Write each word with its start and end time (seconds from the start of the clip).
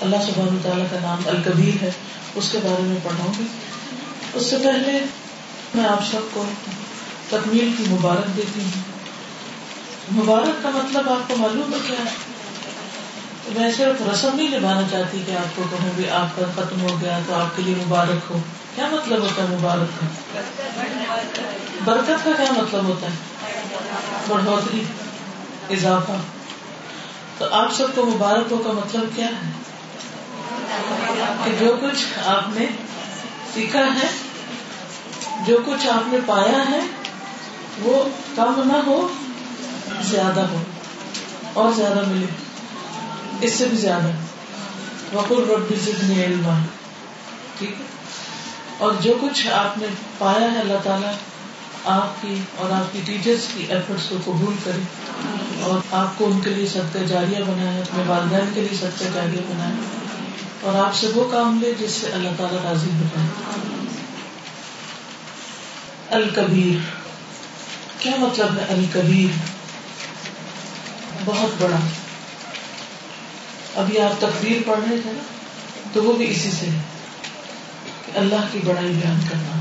اللہ 0.00 0.16
سبحانہ 0.26 0.58
تعالیٰ 0.62 0.86
کا 0.90 0.98
نام 1.02 1.18
الکبیر 1.26 1.82
ہے، 1.82 1.90
اس 2.34 2.48
کے 2.52 2.58
بارے 2.62 2.82
میں 2.82 2.96
پڑھاؤں 3.02 3.32
گی۔ 3.38 3.44
اس 4.34 4.46
سے 4.46 4.56
پہلے 4.64 4.98
میں 5.74 5.84
آپ 5.84 6.04
سب 6.10 6.34
کو 6.34 6.44
تکمیل 7.28 7.70
کی 7.78 7.84
مبارک 7.88 8.36
دیتی 8.36 8.60
ہوں۔ 8.60 8.95
مبارک 10.12 10.62
کا 10.62 10.70
مطلب 10.74 11.08
آپ 11.08 11.28
کو 11.28 11.36
معلوم 11.36 11.74
ہے 11.74 11.78
کیا 11.86 11.98
ہے 11.98 12.10
میں 13.58 13.72
صرف 13.72 14.08
رسم 14.12 14.28
نہیں 14.34 14.58
نبھانا 14.58 14.80
چاہتی 14.90 15.22
کہ 15.26 15.32
آپ 15.32 15.56
کو 15.56 15.62
کہوں 15.70 15.90
گی 15.98 16.10
آپ 16.10 16.36
کا 16.36 16.42
ختم 16.56 16.80
ہو 16.80 16.98
گیا 17.00 17.18
تو 17.26 17.34
آپ 17.34 17.56
کے 17.56 17.62
لیے 17.62 17.74
مبارک 17.74 18.30
ہو۔ 18.30 18.38
کیا 18.74 18.86
مطلب 18.92 19.18
ہوتا 19.18 19.42
ہے 19.42 19.48
مبارک 19.48 20.00
کا؟ 20.00 20.06
برکت 21.84 22.24
کا 22.24 22.30
کیا 22.36 22.52
مطلب 22.52 22.84
ہوتا 22.84 23.06
ہے؟ 23.06 23.12
بڑھوتری، 24.28 24.82
اضافہ۔ 25.70 26.12
تو 27.38 27.44
آپ 27.50 27.74
سب 27.74 27.86
کو 27.94 28.06
مبارک 28.06 28.52
ہو 28.52 28.56
کا 28.56 28.72
مطلب 28.72 29.04
کیا 29.16 29.26
ہے؟ 29.26 29.52
کہ 31.44 31.64
جو 31.64 31.76
کچھ 31.82 32.04
آپ 32.26 32.42
نے 32.48 32.66
سیکھا 33.54 33.80
ہے، 33.80 34.08
جو 35.46 35.58
کچھ 35.66 35.86
آپ 35.86 36.02
نے 36.06 36.18
پایا 36.26 36.70
ہے، 36.70 36.80
وہ 37.78 38.04
کم 38.36 38.62
نہ 38.64 38.76
ہو۔ 38.86 39.08
زیادہ 40.02 40.40
ہو 40.40 40.62
اور 41.52 41.72
زیادہ 41.72 42.02
ملے، 42.06 42.26
اس 43.40 43.52
سے 43.52 43.66
بھی 43.66 43.76
زیادہ۔ 43.76 44.08
وقل 45.12 45.44
رب 45.50 45.74
زدنی 45.84 46.24
علما۔ 46.24 46.58
ٹھیک 47.58 47.70
ہے؟ 47.70 47.84
اور 48.78 48.92
جو 49.00 49.14
کچھ 49.20 49.46
آپ 49.46 49.78
نے 49.78 49.86
پایا 50.18 50.52
ہے، 50.52 50.60
اللہ 50.60 50.78
تعالیٰ 50.82 51.12
آپ 51.84 52.22
کی 52.22 52.40
اور 52.56 52.70
آپ 52.70 52.92
کی 52.92 53.00
ٹیچرس 53.04 53.46
کی 53.54 53.64
ایفرٹس 53.68 54.08
کو 54.08 54.16
قبول 54.24 54.54
کرے۔ 54.64 54.80
اور 55.62 55.78
آپ 55.90 56.18
کو 56.18 56.26
ان 56.26 56.40
کے 56.40 56.50
لیے 56.50 56.66
صدقہ 56.66 56.98
جاریہ 56.98 57.44
بنائے، 57.46 57.80
اپنے 57.80 58.02
والدین 58.06 58.50
کے 58.54 58.60
لیے 58.60 58.76
صدقہ 58.76 59.04
جاریہ 59.14 59.40
بنائے۔ 59.48 59.72
اور 60.60 60.86
آپ 60.86 60.94
سے 60.94 61.06
وہ 61.14 61.28
کام 61.32 61.58
لے 61.62 61.72
جس 61.78 61.90
سے 61.90 62.06
اللہ 62.12 62.28
تعالیٰ 62.36 62.64
راضی 62.64 62.90
ہو 62.90 63.02
جائے۔ 63.02 63.28
الکبیر۔ 66.10 66.78
کیا 67.98 68.12
مطلب 68.18 68.58
ہے 68.58 68.64
الکبیر؟ 68.68 69.55
بہت 71.26 71.62
بڑا۔ 71.62 71.76
ابھی 73.76 74.00
آپ 74.00 74.20
تقبیر 74.20 74.68
پڑھ 74.68 74.78
رہے 74.78 74.96
تھے 75.02 75.10
نا، 75.12 75.22
تو 75.92 76.04
وہ 76.04 76.12
بھی 76.12 76.30
اسی 76.30 76.50
سے 76.50 76.66
کہ 78.06 78.18
اللہ 78.18 78.46
کی 78.52 78.58
بڑائی 78.64 78.88
بیان 78.88 79.20
کرنا۔ 79.30 79.58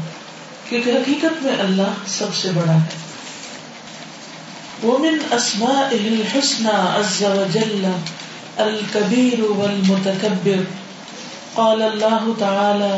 کیونکہ 0.70 0.90
حقیقت 0.90 1.44
میں 1.44 1.56
اللہ 1.60 2.08
سب 2.08 2.36
سے 2.36 2.52
بڑا 2.54 2.74
ہے۔ 2.74 2.88
ومن 4.88 5.18
اسمائه 5.32 6.06
الحسنى 6.06 6.76
عز 6.76 7.24
وجل 7.24 7.92
الكبير 8.58 9.44
والمتكبر۔ 9.44 10.64
قال 11.54 11.82
الله 11.82 12.34
تعالى، 12.40 12.98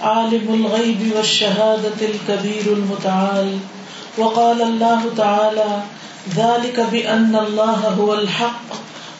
عالم 0.00 0.52
الغيب 0.52 1.14
والشهادة 1.14 1.98
الكبير 2.00 2.66
المتعال۔ 2.66 3.56
وقال 4.18 4.62
الله 4.62 5.08
تعالى 5.16 5.82
ذلك 6.32 6.80
بأن 6.92 7.36
الله 7.36 7.80
هو 8.00 8.14
الحق 8.14 8.64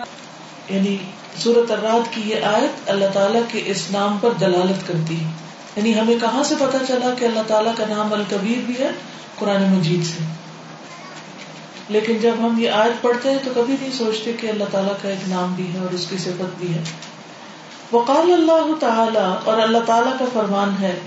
یعنی 0.68 0.96
سورت 1.36 1.70
الرات 1.70 2.14
کی 2.14 2.22
یہ 2.24 2.44
آیت 2.44 2.90
اللہ 2.90 3.04
تعالیٰ 3.12 3.42
کے 3.48 3.62
اس 3.66 3.90
نام 3.90 4.18
پر 4.20 4.30
دلالت 4.40 4.88
کرتی 4.88 5.20
ہے. 5.20 5.26
یعنی 5.76 6.00
ہمیں 6.00 6.14
کہاں 6.20 6.42
سے 6.42 6.54
پتا 6.58 6.78
چلا 6.88 7.14
کہ 7.18 7.24
اللہ 7.24 7.40
تعالیٰ 7.46 7.72
کا 7.76 7.84
نام 7.88 8.12
الکبیر 8.12 8.58
بھی 8.66 8.78
ہے؟ 8.78 8.90
قرآن 9.38 9.62
مجید 9.62 10.04
سے. 10.04 10.24
لیکن 11.88 12.18
جب 12.18 12.32
ہم 12.38 12.58
یہ 12.58 12.70
آیت 12.70 13.02
پڑھتے 13.02 13.30
ہیں 13.30 13.38
تو 13.44 13.50
کبھی 13.54 13.76
نہیں 13.80 13.92
سوچتے 13.92 14.32
کہ 14.32 14.46
اللہ 14.46 14.64
تعالیٰ 14.70 14.94
کا 15.02 15.08
ایک 15.08 15.28
نام 15.28 15.54
بھی 15.54 15.74
ہے 15.74 15.78
اور 15.78 15.94
اس 15.94 16.06
کی 16.06 16.18
صفت 16.18 16.58
بھی 16.58 16.74
ہے. 16.74 16.82
وقال 17.92 18.18
اللہ 18.18 18.72
تعالی 18.80 19.34
اور 19.44 19.58
اللہ 19.58 19.78
تعالیٰ 19.86 20.18
کا 20.18 20.24
فرمان 20.32 20.74
ہے 20.80 20.98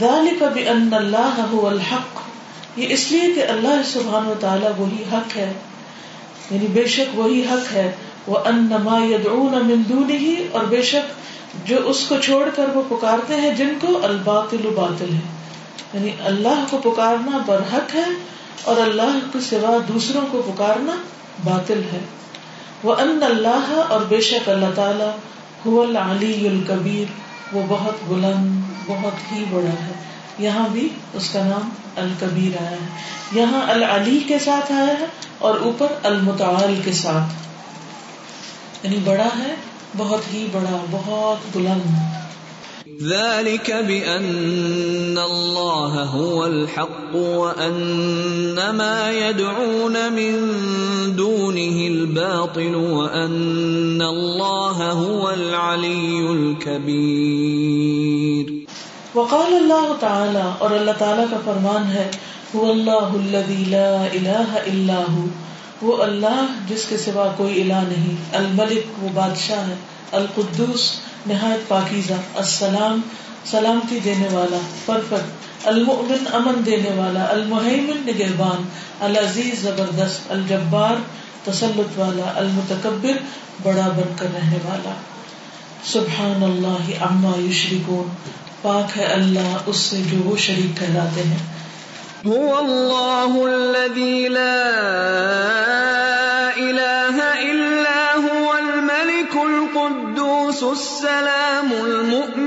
ذالک 0.00 0.42
بان 0.42 0.88
اللہ 0.94 1.40
هو 1.52 1.66
الحق. 1.66 2.20
یہ 2.76 2.86
اس 2.88 3.10
لیے 3.10 3.32
کہ 3.34 3.46
اللہ 3.48 3.82
سبحانہ 3.84 4.28
و 4.28 4.70
وہی 4.78 5.02
حق 5.12 5.36
ہے. 5.36 5.52
یعنی 6.50 6.66
بے 6.66 6.86
شک 6.86 7.18
وہی 7.18 7.42
حق 7.50 7.72
ہے. 7.72 7.90
وہ 8.26 8.38
ان 8.44 8.72
ما 8.84 8.98
يدعون 9.04 9.54
من 9.66 9.82
دونه، 9.88 10.34
اور 10.52 10.64
بے 10.64 10.82
شک 10.82 11.66
جو 11.68 11.76
اس 11.84 12.04
کو 12.08 12.16
چھوڑ 12.22 12.42
کر 12.56 12.68
وہ 12.74 12.82
پکارتے 12.88 13.40
ہیں، 13.40 13.54
جن 13.54 13.72
کو 13.80 13.98
الباطل 14.02 14.68
باطل 14.74 15.12
ہے. 15.14 15.20
یعنی 15.94 16.10
اللہ 16.24 16.64
کو 16.70 16.78
پکارنا 16.78 17.38
برحق 17.46 17.94
ہے، 17.94 18.04
اور 18.64 18.76
اللہ 18.76 19.18
کے 19.32 19.40
سوا 19.40 19.76
دوسروں 19.88 20.26
کو 20.30 20.42
پکارنا 20.46 20.96
باطل 21.44 21.80
ہے. 21.92 21.98
وہ 22.82 22.94
ان 22.94 23.18
اللہ، 23.22 23.74
اور 23.88 24.00
بے 24.08 24.20
شک 24.20 24.48
اللہ 24.48 24.72
تعالی 24.74 25.10
هو 25.66 25.82
العلی 25.82 26.48
الکبیر. 26.48 27.12
وہ 27.52 27.62
بہت 27.68 27.94
بلند، 28.08 28.64
بہت 28.86 29.32
ہی 29.32 29.44
بڑا 29.50 29.86
ہے۔ 29.86 29.92
یہاں 30.38 30.68
بھی 30.68 30.88
اس 31.12 31.30
کا 31.32 31.44
نام 31.44 31.68
الکبیر 31.96 32.62
آیا 32.62 32.70
ہے۔ 32.70 32.86
یہاں 33.32 33.70
العلی 33.70 34.20
کے 34.26 34.38
ساتھ 34.38 34.72
آیا 34.72 34.94
ہے 35.00 35.06
اور 35.38 35.60
اوپر 35.60 35.86
المتعال 36.02 36.80
کے 36.84 36.92
ساتھ۔ 36.92 37.32
یعنی 38.86 38.96
بڑا 39.04 39.28
ہے، 39.38 39.54
بہت 39.96 40.20
ہی 40.32 40.48
بڑا، 40.52 40.84
بہت 40.90 41.56
بلند۔ 41.56 42.21
ذلك 43.08 43.84
بأن 43.86 45.18
الله 45.18 46.02
هو 46.02 46.46
الحق 46.46 47.14
وأن 47.14 48.70
ما 48.70 49.10
يدعون 49.10 50.12
من 50.12 50.32
دونه 51.16 51.86
الباطل 51.86 52.74
وأن 52.74 54.02
الله 54.02 54.90
هو 54.90 55.30
العلي 55.30 56.32
الكبير. 56.32 58.46
وقال 59.14 59.54
اللہ 59.54 59.92
تعالی 60.00 60.48
اور 60.58 60.70
اللہ 60.70 60.92
تعالیٰ 60.98 61.24
کا 61.30 61.36
فرمان 61.44 61.90
ہے 61.94 62.10
وہ 62.54 62.72
اللہ 62.72 63.14
الذي 63.14 63.64
لا 63.70 64.06
الہ 64.12 64.48
الا 64.64 65.02
هو، 65.14 65.26
وہ 65.82 66.02
اللہ 66.02 66.44
جس 66.68 66.84
کے 66.88 66.96
سوا 66.96 67.32
کوئی 67.36 67.62
الہ 67.62 67.80
نہیں، 67.88 68.16
الملک 68.32 69.02
وہ 69.02 69.08
بادشاہ 69.14 69.68
ہے، 69.68 69.74
القدوس 70.12 70.90
نہایت 71.26 71.68
پاکیزہ۔ 71.68 72.12
السلام 72.34 73.00
سلامتی 73.44 74.00
دینے 74.04 74.28
والا 74.32 74.58
پرفیکٹ 74.86 75.42
المؤمن 75.66 76.24
امن 76.32 76.66
دینے 76.66 76.90
والا 76.90 77.24
المحیمن 77.24 78.06
نگہبان، 78.06 78.68
العزیز، 79.00 79.62
زبردست، 79.62 80.32
الجبار، 80.32 80.94
تسلط 81.44 81.98
والا، 81.98 82.32
المتکبر، 82.36 83.12
بڑا 83.62 83.88
بن 83.88 84.14
کر 84.16 84.26
رہنے 84.34 84.58
والا۔ 84.64 84.92
سبحان 85.84 86.42
اللہ 86.42 87.02
عما 87.02 87.50
یشرکون۔ 87.50 88.08
پاک 88.62 88.98
ہے 88.98 89.04
اللہ، 89.04 89.56
اس 89.66 89.76
سے 89.76 90.02
جو 90.10 90.18
وہ 90.24 90.36
شریک 90.36 90.78
ٹھہراتے 90.78 91.22
ہیں۔ 91.22 91.62
هو 92.28 92.56
الله 92.58 93.42
الذي 93.42 94.28
لا 94.28 94.58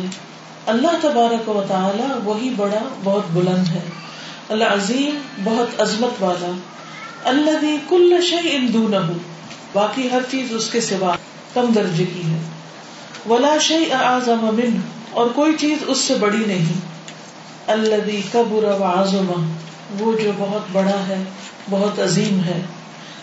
اللہ 0.67 0.97
تبارک 1.01 1.49
و 1.49 1.63
تعالی 1.67 2.13
وہی 2.23 2.53
بڑا، 2.57 2.89
بہت 3.03 3.23
بلند 3.33 3.67
ہے. 3.67 3.89
اللہ 4.49 4.63
عظیم 4.63 5.17
بہت 5.43 5.81
عظمت 5.81 6.23
والا. 6.23 6.51
اللہ 7.23 7.65
کل 7.89 8.21
شيء 8.21 8.59
دونه 8.73 9.13
باقی 9.73 10.11
ہر 10.11 10.21
چیز 10.31 10.53
اس 10.55 10.69
کے 10.71 10.81
سوا 10.81 11.15
کم 11.53 11.71
درجے 11.75 12.05
کی 12.05 12.21
ہے. 12.21 12.52
ولا 13.29 13.57
شيء 13.57 13.95
اعظم 13.95 14.39
منه، 14.41 14.77
اور 15.11 15.27
کوئی 15.35 15.53
چیز 15.59 15.77
اس 15.87 15.97
سے 15.97 16.15
بڑی 16.15 16.43
نہیں۔ 16.47 16.73
اللہ 17.67 18.33
کبر 18.33 18.63
و 18.63 18.83
عظم، 18.83 19.53
وہ 19.99 20.13
جو 20.19 20.31
بہت 20.37 20.61
بڑا 20.71 21.07
ہے، 21.07 21.23
بہت 21.69 21.99
عظیم 21.99 22.43
ہے۔ 22.43 22.61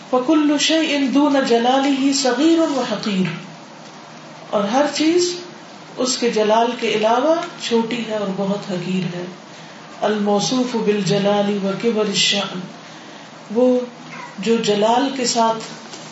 فکل 0.09 0.57
شيء 0.59 0.99
دون 1.13 1.35
جلاله 1.47 2.11
صغير 2.13 2.59
و 2.59 2.83
حقیر۔ 2.91 3.29
اور 4.49 4.63
ہر 4.63 4.85
چیز 4.93 5.35
اس 5.97 6.17
کے 6.17 6.29
جلال 6.29 6.71
کے 6.79 6.87
علاوہ 6.87 7.35
چھوٹی 7.67 8.03
ہے 8.07 8.15
اور 8.15 8.27
بہت 8.37 8.71
حقیر 8.71 9.15
ہے۔ 9.15 9.25
الموصوف 10.01 10.75
بالجلال 10.75 11.59
و 11.63 11.71
کبر 11.83 12.05
الشان 12.05 12.59
وہ 13.55 13.79
جو 14.39 14.55
جلال 14.55 15.09
کے 15.17 15.25
ساتھ 15.25 15.57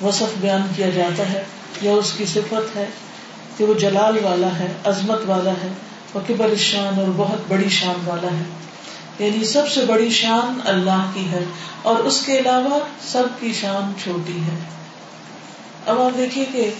وصف 0.03 0.37
بیان 0.39 0.61
کیا 0.75 0.89
جاتا 0.89 1.33
ہے 1.33 1.43
یا 1.81 1.91
اس 1.91 2.13
کی 2.17 2.25
صفت 2.25 2.75
ہے۔ 2.75 2.85
کہ 3.59 3.65
وہ 3.65 3.73
جلال 3.73 4.25
والا 4.25 4.59
ہے، 4.59 4.73
عظمت 4.85 5.19
والا 5.25 5.51
ہے 5.51 5.73
وہ 6.13 6.19
کبر 6.27 6.45
الشان 6.45 6.99
اور 6.99 7.07
بہت 7.15 7.39
بڑی 7.47 7.69
شان 7.69 7.95
والا 8.05 8.27
ہے۔ 8.27 8.43
یعنی 9.19 9.45
سب 9.45 9.69
سے 9.73 9.85
بڑی 9.85 10.09
شان 10.09 10.59
اللہ 10.65 11.11
کی 11.13 11.31
ہے، 11.31 11.39
اور 11.81 11.95
اس 11.95 12.25
کے 12.25 12.39
علاوہ 12.39 12.79
سب 13.01 13.23
کی 13.39 13.53
شان 13.53 13.93
چھوٹی 14.03 14.37
ہے۔ 14.37 14.59
اب 15.85 16.01
آپ 16.01 16.17
دیکھیے 16.17 16.45
کہ 16.51 16.71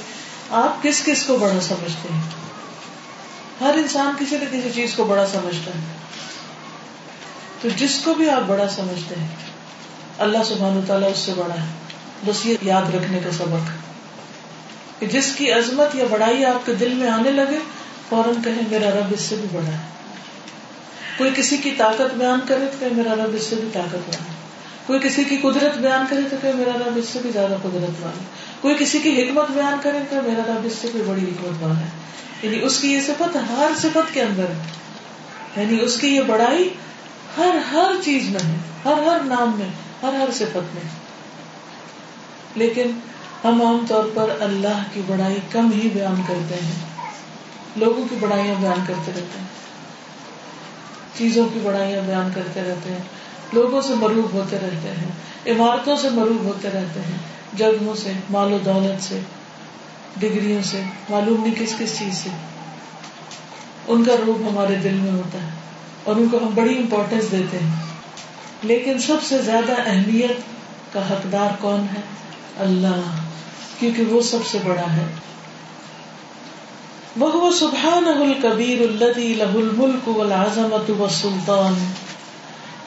آپ 0.50 0.84
کس 0.84 1.04
کس 1.06 1.24
کو 1.24 1.38
بڑا 1.38 1.62
سمجھتے 1.62 2.14
ہیں؟ 2.14 2.22
ہر 3.62 3.74
انسان 3.74 4.14
کسی 4.20 4.38
نہ 4.38 4.46
کسی 4.52 4.70
چیز 4.76 4.94
کو 4.96 5.04
بڑا 5.04 5.26
سمجھتا 5.28 5.72
ہے۔ 5.72 5.86
تو 7.62 7.70
جس 7.78 8.02
کو 8.06 8.14
بھی 8.14 8.30
آپ 8.30 8.42
بڑا 8.48 8.70
سمجھتے 8.70 9.16
ہیں، 9.20 9.28
اللہ 10.18 10.44
سبحان 10.46 10.82
تعالیٰ 10.88 11.12
اس 11.12 11.20
سے 11.20 11.34
بڑا 11.38 11.56
ہے۔ 11.56 11.68
بس 12.26 12.46
یہ 12.46 12.56
یاد 12.62 12.96
رکھنے 12.96 13.20
کا 13.20 13.32
سبق۔ 13.32 13.89
کہ 15.00 15.06
جس 15.06 15.36
کی 15.38 15.52
عظمت 15.52 15.96
یا 15.96 16.04
بڑائی 16.10 16.46
آپ 16.46 16.66
کے 16.66 16.74
دل 16.74 16.94
میں 16.94 17.10
آنے 17.10 17.32
لگے، 17.32 17.58
فوراً 18.10 18.42
کہیں 18.44 18.62
میرا 18.70 18.90
رب 18.90 19.06
اس 19.10 19.22
سے 19.22 19.36
بھی 19.36 19.48
بڑا 19.52 19.68
ہے۔ 19.68 19.78
کوئی 21.18 21.32
کسی 21.36 21.58
کی 21.58 21.72
طاقت 21.78 22.16
بیان 22.16 22.40
کرے 22.48 22.66
تو 22.66 22.78
کہ 22.80 22.96
میرا 22.96 23.16
رب 23.16 23.36
اس 23.36 23.44
سے 23.44 23.56
بھی 23.56 23.70
طاقت 23.74 23.96
والا 23.96 24.34
کوئی 24.86 25.00
کسی 25.04 25.24
کی 25.24 25.38
قدرت 25.38 25.78
بیان 25.78 26.06
کرے 26.10 26.22
تو 26.30 26.36
کہ 26.42 26.52
میرا 26.56 26.72
رب 26.78 26.92
اس 26.96 27.06
سے 27.10 27.20
بھی 27.22 27.30
زیادہ 27.34 27.56
قدرت 27.62 28.04
والا 28.04 28.24
کوئی 28.62 28.76
کسی 28.80 29.00
کی 29.00 29.24
حکمت 29.24 29.52
بیان 29.52 29.74
کرے 29.82 29.98
تو 30.10 30.16
میرا 30.16 30.42
رب 30.48 30.62
اس 30.64 30.74
سے 30.82 30.88
بھی 30.92 31.02
بڑی 31.02 31.24
حکمت 31.24 31.64
والا 31.64 31.80
ہے۔ 31.80 31.86
یعنی 32.42 32.62
اس 32.62 32.80
کی 32.80 32.94
یہ 32.94 33.02
صفت 33.02 33.36
ہر 33.36 33.72
صفت 33.78 34.14
کے 34.14 34.22
اندر 34.22 34.44
ہے۔ 34.44 34.64
یعنی 35.62 35.82
اس 35.82 35.98
کی 35.98 36.16
یہ 36.16 36.22
بڑائی 36.22 36.70
ہر 37.38 37.58
ہر 37.72 37.92
چیز 38.04 38.30
میں 38.30 38.40
ہے۔ 38.40 38.58
ہر 38.86 38.94
ہر 38.94 39.20
نام 39.24 39.60
میں، 39.60 39.68
ہر 40.04 40.14
ہر 40.14 40.32
صفت 40.32 40.76
میں۔ 40.76 40.90
لیکن 42.56 42.92
ہم 43.44 43.62
عام 43.62 43.86
طور 43.90 44.04
پر 44.14 44.30
اللہ 44.40 44.84
کی 44.94 45.02
بڑائی 45.08 45.40
کم 45.52 45.72
ہی 45.72 45.90
بیان 45.90 46.22
کرتے 46.28 46.56
ہیں۔ 46.56 46.86
لوگوں 47.76 48.08
کی 48.10 48.16
بڑائیاں 48.20 48.56
بیان 48.60 48.84
کرتے 48.88 49.12
رہتے 49.12 49.40
ہیں۔ 49.40 49.48
چیزوں 51.18 51.50
کی 51.54 51.60
بڑائیاں 51.64 52.02
بیان 52.08 52.30
کرتے 52.36 52.62
رہتے 52.62 52.92
ہیں۔ 52.92 53.02
لوگوں 53.54 53.82
سے 53.82 53.94
مروب 53.96 54.34
ہوتے 54.34 54.58
رہتے 54.62 54.90
ہیں۔ 54.90 55.12
عمارتوں 55.52 55.96
سے 55.98 56.10
مروب 56.10 56.44
ہوتے 56.44 56.70
رہتے 56.74 57.00
ہیں۔ 57.00 57.18
جگہوں 57.54 57.96
سے، 57.96 58.12
مال 58.30 58.54
و 58.54 58.58
دولت 58.58 59.04
سے، 59.04 59.20
ڈگریوں 60.18 60.62
سے، 60.62 60.82
معلوم 61.10 61.44
نہیں 61.44 61.56
کس 61.60 61.74
کس 61.80 62.00
چیز 62.00 62.18
سے۔ 62.18 62.30
ان 63.88 64.04
کا 64.04 64.14
روپ 64.26 64.50
ہمارے 64.52 64.76
دل 64.76 64.94
میں 64.94 65.12
ہوتا 65.12 65.42
ہے 65.42 65.50
اور 66.04 66.16
ان 66.16 66.28
کو 66.30 66.38
ہم 66.38 66.50
بڑی 66.56 66.78
امپورٹینس 66.78 67.32
دیتے 67.32 67.60
ہیں۔ 67.60 67.72
لیکن 68.64 69.00
سب 69.00 69.16
سے 69.24 69.42
زیادہ 69.42 69.74
اہمیت 69.86 70.38
کا 70.94 71.10
حقدار 71.10 71.50
کون 71.62 71.80
ہے؟ 71.80 72.02
اللہ۔ 72.58 73.29
کیونکہ 73.80 74.04
وہ 74.04 74.22
سب 74.22 74.46
سے 74.52 74.58
بڑا 74.64 74.94
ہے۔ 74.94 75.06
وہ 77.18 77.52
سبحان 77.52 78.08
الکبیر 78.08 78.82
الدی 78.82 79.34
لہ 79.34 79.44
الملک 79.44 80.08
والعظمت 80.08 80.90
والسلطان۔ 80.90 81.92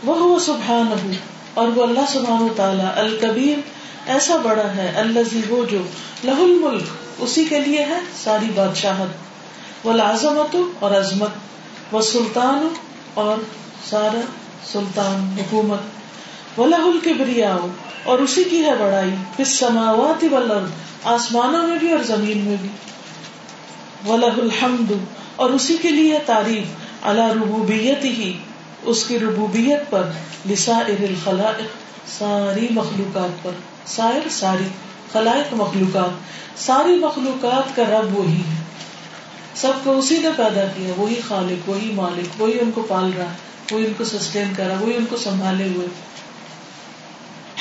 وہ 0.05 0.39
سبحان 0.39 1.15
اور 1.55 1.69
وہ 1.69 1.83
اللہ 1.83 2.12
سبحان 2.12 2.49
تعالی 2.56 2.83
الکبیر، 2.97 3.59
ایسا 4.06 4.37
بڑا 4.37 4.75
ہے 4.77 4.93
اللہ 4.97 5.53
وہ 5.53 5.65
جو 5.65 5.79
لہ 6.25 6.31
الملک، 6.31 6.83
اسی 7.19 7.44
کے 7.44 7.61
لیے 7.61 7.83
ہے 7.85 8.00
ساری 8.25 8.47
بادشاہت۔ 8.55 9.87
والعظمت 9.87 10.56
اور 10.79 10.91
عظمت 10.91 11.31
و 11.94 12.00
سلطان 12.00 12.69
اور 13.15 13.37
سارا 13.91 14.21
سلطان، 14.73 15.37
حکومت۔ 15.39 16.02
و 16.59 16.67
لہ 16.67 16.77
الکبریا 16.77 17.57
اور 18.05 18.19
اسی 18.19 18.45
کی 18.45 18.65
ہے 18.65 18.75
بڑائی 18.79 19.11
پھر 19.37 19.45
سماوات 19.45 20.25
والارض 20.31 20.71
آسمانوں 21.05 21.67
میں 21.69 21.79
بھی 21.79 21.93
اور 21.93 22.03
زمین 22.03 22.39
میں 22.39 22.57
بھی۔ 22.61 22.69
ولہ 24.07 24.41
الحمد، 24.41 24.93
اور 25.37 25.51
اسی 25.51 25.77
کے 25.83 25.91
لیے 25.91 26.19
تعریف 26.27 26.67
اللہ 27.03 27.33
ربوبیت 27.33 28.05
ہی 28.05 28.39
اس 28.83 29.05
کی 29.05 29.19
ربوبیت 29.19 29.91
پر 29.91 30.03
لسا 30.49 30.77
الخلائق، 30.77 31.67
ساری 32.19 32.67
مخلوقات 32.71 33.43
پر۔ 33.43 33.51
سائر، 33.87 34.29
ساری 34.31 34.69
خلائق، 35.13 35.55
مخلوقات۔ 35.55 36.61
ساری 36.61 36.99
مخلوقات 36.99 37.77
کا 37.77 37.83
رب 37.83 38.19
وہی 38.19 38.37
ہے۔ 38.37 38.63
سب 39.55 39.73
کو 39.85 39.99
اسی 39.99 40.19
نے 40.19 40.29
پیدا 40.37 40.65
کیا، 40.77 40.93
وہی 40.97 41.21
خالق، 41.29 41.69
وہی 41.69 41.93
مالک، 41.95 42.41
وہی 42.43 42.61
ان 42.61 42.71
کو 42.71 42.87
پال 42.89 43.11
رہا 43.17 43.33
وہی 43.71 43.87
ان 43.87 43.93
کو 43.99 44.05
سسٹین 44.05 44.55
کر 44.56 44.67
رہا 44.67 44.77
وہی 44.81 44.97
ان 44.97 45.05
کو 45.11 45.17
سنبھالے 45.17 45.69
ہوئے۔ 45.75 45.87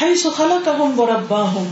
ہے 0.01 0.15
سخلا 0.15 0.57
کا 0.65 0.71
ہم 0.71 0.93
بربا 0.95 1.41
ہوں 1.41 1.65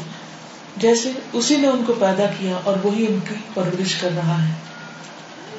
جیسے 0.77 1.11
اسی 1.33 1.57
نے 1.57 1.67
ان 1.67 1.83
کو 1.87 1.93
پیدا 1.99 2.25
کیا 2.39 2.57
اور 2.63 2.75
وہی 2.83 3.05
ان 3.09 3.19
کی 3.29 3.35
پرورش 3.53 3.95
کر 3.95 4.09
رہا 4.15 4.47
ہے۔ 4.47 4.53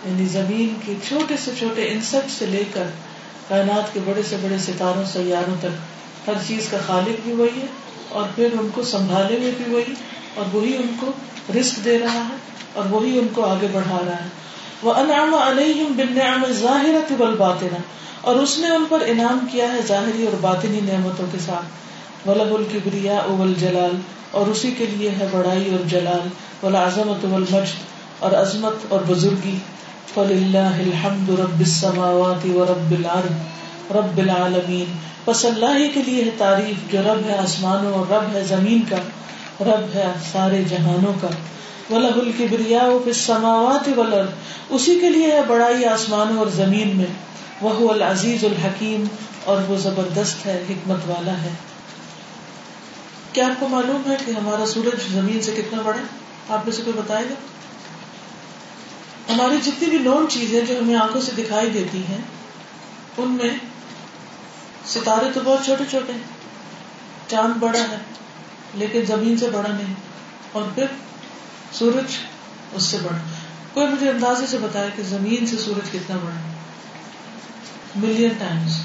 یعنی 0.04 0.26
زمین 0.26 0.74
کے 0.86 0.94
چھوٹے 1.08 1.34
سے 1.44 1.50
چھوٹے 1.58 1.88
انسیکٹ 1.88 2.30
سے 2.38 2.46
لے 2.46 2.64
کر 2.74 2.82
کائنات 3.48 3.94
کے 3.94 4.00
بڑے 4.04 4.22
سے 4.28 4.36
بڑے 4.42 4.58
ستاروں، 4.58 5.04
سیاروں 5.12 5.54
تک، 5.60 6.28
ہر 6.28 6.32
چیز 6.46 6.68
کا 6.70 6.76
خالق 6.86 7.20
بھی 7.24 7.32
وہی 7.32 7.60
ہے 7.60 7.66
اور 8.08 8.22
پھر 8.34 8.48
ان 8.60 8.68
کو 8.74 8.82
سنبھالے 8.82 9.36
ہوئے 9.36 9.50
بھی 9.58 9.74
وہی 9.74 9.94
اور 10.34 10.54
وہی 10.54 10.76
ان 10.76 10.94
کو 11.00 11.06
رسک 11.60 11.84
دے 11.84 11.98
رہا 11.98 12.22
ہے 12.28 12.36
اور 12.72 12.84
وہی 12.90 13.18
ان 13.18 13.28
کو 13.34 13.44
آگے 13.44 13.66
بڑھا 13.72 13.98
رہا 14.06 14.24
ہے۔ 14.24 14.28
وہ 14.82 14.94
انعام 14.94 15.34
علیہم 15.34 15.92
بالنعم 15.96 16.44
ظاہرت 16.52 17.12
والباطنہ 17.18 17.78
اور 18.20 18.36
اس 18.36 18.58
نے 18.58 18.68
ان 18.68 18.84
پر 18.88 19.02
انعام 19.06 19.38
کیا 19.52 19.72
ہے 19.72 19.80
ظاہری 19.86 20.24
اور 20.24 20.36
باطنی 20.40 20.80
نعمتوں 20.80 21.26
کے 21.32 21.38
ساتھ۔ 21.46 21.89
ولب 22.26 22.54
الکبریا 22.54 23.18
اول 23.18 23.54
جلال 23.60 23.96
اور 24.30 24.46
اسی 24.46 24.70
کے 24.78 24.86
لیے 24.86 25.10
ہے 25.10 25.26
بڑائی 25.30 25.70
اور 25.70 25.88
جلال، 25.88 26.28
والعظمت 26.62 27.24
والمجد، 27.24 27.78
اور 28.18 28.32
عظمت 28.32 28.74
اور 28.88 29.00
بزرگی۔ 29.06 29.58
فللہ 30.14 30.58
الحمد 30.58 31.28
رب 31.28 31.58
السماوات 31.58 32.46
ورب 32.46 32.90
الارض، 32.90 33.32
رب 33.96 34.18
العالمین۔ 34.18 34.84
پس 35.24 35.44
اللہ 35.44 35.78
ہی 35.78 35.88
کے 35.88 36.02
لیے 36.02 36.24
ہے 36.24 36.30
تعریف، 36.38 36.92
جو 36.92 37.00
رب 37.02 37.28
ہے 37.28 37.38
آسمانوں 37.38 37.92
اور 37.92 38.12
رب 38.12 38.34
ہے 38.34 38.44
زمین 38.44 38.82
کا، 38.88 38.96
رب 39.60 39.94
ہے 39.94 40.06
سارے 40.32 40.62
جہانوں 40.68 41.12
کا۔ 41.20 41.28
ولہ 41.94 42.06
الکبریا 42.06 42.82
فی 43.04 43.10
السماوات 43.10 43.88
والارض، 43.96 44.28
اسی 44.68 44.98
کے 45.00 45.10
لیے 45.10 45.32
ہے 45.32 45.40
بڑائی 45.48 45.84
آسمانوں 45.84 46.38
اور 46.38 46.46
زمین 46.46 46.96
میں۔ 46.96 47.12
وہ 47.60 47.90
العزیز 47.90 48.44
الحکیم، 48.44 49.04
اور 49.44 49.56
وہ 49.68 49.76
زبردست 49.76 50.46
ہے، 50.46 50.64
حکمت 50.70 50.98
والا 51.06 51.32
ہے۔ 51.32 51.50
کیا 53.32 53.46
آپ 53.46 53.60
کو 53.60 53.68
معلوم 53.68 54.10
ہے 54.10 54.16
کہ 54.26 54.30
ہمارا 54.30 54.66
سورج 54.66 55.12
زمین 55.12 55.42
سے 55.42 55.52
کتنا 55.52 55.82
بڑا 55.82 55.98
ہے؟ 55.98 56.04
آپ 56.48 56.64
میں 56.64 56.72
سے 56.72 56.82
کوئی 56.82 56.96
بتائے 56.96 57.24
گا؟ 57.24 57.34
ہماری 59.32 59.56
جتنی 59.64 59.90
بھی 59.90 59.98
نون 59.98 60.26
چیزیں 60.28 60.60
جو 60.60 60.78
ہمیں 60.78 60.96
آنکھوں 60.96 61.20
سے 61.20 61.32
دکھائی 61.36 61.70
دیتی 61.70 62.02
ہیں، 62.08 62.18
ان 63.16 63.30
میں 63.30 63.50
ستارے 64.86 65.30
تو 65.34 65.40
بہت 65.44 65.64
چھوٹے 65.64 65.84
چھوٹے 65.90 66.12
ہیں، 66.12 66.20
چاند 67.28 67.58
بڑا 67.58 67.80
ہے، 67.80 67.98
لیکن 68.74 69.04
زمین 69.06 69.36
سے 69.36 69.50
بڑا 69.50 69.68
نہیں، 69.68 69.94
اور 70.52 70.62
پھر 70.74 70.86
سورج 71.72 72.16
اس 72.72 72.82
سے 72.82 72.96
بڑا 73.02 73.18
کوئی 73.74 73.86
مجھے 73.86 74.10
اندازے 74.10 74.46
سے 74.46 74.58
بتایا 74.58 74.88
کہ 74.96 75.02
زمین 75.02 75.46
سے 75.46 75.56
سورج 75.56 75.90
کتنا 75.90 76.16
بڑا 76.16 76.34
ہے؟ 76.34 76.52
ملین 77.96 78.32
ٹائمس 78.38 78.78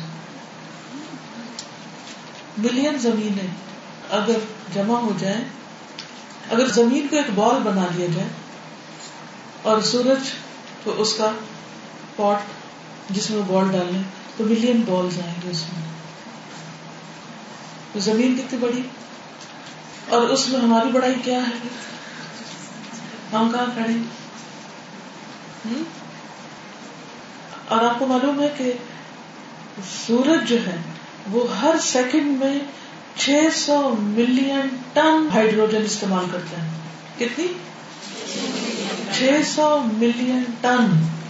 ملین 2.57 2.97
زمینیں 2.97 3.47
اگر 4.15 4.39
جمع 4.73 4.99
ہو 4.99 5.11
جائیں 5.19 5.45
اگر 6.51 6.67
زمین 6.67 7.07
کو 7.07 7.15
ایک 7.15 7.25
بال 7.35 7.59
بنا 7.63 7.85
لیا 7.95 8.07
جائے 8.15 8.27
اور 9.61 9.81
سورج 9.81 10.31
کو 10.83 10.93
اس 10.97 11.13
کا 11.13 11.31
پاٹ 12.15 12.37
جس 13.09 13.29
میں 13.29 13.41
بال 13.47 13.71
ڈالیں 13.71 14.01
تو 14.37 14.43
ملین 14.43 14.81
بالز 14.81 15.19
آئیں 15.19 15.35
گے 15.43 15.49
اس 15.49 15.63
میں۔ 15.63 15.81
تو 17.93 17.99
زمین 17.99 18.37
کتنی 18.37 18.59
بڑی؟ 18.59 18.81
اور 20.09 20.21
اس 20.21 20.49
میں 20.49 20.59
ہماری 20.59 20.89
بڑائی 20.89 21.15
کیا 21.23 21.37
ہے؟ 21.37 21.67
ہم 23.33 23.51
کہاں 23.53 23.65
کھڑے 23.73 23.93
اور 27.67 27.83
آپ 27.83 27.99
کو 27.99 28.05
معلوم 28.05 28.41
ہے 28.41 28.53
کہ 28.57 28.73
سورج 30.07 30.49
جو 30.49 30.57
ہے، 30.67 30.75
وہ 31.31 31.57
ہر 31.57 31.75
سیکنڈ 31.81 32.39
میں 32.39 32.59
چھ 33.17 33.47
سو 33.55 33.95
ملین 33.99 34.67
ٹن 34.93 35.27
ہائیڈروجن 35.33 35.81
استعمال 35.85 36.25
کرتا 36.31 36.63
ہے 36.63 36.67
کتنی؟ 37.17 37.47
چھ 39.17 39.23
سو 39.47 39.79
ملین 39.93 40.43
ٹن 40.61 40.85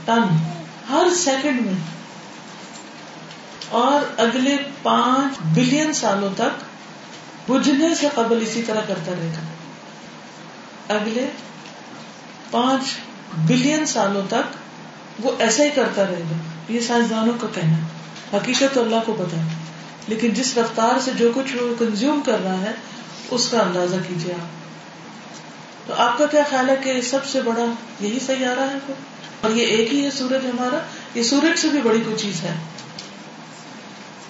ٹن۔ 0.06 0.22
ہر 0.90 1.08
سیکنڈ 1.18 1.62
میں۔ 1.62 1.74
اور 3.70 4.20
اگلے 4.20 4.58
پانچ 4.84 5.38
بلین 5.42 5.94
سالوں 5.94 6.30
تک 6.38 6.66
بجھنے 7.52 7.96
سے 7.96 8.10
قبل 8.16 8.40
اسی 8.42 8.62
طرح 8.62 8.82
کرتا 8.88 9.12
رہے 9.12 9.32
گا۔ 9.38 9.42
اگلے 10.96 11.28
پانچ 12.52 12.82
بلین 13.38 13.86
سالوں 13.86 14.22
تک 14.28 14.58
وہ 15.20 15.32
ایسا 15.40 15.64
ہی 15.64 15.70
کرتا 15.70 16.04
رہے 16.04 16.22
گا۔ 16.32 16.38
یہ 16.70 16.80
سائنسدانوں 16.80 17.34
کا 17.42 17.48
کہنا 17.56 17.78
ہے۔ 17.78 17.84
حقیقت 18.38 18.78
اللہ 18.78 18.96
کو 19.06 19.14
پتا 19.14 19.38
ہے۔ 19.38 19.65
لیکن 20.08 20.30
جس 20.30 20.58
رفتار 20.58 21.00
سے 21.00 21.12
جو 21.18 21.32
کچھ 21.36 21.56
وہ 21.56 21.80
کنزیوم 21.80 22.22
کر 22.26 22.44
رہا 22.44 22.62
ہے، 22.62 22.72
اس 23.32 23.50
کا 23.50 23.60
اندازہ 23.60 23.96
کیجیے 24.08 24.34
آپ۔ 24.34 24.66
تو 25.88 25.94
آپ 25.94 26.18
کا 26.18 26.26
کیا 26.26 26.44
خیال 26.50 26.70
ہے 26.70 26.76
کہ 26.84 27.02
سب 27.02 27.26
سے 27.26 27.42
بڑا 27.42 27.66
یہی 28.00 28.20
صحیح 28.26 28.46
آ 28.46 28.56
رہا 28.56 28.68
ہے 28.68 28.94
اور 29.42 29.52
یہ 29.52 29.66
ایک 29.66 29.94
ہی 29.94 30.06
ہے 30.06 30.12
سورج 30.12 30.46
ہمارا؟ 30.46 30.80
یہ 31.16 31.24
سورج 31.24 31.60
سے 31.60 31.68
بھی 31.68 31.80
بڑی 31.84 32.02
کوئی 32.02 32.16
چیز 32.16 32.42
ہے۔ 32.44 32.56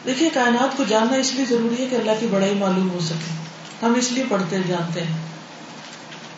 دیکھیے، 0.05 0.29
کائنات 0.34 0.77
کو 0.77 0.84
جاننا 0.84 1.17
اس 1.17 1.34
لیے 1.34 1.46
ضروری 1.46 1.84
ہے 1.84 1.88
کہ 1.89 1.96
اللہ 1.96 2.12
کی 2.20 2.27
بڑائی 2.27 2.53
معلوم 2.53 2.89
ہو 2.89 3.00
سکے۔ 3.00 3.46
ہم 3.86 3.94
اس 3.94 4.12
لیے 4.12 4.24
پڑھتے 4.29 4.58
جانتے 4.67 5.01
ہیں۔ 5.01 5.17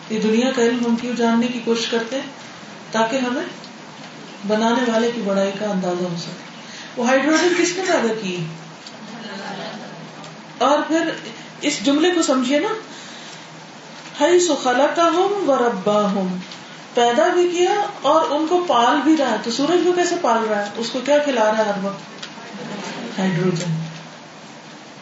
یہ 0.09 0.19
دنیا 0.19 0.51
کا 0.51 0.61
علم 0.61 0.85
ہم 0.85 0.95
کیوں 0.95 1.15
جاننے 1.15 1.47
کی 1.47 1.59
کوشش 1.65 1.87
کرتے 1.87 2.15
ہیں؟ 2.15 2.27
تاکہ 2.91 3.15
ہمیں 3.15 3.43
بنانے 4.47 4.91
والے 4.91 5.11
کی 5.15 5.21
بڑائی 5.21 5.51
کا 5.59 5.65
اندازہ 5.65 6.03
ہو 6.03 6.15
سکے۔ 6.19 6.31
وہ 6.97 7.07
ہائیڈروجن 7.07 7.53
کس 7.57 7.77
نے 7.77 7.83
پیدا 7.87 8.13
کی؟ 8.21 8.45
اور 10.57 10.79
پھر 10.87 11.09
اس 11.61 11.85
جملے 11.85 12.11
کو 12.11 12.21
سمجھیے 12.21 12.59
نا 12.59 12.67
ہری 14.19 14.39
سو 14.39 14.55
خلا 14.55 14.87
کا 14.95 15.03
ہوں 15.03 15.47
و 15.47 15.55
ربا 15.55 16.01
ہوں 16.01 16.37
پیدا 16.93 17.27
بھی 17.27 17.49
کیا 17.57 17.81
اور 18.01 18.25
ان 18.29 18.45
کو 18.49 18.65
پال 18.67 18.97
بھی 19.03 19.17
رہا 19.17 19.31
ہے۔ 19.31 19.35
تو 19.43 19.51
سورج 19.51 19.79
کو 19.85 19.91
کیسے 19.91 20.15
پال 20.21 20.43
رہا 20.43 20.65
ہے؟ 20.65 20.69
اس 20.77 20.89
کو 20.89 20.99
کیا 21.05 21.17
کھلا 21.17 21.45
رہا 21.45 21.57
ہے 21.57 21.63
ہر 21.63 21.83
وقت؟ 21.83 21.99
ہائیڈروجن۔ 23.19 23.83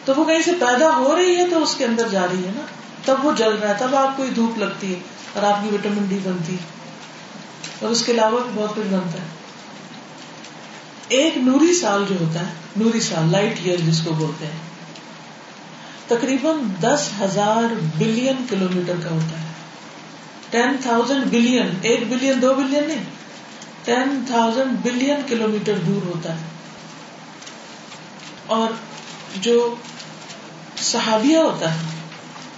تو 0.04 0.12
وہ 0.16 0.24
کہیں 0.24 0.42
سے 0.42 0.52
پیدا 0.52 0.96
ہو 0.96 1.16
رہی 1.16 1.36
ہے 1.36 1.46
تو 1.50 1.62
اس 1.62 1.74
کے 1.74 1.84
اندر 1.84 2.08
جا 2.08 2.26
رہی 2.32 2.44
ہے 2.44 2.50
نا۔ 2.56 2.60
تب 3.04 3.24
وہ 3.26 3.32
جل 3.32 3.52
رہا 3.52 3.68
ہے، 3.68 3.74
تب 3.78 3.96
آپ 3.96 4.16
کو 4.16 4.24
دھوپ 4.36 4.58
لگتی 4.58 4.94
ہے 4.94 5.00
اور 5.32 5.42
آپ 5.42 5.62
کی 5.62 5.74
وٹامن 5.74 6.06
ڈی 6.08 6.18
بنتی 6.22 6.52
ہے۔ 6.52 6.64
اور 7.80 7.90
اس 7.90 8.02
کے 8.02 8.12
علاوہ 8.12 8.40
بھی 8.40 8.50
بہت 8.54 8.70
کچھ 8.70 8.86
بنتا 8.86 9.18
ہے۔ 9.18 9.26
ایک 11.08 11.38
نوری 11.38 11.74
سال 11.74 12.04
جو 12.08 12.14
ہوتا 12.20 12.40
ہے، 12.40 12.52
نوری 12.76 13.00
سال، 13.00 13.30
لائٹ 13.30 13.54
ایئر 13.64 13.78
جس 13.78 14.00
کو 14.04 14.12
بولتے 14.12 14.46
ہیں۔ 14.46 14.75
تقریباً 16.08 16.54
دس 16.80 17.08
ہزار 17.20 17.74
بلین 17.98 18.46
کلو 18.50 18.66
میٹر 18.74 18.94
کا 19.04 19.10
ہوتا 19.10 19.40
ہے۔ 19.40 19.46
ٹین 20.50 20.76
تھاؤزینڈ 20.82 21.24
بلین، 21.24 21.68
ایک 21.82 22.08
بلین، 22.08 22.42
دو 22.42 22.54
بلین 22.54 22.84
نہیں، 22.88 23.04
ٹین 23.84 24.24
تھاؤزینڈ 24.26 24.70
بلین 24.82 25.16
کلو 25.26 25.48
میٹر 25.48 25.74
دور 25.78 26.06
ہوتا 26.06 26.32
ہے۔ 26.32 26.44
اور 28.46 28.68
جو 29.36 29.74
صحابیہ 30.76 31.36
ہوتا 31.36 31.74
ہے، 31.74 31.78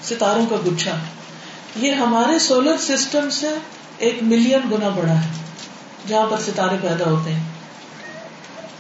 ستاروں 0.02 0.46
کا 0.46 0.56
گچھا، 0.66 0.96
یہ 1.76 1.92
ہمارے 1.92 2.38
سولر 2.38 2.76
سسٹم 2.78 3.30
سے 3.30 3.48
ایک 3.98 4.18
ملین 4.22 4.60
گنا 4.70 4.88
بڑا 4.88 5.12
ہے۔ 5.12 5.28
جہاں 6.08 6.26
پر 6.26 6.36
ستارے 6.40 6.76
پیدا 6.82 7.04
ہوتے 7.10 7.32
ہیں 7.32 7.44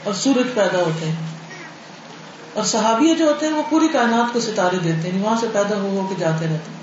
اور 0.04 0.14
سورج 0.14 0.46
پیدا 0.54 0.78
ہوتے 0.78 1.06
ہیں۔ 1.08 1.37
اور 2.58 2.66
صحابیہ 2.66 3.14
جو 3.14 3.24
ہوتے 3.24 3.46
ہیں 3.46 3.52
وہ 3.52 3.62
پوری 3.70 3.88
کائنات 3.88 4.32
کو 4.32 4.40
ستارے 4.40 4.76
دیتے 4.76 5.10
ہیں، 5.10 5.22
وہاں 5.22 5.36
سے 5.40 5.46
پیدا 5.52 5.76
ہو 5.76 6.00
ہو 6.00 6.06
کے 6.08 6.14
جاتے 6.18 6.44
رہتے 6.44 6.54
ہیں۔ 6.54 6.78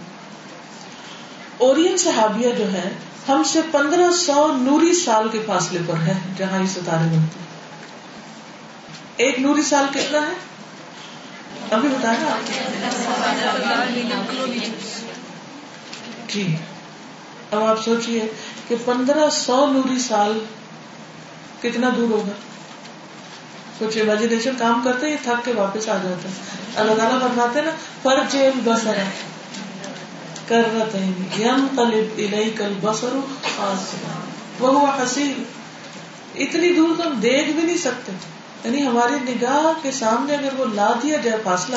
اورین 1.58 1.98
صحابیہ 1.98 2.51
جو 2.51 2.74
ہے 2.74 2.91
ہم 3.27 3.44
سے 3.44 3.62
پندرہ 3.72 4.12
سو 4.12 4.58
نوری 4.58 4.94
سال 4.94 5.29
کے 5.29 5.39
فاصلے 5.48 5.79
پر 5.88 5.94
ہے 5.94 6.13
جہاں 6.38 6.62
یہ 6.62 6.65
ستارے 6.65 7.03
بنتے 7.03 7.15
ہیں۔ 7.15 7.46
ایک 9.17 9.39
نوری 9.39 9.62
سال 9.62 9.86
کتنا 9.91 10.27
ہے؟ 10.27 10.34
ابھی 11.72 11.89
بتایا 11.89 12.36
جی۔ 16.27 16.55
اب 17.51 17.63
آپ 17.63 17.84
سوچیے 17.86 18.27
کہ 18.67 18.75
پندرہ 18.86 19.29
سو 19.29 19.65
نوری 19.72 20.00
سال 20.00 20.39
کتنا 21.62 21.89
دور 21.98 22.10
ہوگا؟ 22.10 22.55
کچھ 23.79 23.98
امیجنیشن 23.98 24.51
کام 24.58 24.82
کرتے 24.84 25.10
ہیں 25.10 25.17
تھک 25.24 25.46
کے 25.46 25.53
واپس 25.53 25.89
آ 25.89 25.98
جاتے 26.03 26.27
ہیں۔ 26.27 26.36
اللہ 26.75 26.96
تعالیٰ 26.96 27.22
فرماتے 27.22 27.62
نا، 27.62 27.72
پر 28.01 28.20
جیل 28.29 28.51
بسر 28.63 28.94
کر 30.48 30.62
رہتے 30.74 31.00
ہیں۔ 31.00 31.12
یم 31.39 31.67
قلب 31.77 32.17
الئی 32.17 32.50
کل 32.50 32.74
بسر 32.82 33.20
وہ 34.60 34.88
حسین۔ 34.88 35.44
اتنی 36.36 36.74
دور 36.74 36.89
تو 36.98 37.08
ہم 37.08 37.13
دیکھ 37.13 37.51
بھی 37.51 37.63
نہیں 37.63 37.77
سکتے۔ 37.77 38.12
یعنی 38.63 38.88
ہماری 38.88 39.32
نگاہ 39.32 39.79
کے 39.82 39.91
سامنے 39.91 40.36
اگر 40.36 40.60
وہ 40.60 40.65
لا 40.74 40.94
دیا 41.03 41.17
جائے 41.17 41.38
فاصلہ 41.44 41.75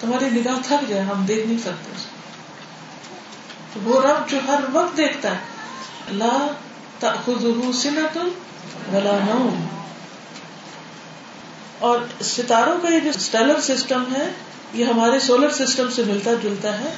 تو 0.00 0.08
ہماری 0.08 0.30
نگاہ 0.30 0.54
تھک 0.62 0.88
جائے، 0.88 1.02
ہم 1.02 1.24
دیکھ 1.24 1.46
نہیں 1.46 1.58
سکتے۔ 1.58 1.92
تو 3.72 3.80
وہ 3.84 4.02
رب 4.02 4.28
جو 4.28 4.38
ہر 4.48 4.60
وقت 4.72 4.96
دیکھتا 4.96 5.30
ہے، 5.30 5.38
لا 6.08 6.46
تأخذه 6.98 7.70
سنة 7.74 8.28
ولا 8.92 9.18
نوم۔ 9.28 9.81
اور 11.82 11.98
ستاروں 12.20 12.78
کا 12.82 12.88
یہ 12.88 13.00
جو 13.00 13.10
اسٹیلر 13.14 13.60
سسٹم 13.60 14.02
ہے، 14.16 14.28
یہ 14.74 14.84
ہمارے 14.84 15.20
سولر 15.20 15.50
سسٹم 15.50 15.90
سے 15.90 16.02
ملتا 16.04 16.30
جلتا 16.42 16.80
ہے 16.80 16.94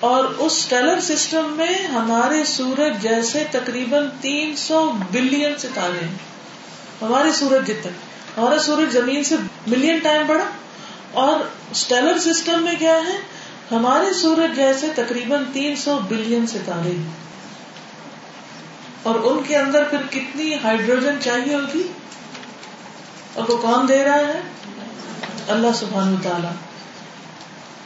اور 0.00 0.24
اس 0.24 0.52
اسٹیلر 0.52 1.00
سسٹم 1.00 1.52
میں 1.56 1.86
ہمارے 1.86 2.44
سورج 2.44 3.02
جیسے 3.02 3.44
تقریباً 3.50 4.08
تین 4.20 4.56
سو 4.56 4.92
بلین 5.10 5.52
ستارے 5.58 6.04
ہیں۔ 6.04 6.14
ہمارے 7.02 7.32
سورج 7.32 7.66
جتنے 7.68 7.92
ہمارا 8.36 8.58
سورج 8.58 8.92
زمین 8.92 9.24
سے 9.24 9.36
ملین 9.66 9.98
ٹائم 9.98 10.26
بڑا۔ 10.26 10.44
اور 11.12 11.40
اسٹیلر 11.70 12.18
سسٹم 12.18 12.62
میں 12.62 12.74
کیا 12.78 12.96
ہے؟ 12.96 13.18
ہمارے 13.72 14.12
سورج 14.12 14.56
جیسے 14.56 14.86
تقریباً 14.96 15.44
تین 15.52 15.76
سو 15.76 15.98
بلین 16.08 16.46
ستارے 16.46 17.02
اور 19.02 19.14
ان 19.14 19.42
کے 19.48 19.56
اندر 19.56 19.84
پھر 19.84 19.98
کتنی 20.10 20.54
ہائیڈروجن 20.54 21.20
چاہیے 21.20 21.54
ہوگی؟ 21.54 21.82
اور 23.34 23.48
وہ 23.48 23.56
کون 23.56 23.88
دے 23.88 24.04
رہا 24.04 24.14
ہے؟ 24.14 24.40
اللہ 25.48 25.66
سبحان 25.74 26.16
تعالی 26.22 26.48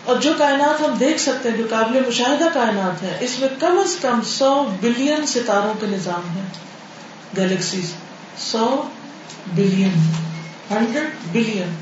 اور 0.05 0.17
جو 0.17 0.33
کائنات 0.39 0.81
ہم 0.81 0.95
دیکھ 0.95 1.21
سکتے 1.21 1.51
ہیں، 1.51 1.57
جو 1.57 1.65
قابل 1.71 2.03
مشاہدہ 2.07 2.49
کائنات 2.55 3.03
ہے 3.03 3.17
اس 3.21 3.39
میں 3.39 3.49
کم 3.61 3.79
از 3.79 3.97
کم 4.03 4.21
سو 4.27 4.65
بلین 4.81 5.27
ستاروں 5.27 5.75
کے 5.81 5.87
نظام 5.87 6.37
ہے 6.37 6.43
گلیکسیز 7.39 7.93
سو 8.39 8.83
بلین 9.47 10.13
ہنڈریڈ 10.71 11.09
بلین۔ 11.33 11.75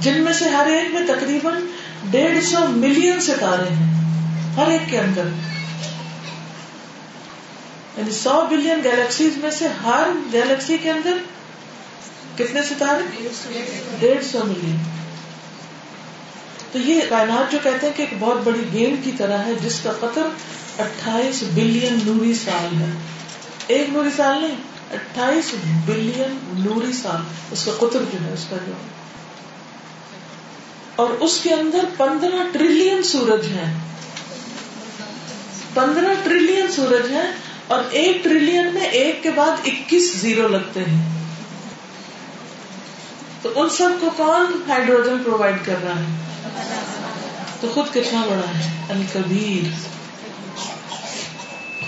جن 0.00 0.20
میں 0.20 0.32
سے 0.32 0.48
ہر 0.48 0.66
ایک 0.66 0.94
میں 0.94 1.06
تقریباً 1.06 1.54
ڈیڑھ 2.10 2.44
سو 2.44 2.66
ملین 2.68 3.20
ستارے 3.20 3.74
ہیں، 3.74 3.94
ہر 4.56 4.70
ایک 4.70 4.90
کے 4.90 4.98
اندر۔ 4.98 5.24
یعنی 7.96 8.10
سو 8.10 8.46
بلین 8.50 8.80
گیلیکسیز 8.84 9.36
میں 9.36 9.50
سے 9.50 9.68
ہر 9.84 10.10
گیلیکسی 10.32 10.78
کے 10.78 10.90
اندر 10.90 11.12
کتنے 12.38 12.62
ستارے 12.62 13.28
ڈیڑھ 14.00 14.24
سو 14.24 14.44
ملین۔ 14.44 14.76
تو 16.72 16.78
یہ 16.78 17.00
کائنات 17.08 17.52
جو 17.52 17.58
کہتے 17.62 17.86
ہیں 17.86 17.94
کہ 17.96 18.02
ایک 18.02 18.14
بہت 18.18 18.36
بڑی 18.44 18.62
گیم 18.72 18.94
کی 19.04 19.12
طرح 19.18 19.38
ہے، 19.38 19.52
جس 19.54 19.80
کا 19.82 19.92
قطر 19.92 20.22
اٹھائیس 20.78 21.42
بلین 21.54 21.98
نوری 22.04 22.34
سال 22.34 22.76
ہے۔ 22.80 22.86
ایک 23.66 23.88
نوری 23.88 24.08
سال 24.16 24.42
نہیں، 24.42 24.56
اٹھائیس 24.92 25.54
بلین 25.86 26.38
نوری 26.52 26.92
سال۔ 26.92 27.16
اس 27.50 27.64
کا 27.64 27.72
قطر 27.78 28.02
جو 28.12 28.26
ہے، 28.26 28.32
اس 28.32 28.46
کا 28.50 28.56
جو۔ 28.66 28.72
اور 30.96 31.10
اس 31.10 31.40
کے 31.42 31.54
اندر 31.54 31.84
پندرہ 31.96 32.44
ٹریلین 32.52 33.02
سورج 33.02 33.46
ہیں۔ 33.46 33.74
پندرہ 35.74 36.14
ٹریلین 36.24 36.72
سورج 36.72 37.10
ہیں 37.10 37.32
اور 37.66 37.82
ایک 37.90 38.24
ٹریلین 38.24 38.66
میں 38.74 38.84
ایک 38.84 39.22
کے 39.22 39.30
بعد 39.30 39.50
اکیس 39.64 40.14
زیرو 40.16 40.48
لگتے 40.48 40.80
ہیں۔ 40.80 41.23
تو 43.44 43.52
ان 43.56 43.68
سب 43.68 43.88
کو 44.00 44.10
کون 44.16 44.62
ہائیڈروجن 44.68 45.22
پرووائڈ 45.24 45.56
کر 45.64 45.74
رہا 45.82 46.00
ہے؟ 46.00 46.04
تو 47.60 47.68
خود 47.74 47.94
کتنا 47.94 48.22
بڑا 48.30 48.58
ہے، 48.58 48.70
الکبیر۔ 48.88 49.88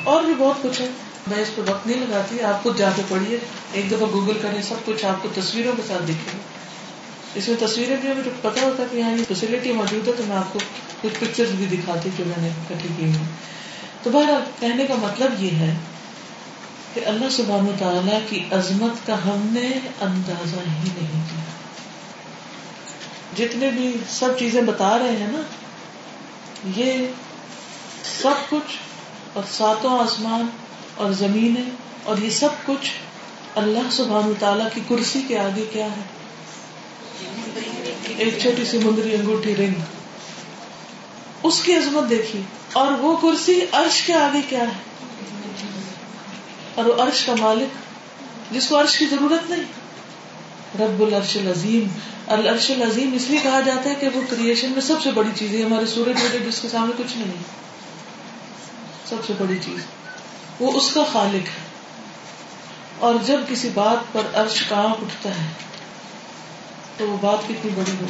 اور 0.05 0.23
بھی 0.23 0.35
بہت 0.39 0.63
کچھ 0.63 0.81
ہے۔ 0.81 0.89
میں 1.27 1.39
اس 1.39 1.55
پہ 1.55 1.71
وقت 1.71 1.87
نہیں 1.87 2.07
لگاتی، 2.07 2.41
آپ 2.41 2.63
خود 2.63 2.79
جا 2.79 2.91
کے 2.97 3.03
پڑھیے۔ 3.09 3.39
ایک 3.73 3.91
دفعہ 3.91 4.07
گوگل 4.13 4.39
کریں، 4.43 4.63
سب 4.63 4.75
کچھ 4.85 5.05
آپ 5.05 5.23
کو 5.23 5.29
تصویروں 5.35 5.73
کے 5.77 5.83
ساتھ 5.89 6.03
دکھے۔ 6.03 6.39
اس 7.35 7.49
میں 7.49 7.57
تصویریں 7.61 7.97
بھی 7.97 8.11
ہمیں 8.11 8.23
پتا 8.43 8.61
ہوتا 8.63 8.83
ہے 8.83 8.89
کہ 8.91 8.97
یہاں 8.97 9.13
یہ 9.13 9.25
فیسلٹی 9.29 9.73
موجود 9.73 10.09
ہے، 10.09 10.13
تو 10.13 10.23
میں 10.29 10.37
آپ 10.37 10.53
کو 10.53 10.59
کچھ 11.03 11.25
پکچر 11.25 11.45
بھی 11.57 11.77
دکھاتی 11.77 12.11
جو 12.19 12.25
میں 12.25 12.43
نے 12.43 12.49
اکٹھی 12.49 12.89
کی 12.97 13.03
ہوئی 13.03 13.13
تو 14.03 14.11
بہر 14.11 14.31
کہنے 14.61 14.87
کا 14.87 14.95
مطلب 14.95 15.43
یہ 15.45 15.51
ہے 15.51 15.75
کہ 16.97 17.07
اللہ 17.07 17.29
سبحانہ 17.31 17.71
تعالیٰ 17.79 18.19
کی 18.29 18.45
عظمت 18.53 19.07
کا 19.07 19.15
ہم 19.15 19.47
نے 19.50 19.67
اندازہ 20.00 20.57
ہی 20.57 20.88
نہیں 20.97 21.25
کیا۔ 21.31 21.45
جتنے 23.37 23.71
بھی 23.71 23.97
سب 24.09 24.29
چیزیں 24.38 24.62
بتا 24.62 24.99
رہے 24.99 25.17
ہیں 25.17 25.26
نا، 25.26 25.41
یہ 26.76 27.07
سب 28.23 28.50
کچھ 28.50 28.76
اور 29.33 29.43
ساتوں 29.50 29.99
آسمان 29.99 30.47
اور 30.95 31.11
زمینیں 31.11 31.71
اور 32.03 32.19
یہ 32.19 32.31
سب 32.31 32.49
کچھ 32.67 32.93
اللہ 33.55 33.91
سبحانہ 33.91 34.33
تعالیٰ 34.38 34.69
کی 34.75 34.81
کرسی 34.88 35.23
کے 35.29 35.38
آگے 35.38 35.65
کیا 35.73 35.87
ہے؟ 35.87 36.03
ایک 38.17 38.38
چھوٹی 38.43 38.65
سی 38.65 38.79
مندری 38.79 39.15
انگوٹھی 39.15 39.57
رنگ۔ 39.57 39.75
اس 41.43 41.62
کی 41.62 41.75
عظمت 41.75 42.11
دیکھی 42.11 42.43
اور 42.73 42.88
وہ 42.88 43.17
کرسی 43.17 43.61
عرش 43.73 44.03
کے 44.03 44.15
آگے 44.15 44.41
کیا 44.49 44.62
ہے؟ 44.62 45.06
اور 46.76 46.85
وہ 46.85 47.02
عرش 47.02 47.25
کا 47.25 47.35
مالک، 47.40 47.68
جس 48.54 48.68
کو 48.68 48.80
عرش 48.80 48.99
کی 48.99 49.06
ضرورت 49.06 49.50
نہیں۔ 49.50 49.62
رب 50.80 51.02
العرش 51.02 51.37
العظیم۔ 51.37 51.88
العرش 52.26 52.71
العظیم 52.71 53.12
اس 53.14 53.23
لیے 53.30 53.38
کہا 53.42 53.61
جاتا 53.61 53.90
ہے 53.90 53.95
کہ 53.95 54.09
وہ 54.14 54.21
کریشن 54.30 54.71
میں 54.71 54.80
سب 54.80 54.95
سے 55.02 55.11
بڑی 55.11 55.30
چیز 55.35 55.54
ہے، 55.54 55.62
ہمارے 55.62 55.87
سورج 55.87 56.23
وجہ 56.23 56.38
جس 56.38 56.61
کے 56.61 56.68
سامنے 56.68 57.02
کچھ 57.04 57.18
نہیں۔ 57.18 57.42
سب 59.09 59.16
سے 59.26 59.33
بڑی 59.38 59.59
چیز۔ 59.64 59.80
وہ 60.61 60.73
اس 60.73 60.92
کا 60.95 61.04
خالق 61.12 61.49
ہے۔ 61.49 61.66
اور 62.99 63.14
جب 63.26 63.40
کسی 63.49 63.68
بات 63.75 64.12
پر 64.12 64.21
عرش 64.35 64.62
کانپ 64.68 64.97
اٹھتا 65.02 65.28
ہے، 65.28 65.49
تو 66.97 67.09
وہ 67.09 67.16
بات 67.21 67.38
کتنی 67.49 67.71
بڑی 67.75 67.92
ہو۔ 68.00 68.06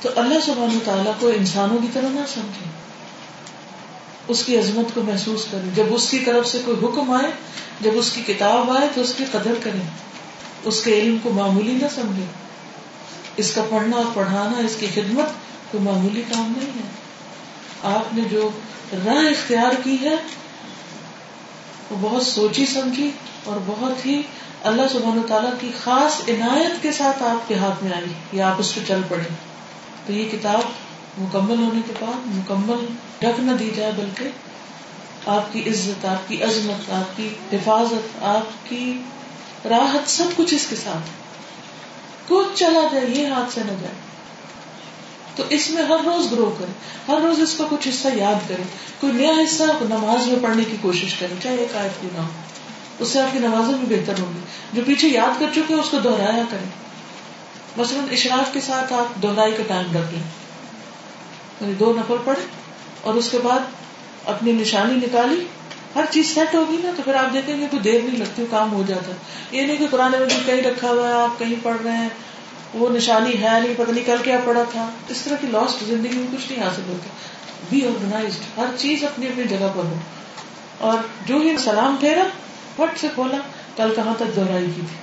تو 0.00 0.08
اللہ 0.16 0.40
سبحانہ 0.46 0.78
تعالیٰ 0.84 1.12
کو 1.20 1.28
انسانوں 1.28 1.78
کی 1.78 1.88
طرح 1.92 2.08
نہ 2.08 2.20
سمجھے 2.28 2.87
اس 4.28 4.44
کی 4.44 4.58
عظمت 4.58 4.94
کو 4.94 5.02
محسوس 5.02 5.46
کریں۔ 5.50 5.70
جب 5.74 5.84
اس 5.90 6.10
کی 6.10 6.18
طرف 6.18 6.46
سے 6.46 6.58
کوئی 6.64 6.76
حکم 6.84 7.10
آئے، 7.10 7.30
جب 7.80 7.90
اس 7.94 8.10
کی 8.10 8.22
کتاب 8.22 8.70
آئے، 8.70 8.88
تو 8.94 9.00
اس 9.00 9.14
کی 9.14 9.24
قدر 9.32 9.52
کریں۔ 9.62 9.80
اس 10.64 10.82
کے 10.82 10.98
علم 10.98 11.16
کو 11.22 11.30
معمولی 11.30 11.72
نہ 11.72 11.86
سمجھے 11.94 12.24
اس 13.36 13.52
کا 13.52 13.64
پڑھنا 13.70 13.96
اور 13.96 14.04
پڑھانا، 14.14 14.58
اس 14.58 14.76
کی 14.80 14.86
خدمت 14.94 15.28
کوئی 15.72 15.84
معمولی 15.84 16.22
کام 16.32 16.52
نہیں 16.56 16.70
ہے۔ 16.70 17.08
آپ 17.96 18.14
نے 18.14 18.22
جو 18.30 18.50
راہ 19.06 19.26
اختیار 19.26 19.70
کی 19.84 19.96
ہے، 20.02 20.16
وہ 21.90 21.96
بہت 22.00 22.22
سوچی 22.22 22.66
سمجھی 22.66 23.10
اور 23.44 23.56
بہت 23.66 24.06
ہی 24.06 24.22
اللہ 24.62 24.82
سبحانہ 24.92 25.26
تعالیٰ 25.26 25.50
کی 25.60 25.70
خاص 25.84 26.28
عنایت 26.28 26.82
کے 26.82 26.92
ساتھ 26.92 27.22
آپ 27.22 27.48
کے 27.48 27.54
ہاتھ 27.54 27.84
میں 27.84 27.92
آئی 27.92 28.06
یا 28.32 28.50
آپ 28.50 28.56
اس 28.58 28.74
پہ 28.74 28.80
چل 28.88 29.00
پڑے 29.08 29.22
تو 30.06 30.12
یہ 30.12 30.28
کتاب 30.30 30.60
مکمل 31.18 31.58
ہونے 31.58 31.80
کے 31.86 31.92
بعد، 32.00 32.26
مکمل 32.26 32.86
ڈک 33.18 33.40
نہ 33.40 33.52
دی 33.52 33.70
جائے، 33.76 33.92
بلکہ 33.96 34.28
آپ 35.30 35.52
کی 35.52 35.68
عزت، 35.70 36.04
آپ 36.04 36.28
کی 36.28 36.42
عظمت، 36.42 36.90
آپ 36.90 37.16
کی 37.16 37.28
حفاظت، 37.52 38.22
آپ 38.22 38.68
کی 38.68 39.00
راحت، 39.68 40.10
سب 40.10 40.24
کچھ 40.36 40.54
اس 40.54 40.66
کے 40.70 40.76
ساتھ 40.76 41.10
کچھ 42.28 42.46
چلا 42.54 42.88
جائے، 42.92 43.04
یہ 43.06 43.26
ہاتھ 43.26 43.54
سے 43.54 43.60
نہ 43.60 43.72
جائے۔ 43.80 43.94
تو 45.36 45.44
اس 45.48 45.70
میں 45.70 45.82
ہر 45.82 45.96
روز 46.04 46.32
گرو 46.32 46.54
کرے 46.58 46.72
ہر 47.08 47.20
روز 47.20 47.40
اس 47.40 47.54
کا 47.58 47.64
کچھ 47.70 47.88
حصہ 47.88 48.08
یاد 48.14 48.48
کرے 48.48 48.62
کوئی 49.00 49.12
نیا 49.12 49.30
حصہ 49.30 49.62
نماز 49.62 50.26
میں 50.26 50.38
پڑھنے 50.42 50.64
کی 50.64 50.76
کوشش 50.80 51.14
کرے 51.14 51.34
چاہے 51.42 51.54
ایک 51.54 51.76
آیت 51.76 52.02
کی 52.02 52.08
نہ 52.14 52.20
ہو۔ 52.20 52.28
اس 52.98 53.08
سے 53.08 53.20
آپ 53.20 53.32
کی 53.32 53.38
نمازیں 53.38 53.74
بھی 53.74 53.96
بہتر 53.96 54.12
ہوں 54.18 54.32
گی۔ 54.34 54.40
جو 54.72 54.82
پیچھے 54.86 55.08
یاد 55.08 55.40
کر 55.40 55.46
چکے 55.54 55.74
اس 55.74 55.90
کو 55.90 55.98
دوہرایا 55.98 56.42
کریں۔ 56.50 56.70
مثلاً 57.76 58.04
اشراف 58.10 58.52
کے 58.52 58.60
ساتھ 58.60 58.92
آپ 58.92 59.22
دوہرائی 59.22 59.52
کا 59.52 59.62
ٹائم 59.68 59.86
رکھ 59.86 60.14
لیں۔ 60.14 60.22
یعنی 61.60 61.74
دو 61.74 61.92
نفر 61.96 62.16
پڑھے 62.24 62.57
اور 63.02 63.14
اس 63.14 63.30
کے 63.30 63.38
بعد 63.38 63.58
اپنی 64.24 64.52
نشانی 64.52 64.94
نکالی۔ 64.94 65.44
ہر 65.94 66.04
چیز 66.10 66.34
سیٹ 66.34 66.54
ہوگی 66.54 66.76
نا، 66.84 66.92
تو 66.96 67.02
پھر 67.02 67.14
آپ 67.14 67.32
دیکھیں 67.32 67.60
گے 67.60 67.66
کوئی 67.70 67.82
دیر 67.82 68.00
نہیں 68.02 68.16
لگتی، 68.16 68.44
کام 68.50 68.72
ہو 68.72 68.82
جاتا۔ 68.86 69.12
یہ 69.56 69.62
نہیں 69.62 69.76
کہ 69.76 69.86
قرآن 69.90 70.12
مجید 70.12 70.46
کہیں 70.46 70.62
رکھا 70.62 70.88
ہوا 70.88 71.08
ہے، 71.08 71.12
آپ 71.12 71.38
کہیں 71.38 71.54
پڑھ 71.62 71.82
رہے 71.84 71.96
ہیں، 71.96 72.08
وہ 72.74 72.88
نشانی 72.88 73.42
ہے 73.42 73.60
نہیں، 73.60 73.74
پتہ 73.76 73.90
نہیں 73.90 74.04
کل 74.04 74.16
کیا 74.24 74.40
پڑا 74.44 74.62
تھا۔ 74.72 74.90
اس 75.08 75.22
طرح 75.22 75.34
کی 75.40 75.46
لاسٹ 75.46 75.84
زندگی 75.84 76.16
میں 76.16 76.36
کچھ 76.36 76.52
نہیں 76.52 76.68
حاصل 76.68 76.82
ہوتا۔ 76.88 77.08
بی 77.70 77.86
آرگنائزڈ 77.86 78.58
ہر 78.58 78.66
چیز 78.76 79.04
اپنی 79.04 79.26
اپنی 79.26 79.44
جگہ 79.44 79.68
پر 79.74 79.84
ہو۔ 79.84 79.94
اور 80.78 80.98
جو 81.26 81.36
ہی 81.36 81.58
سلام 81.58 81.96
پھیرا 82.00 82.22
وٹ 82.82 82.98
سے 83.00 83.08
کھولا، 83.14 83.36
کل 83.76 83.92
کہاں 83.96 84.14
تک 84.14 84.36
دوہرائی 84.36 84.66
کی 84.66 84.80
تھی؟ 84.80 84.96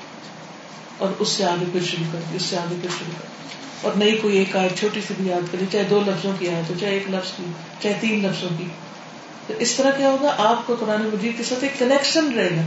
اور 0.97 1.09
اس 1.19 1.29
سے 1.29 1.45
آگے 1.45 1.65
پھر 1.71 1.83
شروع 1.83 2.05
کر 2.13 2.19
دی، 2.31 2.35
اس 2.35 2.43
سے 2.43 2.57
آگے 2.57 2.75
پھر 2.81 2.89
شروع 2.99 3.13
کر 3.19 3.27
دی۔ 3.27 3.64
اور 3.85 3.93
نئی 3.95 4.17
کوئی 4.17 4.37
ایک 4.37 4.55
آیت 4.55 4.79
چھوٹی 4.79 5.01
سی 5.07 5.13
بھی 5.17 5.29
یاد 5.29 5.51
کری 5.51 5.65
چاہے 5.71 5.83
دو 5.83 5.99
لفظوں 5.99 6.31
کی 6.39 6.49
آئے 6.49 6.63
تو 6.67 6.73
چاہے 6.79 6.93
ایک 6.93 7.09
لفظ 7.09 7.31
کی، 7.37 7.43
چاہے 7.83 7.97
تین 8.01 8.23
لفظوں 8.23 8.49
کی۔ 8.57 8.63
تو 9.47 9.53
اس 9.59 9.73
طرح 9.73 9.91
کیا 9.91 10.09
ہوگا؟ 10.09 10.35
آپ 10.37 10.67
کو 10.67 10.75
قرآن 10.79 11.09
مجید 11.13 11.37
کے 11.37 11.43
ساتھ 11.43 11.63
ایک 11.63 11.79
کنیکشن 11.79 12.33
رہے 12.33 12.49
گا۔ 12.55 12.61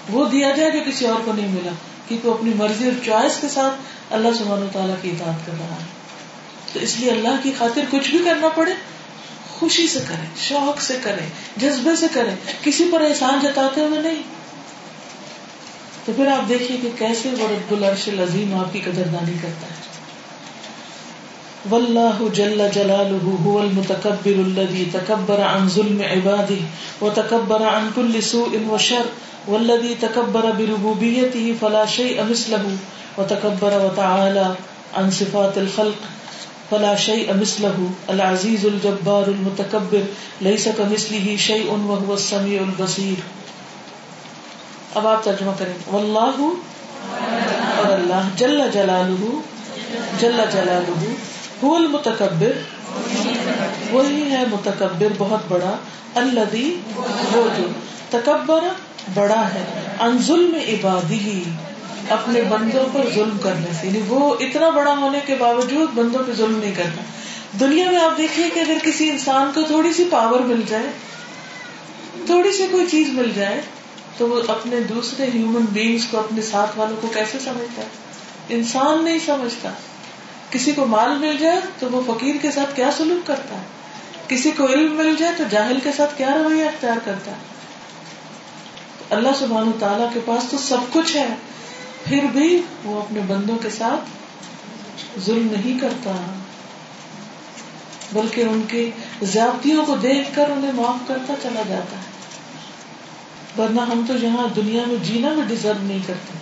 وہ 0.08 0.24
دیا 0.28 0.50
جائے 0.50 0.70
جو 0.70 0.78
کسی 0.86 1.06
اور 1.06 1.20
کو 1.24 1.32
نہیں 1.32 1.48
ملا۔ 1.48 1.70
کیونکہ 2.08 2.28
وہ 2.28 2.34
اپنی 2.34 2.50
مرضی 2.56 2.84
اور 2.84 3.04
چوائس 3.04 3.38
کے 3.40 3.48
ساتھ 3.48 3.74
اللہ 4.12 4.28
سبحانہ 4.38 4.64
و 4.64 4.68
تعالیٰ 4.72 4.94
کی 5.02 5.10
اطاعت 5.10 5.46
کر 5.46 5.52
رہا 5.58 5.74
ہے۔ 5.74 5.98
تو 6.72 6.80
اس 6.80 6.98
لیے 6.98 7.10
اللہ 7.10 7.36
کی 7.42 7.52
خاطر 7.58 7.80
کچھ 7.90 8.10
بھی 8.10 8.18
کرنا 8.24 8.48
پڑے، 8.48 8.72
خوشی 9.58 9.88
سے 9.88 9.98
کریں 10.08 10.26
شوق 10.36 10.80
سے 10.80 10.96
کریں 11.02 11.26
جذبے 11.56 11.96
سے 11.96 12.06
کریں 12.12 12.36
کسی 12.64 12.90
پر 12.92 13.00
احسان 13.00 13.38
جتاتے 13.42 13.80
ہوئے 13.80 14.00
نہیں۔ 14.00 14.22
تو 16.04 16.12
پھر 16.16 16.26
آپ 16.26 16.48
دیکھیے 16.48 16.78
کہ 16.82 16.90
کیسے 16.98 17.28
وہ 17.38 17.48
رب 17.48 17.72
العرش 17.72 18.08
العظیم 18.08 18.54
آپ 18.54 18.72
کی 18.72 18.80
قدردانی 18.80 19.32
کرتا 19.42 19.66
ہے۔ 19.66 19.88
واللہ 21.70 22.34
جل 22.34 22.68
جلالہ 22.74 23.38
هو 23.44 23.58
المتکبر 23.58 24.38
الذي 24.46 24.84
تکبر 24.92 25.42
عن 25.42 25.68
ظلم 25.68 26.00
عباده 26.00 26.64
وتکبر 27.00 27.62
عن 27.62 27.88
كل 27.94 28.20
سوء 28.20 28.70
وشر 28.70 29.02
والذي 29.48 29.94
تكبر 29.94 30.50
بربوبيته 30.58 31.54
فلا 31.60 31.86
شيء 31.86 32.24
مثله 32.24 32.76
وتكبر 33.18 33.76
وتعالى 33.84 34.46
عن 34.94 35.10
صفات 35.10 35.58
الخلق 35.58 36.00
فلا 36.70 36.96
شيء 36.96 37.34
مثله. 37.34 37.76
العزيز 38.10 38.66
الجبار 38.66 39.28
المتكبر، 39.28 40.02
ليس 40.40 40.68
كمثله 40.76 41.36
شيء 41.38 41.70
وهو 41.70 42.14
السميع 42.14 42.62
البصير. 42.62 43.20
اب 44.94 45.06
آپ 45.06 45.24
ترجمہ 45.24 45.52
کریں 45.58 45.72
واللہ 45.86 46.40
اور 47.76 47.92
اللہ 47.92 48.28
جل 48.36 48.60
جلالہ 48.72 49.38
جل 50.20 50.40
جلالہ، 50.52 51.14
هو 51.62 51.74
المتکبر. 51.74 52.52
وہی 53.90 54.22
ہے 54.30 54.44
متکبر، 54.50 55.06
بہت 55.18 55.40
بڑا 55.48 55.76
الذي 56.14 56.74
وہ 57.32 57.48
جو 57.56 57.66
تکبر 58.10 58.64
بڑا 59.14 59.48
ہے۔ 59.54 59.96
ان 60.00 60.18
ظلم 60.18 60.54
عبادی، 60.54 61.42
اپنے 62.10 62.42
بندوں 62.42 62.84
پر 62.92 63.00
ظلم 63.14 63.38
کرنے 63.42 63.66
سے۔ 63.80 63.86
یعنی 63.86 64.00
وہ 64.08 64.36
اتنا 64.40 64.68
بڑا 64.68 64.96
ہونے 64.96 65.18
کے 65.26 65.34
باوجود 65.34 65.94
بندوں 65.94 66.20
پہ 66.26 66.32
ظلم 66.32 66.58
نہیں 66.58 66.74
کرتا۔ 66.74 67.02
دنیا 67.60 67.90
میں 67.90 68.00
آپ 68.00 68.18
دیکھیے 68.18 68.50
کہ 68.54 68.60
اگر 68.60 68.76
کسی 68.82 69.10
انسان 69.10 69.50
کو 69.54 69.62
تھوڑی 69.62 69.92
سی 69.92 70.08
پاور 70.10 70.40
مل 70.40 70.62
جائے، 70.68 70.86
تھوڑی 72.26 72.52
سی 72.52 72.66
کوئی 72.70 72.86
چیز 72.90 73.08
مل 73.08 73.32
جائے، 73.34 73.60
تو 74.16 74.28
وہ 74.28 74.40
اپنے 74.48 74.80
دوسرے 74.80 75.26
ہیومن 75.34 75.64
بینگس 75.72 76.06
کو، 76.10 76.18
اپنے 76.18 76.42
ساتھ 76.42 76.78
والوں 76.78 76.96
کو 77.00 77.08
کیسے 77.08 77.38
سمجھتا 77.38 77.82
ہے؟ 77.82 77.88
انسان 78.48 79.04
نہیں 79.04 79.18
سمجھتا۔ 79.26 79.70
کسی 80.50 80.72
کو 80.72 80.86
مال 80.86 81.18
مل 81.18 81.36
جائے 81.40 81.60
تو 81.78 81.88
وہ 81.92 82.00
فقیر 82.06 82.34
کے 82.42 82.50
ساتھ 82.50 82.76
کیا 82.76 82.90
سلوک 82.96 83.26
کرتا 83.26 83.54
ہے؟ 83.54 83.62
کسی 84.28 84.50
کو 84.50 84.66
علم 84.66 84.96
مل 84.96 85.16
جائے 85.18 85.32
تو 85.36 85.44
جاہل 85.50 85.78
کے 85.82 85.90
ساتھ 85.96 86.18
کیا 86.18 86.34
رویہ 86.34 86.64
اختیار 86.64 86.98
کرتا 87.04 87.30
ہے؟ 87.30 87.57
اللہ 89.10 89.28
سبحان 89.38 89.70
تعالیٰ 89.78 90.08
کے 90.14 90.20
پاس 90.24 90.44
تو 90.50 90.58
سب 90.58 90.76
کچھ 90.92 91.16
ہے۔ 91.16 91.34
پھر 92.04 92.24
بھی 92.32 92.62
وہ 92.84 93.00
اپنے 93.00 93.20
بندوں 93.20 93.56
کے 93.56 93.70
ساتھ 93.70 94.10
ظلم 95.20 95.48
نہیں 95.52 95.80
کرتا۔ 95.80 96.10
بلکہ 98.12 98.40
ان 98.40 98.62
کی 98.68 98.90
زیادتیوں 99.22 99.86
کو 99.86 99.96
دیکھ 99.96 100.28
کر 100.34 100.50
انہیں 100.50 100.72
معاف 100.72 101.08
کرتا 101.08 101.34
چلا 101.42 101.62
جاتا 101.68 101.96
ہے۔ 101.96 102.18
ورنہ 103.58 103.80
ہم 103.80 104.04
تو 104.08 104.16
یہاں 104.16 104.46
دنیا 104.56 104.82
میں 104.86 104.96
جینا 105.04 105.28
بھی 105.28 105.42
ڈیزرو 105.48 105.82
نہیں 105.82 105.98
کرتے۔ 106.06 106.38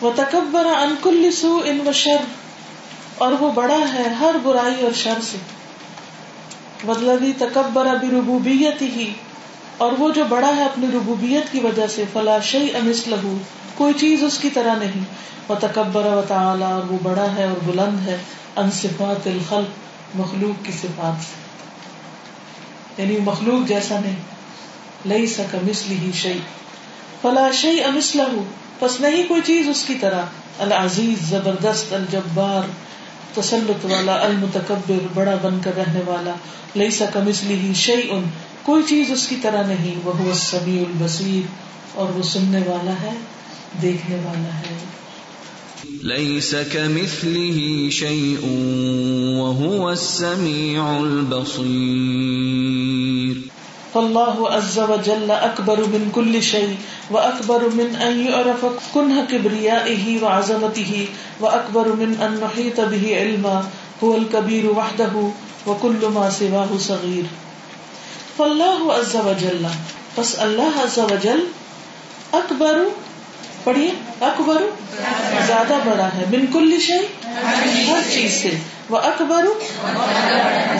وہ 0.00 0.10
تکبر 0.16 0.66
انکل 0.66 1.30
سو 1.30 1.62
ان 1.64 1.80
و 1.86 1.92
شر 1.92 2.16
اور 3.18 3.32
وہ 3.32 3.52
بڑا 3.52 3.78
ہے 3.92 4.08
ہر 4.08 4.34
برائی 4.42 4.84
اور 4.84 4.92
شر 4.92 5.18
سے۔ 5.22 5.38
بدلوی 6.84 7.32
تکبر 7.38 7.86
ابھی 7.86 8.08
ربوبیت 8.08 8.82
ہی 8.82 9.12
اور 9.78 9.92
وہ 9.92 10.10
جو 10.10 10.24
بڑا 10.24 10.56
ہے 10.56 10.64
اپنی 10.64 10.86
ربوبیت 10.94 11.52
کی 11.52 11.60
وجہ 11.60 11.86
سے، 11.86 12.04
فلا 12.12 12.40
شعی 12.40 12.68
امس 12.74 13.08
لہو 13.08 13.38
کوئی 13.74 13.94
چیز 13.94 14.24
اس 14.24 14.38
کی 14.38 14.50
طرح 14.50 14.74
نہیں۔ 14.74 15.04
وہ 15.48 15.54
تکبر 15.60 16.04
و 16.06 16.22
تعالی 16.28 16.64
اور 16.64 16.92
وہ 16.92 16.98
بڑا 17.02 17.26
ہے 17.36 17.44
اور 17.44 17.56
بلند 17.64 18.08
ہے۔ 18.08 18.16
ان 18.56 18.70
صفات 18.70 19.26
الخلق، 19.26 19.68
مخلوق 20.14 20.66
کی 20.66 20.72
صفات 20.72 21.22
سے۔ 21.22 21.48
یعنی 23.02 23.18
مخلوق 23.20 23.68
جیسا 23.68 24.00
نہیں۔ 24.00 24.16
لئی 25.06 25.26
سکا 25.26 25.58
مسلی 25.62 25.96
ہی 25.98 26.10
شعی 26.14 26.38
فلا 27.22 27.50
شعی 27.52 27.84
امس 27.84 28.16
لہو 28.16 28.44
بس 28.80 29.00
نہیں 29.00 29.28
کوئی 29.28 29.40
چیز 29.44 29.68
اس 29.68 29.84
کی 29.86 29.94
طرح۔ 29.94 30.22
العزیز، 30.58 31.28
زبردست، 31.28 31.92
الجبار، 31.92 32.68
تسلط 33.34 33.84
والا، 33.84 34.24
المتکبر، 34.24 35.06
بڑا 35.14 35.34
بن 35.42 35.58
کر 35.64 35.70
رہنے 35.76 36.00
والا۔ 36.06 36.34
لئی 36.76 36.90
سکا 36.90 37.20
مسلی 37.28 37.54
ہی 37.54 37.74
شعی 37.74 38.08
ان 38.10 38.24
کوئی 38.62 38.82
چیز 38.88 39.10
اس 39.10 39.28
کی 39.28 39.36
طرح 39.42 39.66
نہیں 39.66 39.94
وہ 40.04 40.34
سبھی 40.34 40.78
البصیر 40.78 41.42
اور 41.94 42.16
وہ 42.16 42.22
سننے 42.22 42.60
والا 42.66 42.94
ہے 43.02 43.12
دیکھنے 43.82 44.14
والا 44.14 44.60
ہے۔ 44.60 44.76
ليس 46.02 46.54
كمثله 46.72 47.90
شيء 47.90 48.38
وهو 49.38 49.88
السميع 49.88 51.00
البصير 51.00 53.36
فالله 53.92 54.50
عز 54.50 54.78
وجل 54.78 55.30
اكبر 55.30 55.86
من 55.86 56.10
كل 56.14 56.42
شيء 56.42 56.74
واكبر 57.10 57.62
من 57.74 57.96
ان 58.08 58.26
يعرف 58.26 58.64
كنه 58.94 59.24
كبريائه 59.24 60.22
وعظمته 60.22 61.06
واكبر 61.40 61.94
من 61.94 62.20
ان 62.20 62.40
نحيط 62.42 62.80
به 62.80 63.16
علما 63.16 63.68
هو 64.04 64.16
الكبير 64.16 64.72
وحده 64.72 65.30
وكل 65.66 66.08
ما 66.14 66.30
سواه 66.30 66.78
صغير 66.78 67.24
فاللہ 68.38 68.92
عز 68.92 69.14
و 69.14 69.32
جل 69.38 69.66
پس 70.14 70.34
اللہ 70.38 70.76
عز 70.76 70.98
و 70.98 71.08
جل 71.22 71.46
اکبر، 72.32 72.78
پڑھیے، 73.64 73.90
اکبر 74.20 74.62
زیادہ 75.46 75.74
بڑا 75.84 76.06
ہے. 76.06 76.24
من 76.30 76.46
کل 76.52 76.80
شے 76.80 76.98
ہر 77.86 78.00
چیز 78.12 78.42
سے. 78.42 78.50
وہ 78.88 78.98
اکبر 78.98 79.46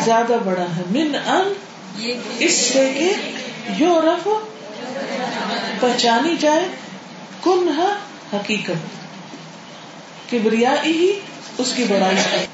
زیادہ 0.05 0.33
بڑا 0.45 0.63
ہے. 0.63 0.83
من 0.91 1.17
ان، 1.27 1.53
اس 2.39 2.53
سے 2.53 2.93
کہ 2.99 3.13
یو 3.79 4.01
رف 4.01 4.29
پہچانی 5.81 6.37
جائے. 6.41 6.69
کن 7.45 7.81
حقیقت. 8.33 8.87
کبریا 10.31 10.75
ہی 10.85 11.13
اس 11.59 11.73
کی 11.77 11.85
بڑائی 11.89 12.17
ہے. 12.17 12.47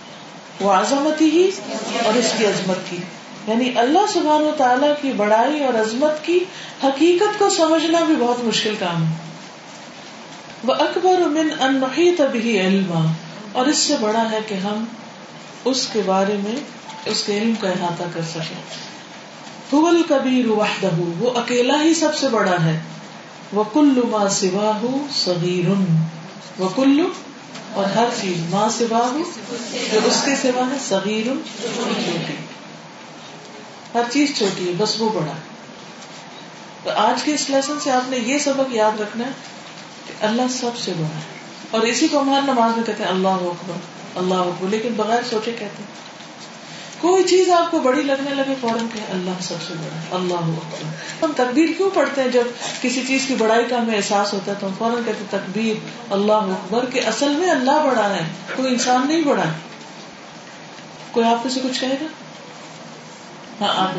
وہ 0.60 0.72
عظمت 0.72 1.20
ہی 1.20 1.50
اور 2.04 2.18
اس 2.18 2.32
کی 2.38 2.46
عظمت 2.46 2.90
کی. 2.90 2.96
یعنی 3.46 3.72
اللہ 3.76 4.12
سبحان 4.12 4.42
و 4.42 4.50
تعالیٰ 4.56 4.92
کی 5.02 5.12
بڑائی 5.12 5.64
اور 5.64 5.74
عظمت 5.74 6.24
کی 6.24 6.44
حقیقت 6.84 7.38
کو 7.38 7.50
سمجھنا 7.50 8.00
بھی 8.00 8.14
بہت 8.18 8.44
مشکل 8.44 8.74
کام 8.78 9.02
ہے۔ 9.02 9.12
وہ 10.64 10.74
اکبر 10.74 11.18
من 11.18 11.48
انہی 11.60 12.16
تبھی 12.16 12.60
علم 12.60 13.06
اور 13.52 13.66
اس 13.66 13.78
سے 13.78 13.96
بڑا 14.00 14.30
ہے 14.30 14.38
کہ 14.46 14.54
ہم 14.54 14.84
اس 15.64 15.88
کے 15.92 16.02
بارے 16.06 16.36
میں 16.44 16.56
اس 17.04 17.22
کے 17.22 17.38
علم 17.38 17.54
کا 17.60 17.68
احاطہ 17.68 18.02
کر 18.14 18.20
سکیں۔ 18.22 18.62
حول 19.72 20.02
کبیر 20.08 20.46
وحدہ 20.46 20.88
وہ 21.18 21.30
اکیلا 21.30 21.82
ہی 21.82 21.94
سب 21.94 22.14
سے 22.14 22.28
بڑا 22.28 22.64
ہے۔ 22.64 22.80
وہ 23.52 23.64
کلو 23.72 24.02
ماں 24.10 24.28
سوا 24.28 24.96
صغیر 25.24 25.68
وہ 26.58 26.68
کلو 26.74 27.08
اور 27.72 27.84
ہر 27.84 28.06
چیز 28.20 28.36
ماں 28.50 28.68
سوا 28.68 29.18
جو 29.92 29.98
اس 30.04 30.22
کے 30.24 30.34
سوا 30.42 30.62
ہے 30.72 30.76
صغیر۔ 30.88 31.24
چھوٹی 31.24 32.53
ہر 33.94 34.02
چیز 34.10 34.38
چھوٹی 34.38 34.68
ہے، 34.68 34.72
بس 34.76 35.00
وہ 35.00 35.08
بڑا۔ 35.08 35.32
تو 36.84 36.90
آج 36.90 37.22
کے 37.22 37.34
اس 37.34 37.50
لیسن 37.50 37.80
سے 37.80 37.90
آپ 37.90 38.10
نے 38.10 38.18
یہ 38.18 38.38
سبق 38.38 38.74
یاد 38.74 39.00
رکھنا 39.00 39.26
ہے 39.26 39.30
کہ 40.06 40.24
اللہ 40.24 40.42
سب 40.50 40.78
سے 40.78 40.92
بڑا 40.96 41.06
ہے۔ 41.06 41.34
اور 41.70 41.80
اسی 41.80 42.08
کو 42.08 42.20
ہمارے 42.20 42.52
نماز 42.52 42.76
میں 42.76 42.84
کہتے 42.84 43.02
ہیں، 43.02 43.10
اللہ 43.10 43.28
اکبر 43.28 43.74
اللہ 44.14 44.34
اکبر، 44.34 44.68
لیکن 44.68 44.92
بغیر 44.96 45.22
سوچے 45.30 45.50
کہتے 45.50 45.64
ہیں۔ 45.64 46.04
کوئی 47.00 47.24
چیز 47.24 47.50
آپ 47.50 47.70
کو 47.70 47.78
بڑی 47.78 48.02
لگنے 48.02 48.34
لگے، 48.34 48.54
فوراً 48.60 48.86
کہ 48.92 49.12
اللہ 49.12 49.30
سب 49.40 49.54
سے 49.68 49.74
بڑا 49.74 50.00
ہے، 50.00 50.06
اللہ 50.10 50.34
اکبر۔ 50.34 50.84
ہم 51.22 51.32
تقبیر 51.36 51.68
کیوں 51.76 51.90
پڑھتے 51.94 52.22
ہیں؟ 52.22 52.28
جب 52.28 52.44
کسی 52.82 53.02
چیز 53.08 53.24
کی 53.26 53.34
بڑائی 53.34 53.64
کا 53.64 53.80
ہمیں 53.80 53.96
احساس 53.96 54.32
ہوتا 54.32 54.52
ہے 54.52 54.56
تو 54.60 54.66
ہم 54.66 54.72
فوراً 54.78 55.02
کہتے 55.06 55.18
ہیں 55.18 55.26
تقبیر 55.30 55.74
اللہ 56.12 56.32
اکبر، 56.32 56.84
کہ 56.84 57.06
اصل 57.06 57.28
میں 57.28 57.50
اللہ 57.50 57.86
بڑا 57.86 58.08
ہے، 58.08 58.24
کوئی 58.56 58.68
انسان 58.68 59.08
نہیں 59.08 59.22
بڑا 59.22 59.44
کوئی 61.10 61.26
آپ 61.26 61.46
سے 61.50 61.60
کچھ 61.64 61.80
کہے 61.80 61.96
گا؟ 62.00 62.06
ہاں 63.60 63.68
آپ 63.78 63.94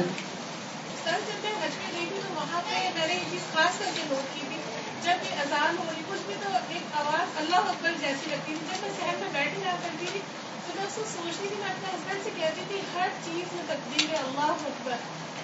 سر 1.04 1.20
جب 1.28 1.44
میں 1.44 1.52
حج 1.62 1.76
میں 1.78 1.92
گئی 1.94 2.06
تھی 2.10 2.20
تو 2.24 2.34
وہاں 2.36 2.62
پہ 2.66 2.80
میں 2.96 3.08
نے 3.08 3.18
خاص 3.54 3.80
کر 3.80 3.92
کے 3.96 4.02
نوٹ 4.10 4.34
کی 4.34 4.40
تھی۔ 4.50 4.58
جب 5.04 5.26
یہ 5.26 5.42
اذان 5.42 5.78
ہو 5.78 5.84
رہی 5.88 6.02
کچھ 6.10 6.22
بھی 6.28 6.34
تو 6.44 6.50
ایک 6.70 6.96
آواز 6.96 7.38
اللہ 7.38 7.56
اکبر 7.56 7.92
جیسی 8.00 8.30
لگتی 8.30 8.56
تھی۔ 8.60 8.66
جب 8.70 8.82
میں 8.82 8.90
شہر 9.00 9.16
میں 9.20 9.30
بیٹھ 9.34 9.60
جا 9.64 9.76
کرتی 9.84 10.06
تھی 10.12 10.20
تو 10.68 10.74
میں 10.76 10.86
اس 10.86 10.96
کو 10.96 11.04
سوچتی 11.14 11.48
تھی 11.48 11.56
میں 11.60 11.70
اپنے 11.70 11.88
ہسبینڈ 11.94 12.24
سے 12.24 12.30
کہتی 12.36 12.62
تھی 12.68 12.82
ہر 12.94 13.08
چیز 13.26 13.54
میں 13.54 13.64
تقدیر 13.68 14.10
ہے 14.12 14.18
اللہ 14.18 14.66
اکبر۔ 14.66 14.96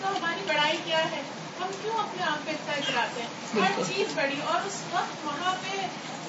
تو 0.02 0.08
ہماری 0.08 0.42
بڑائی 0.48 0.78
کیا 0.86 1.12
ہے؟ 1.12 1.22
ہم 1.60 1.72
کیوں 1.82 1.98
اپنے 2.00 2.24
آپ 2.24 2.46
پہ 2.46 2.52
اتنا 2.52 2.74
کراتے 2.88 3.22
ہیں؟ 3.22 3.62
ہر 3.62 3.82
چیز 3.88 4.08
بڑی 4.16 4.40
اور 4.46 4.68
اس 4.68 4.82
وقت 4.92 5.26
وہاں 5.26 5.56
پہ 5.62 5.78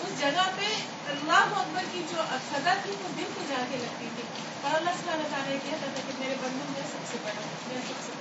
اس 0.03 0.21
جگہ 0.21 0.43
پہ 0.57 0.67
اللہ 1.07 1.33
اکبر 1.33 1.83
کی 1.93 2.03
جو 2.11 2.23
سزا 2.53 2.75
تھی 2.83 2.93
وہ 3.03 3.09
دل 3.17 3.25
کو 3.35 3.41
جا 3.49 3.65
کے 3.71 3.77
لگتی 3.77 4.07
تھی۔ 4.17 4.23
اور 4.63 4.75
اللہ 4.75 4.91
سبحانہ 4.91 5.23
تعالیٰ 5.23 5.57
کہتا 5.63 5.87
تھا 5.95 6.03
کہ 6.07 6.13
میرے 6.19 6.35
بندوں 6.43 6.73
میں 6.73 6.83
سب 6.93 7.13
سے 7.13 7.17
بڑا 7.25 7.41
میں 7.69 7.81
سب 7.89 8.07
سے 8.07 8.13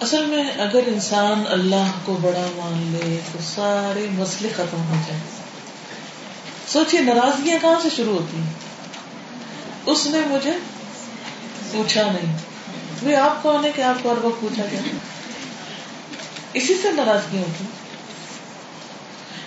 اصل 0.00 0.26
میں 0.26 0.50
اگر 0.50 0.80
انسان 0.86 1.42
اللہ 1.48 1.90
کو 2.04 2.18
بڑا 2.22 2.46
مان 2.56 2.98
لے 2.98 3.20
تو 3.32 3.38
سارے 3.54 4.06
مسئلے 4.10 4.48
ختم 4.48 4.88
ہو 4.88 4.94
جائیں۔ 5.08 5.22
سوچیے 6.68 7.00
ناراضگیاں 7.00 7.58
کہاں 7.62 7.80
سے 7.82 7.88
شروع 7.96 8.12
ہوتی 8.12 8.36
ہیں؟ 8.36 8.52
اس 9.86 10.06
نے 10.06 10.20
مجھے 10.20 10.52
پوچھا 11.70 12.02
نہیں۔ 12.02 12.36
وہ 13.02 13.16
آپ 13.16 13.42
کون 13.42 13.64
ہے 13.64 13.72
کہ 13.72 13.82
آپ 13.82 14.02
کو 14.02 14.12
ہر 14.12 14.24
وقت 14.24 14.40
پوچھا 14.40 14.66
جائے 14.66 14.90
اسی 16.52 16.74
سے 16.82 16.92
ناراضگی 16.92 17.38
ہوتی 17.38 17.64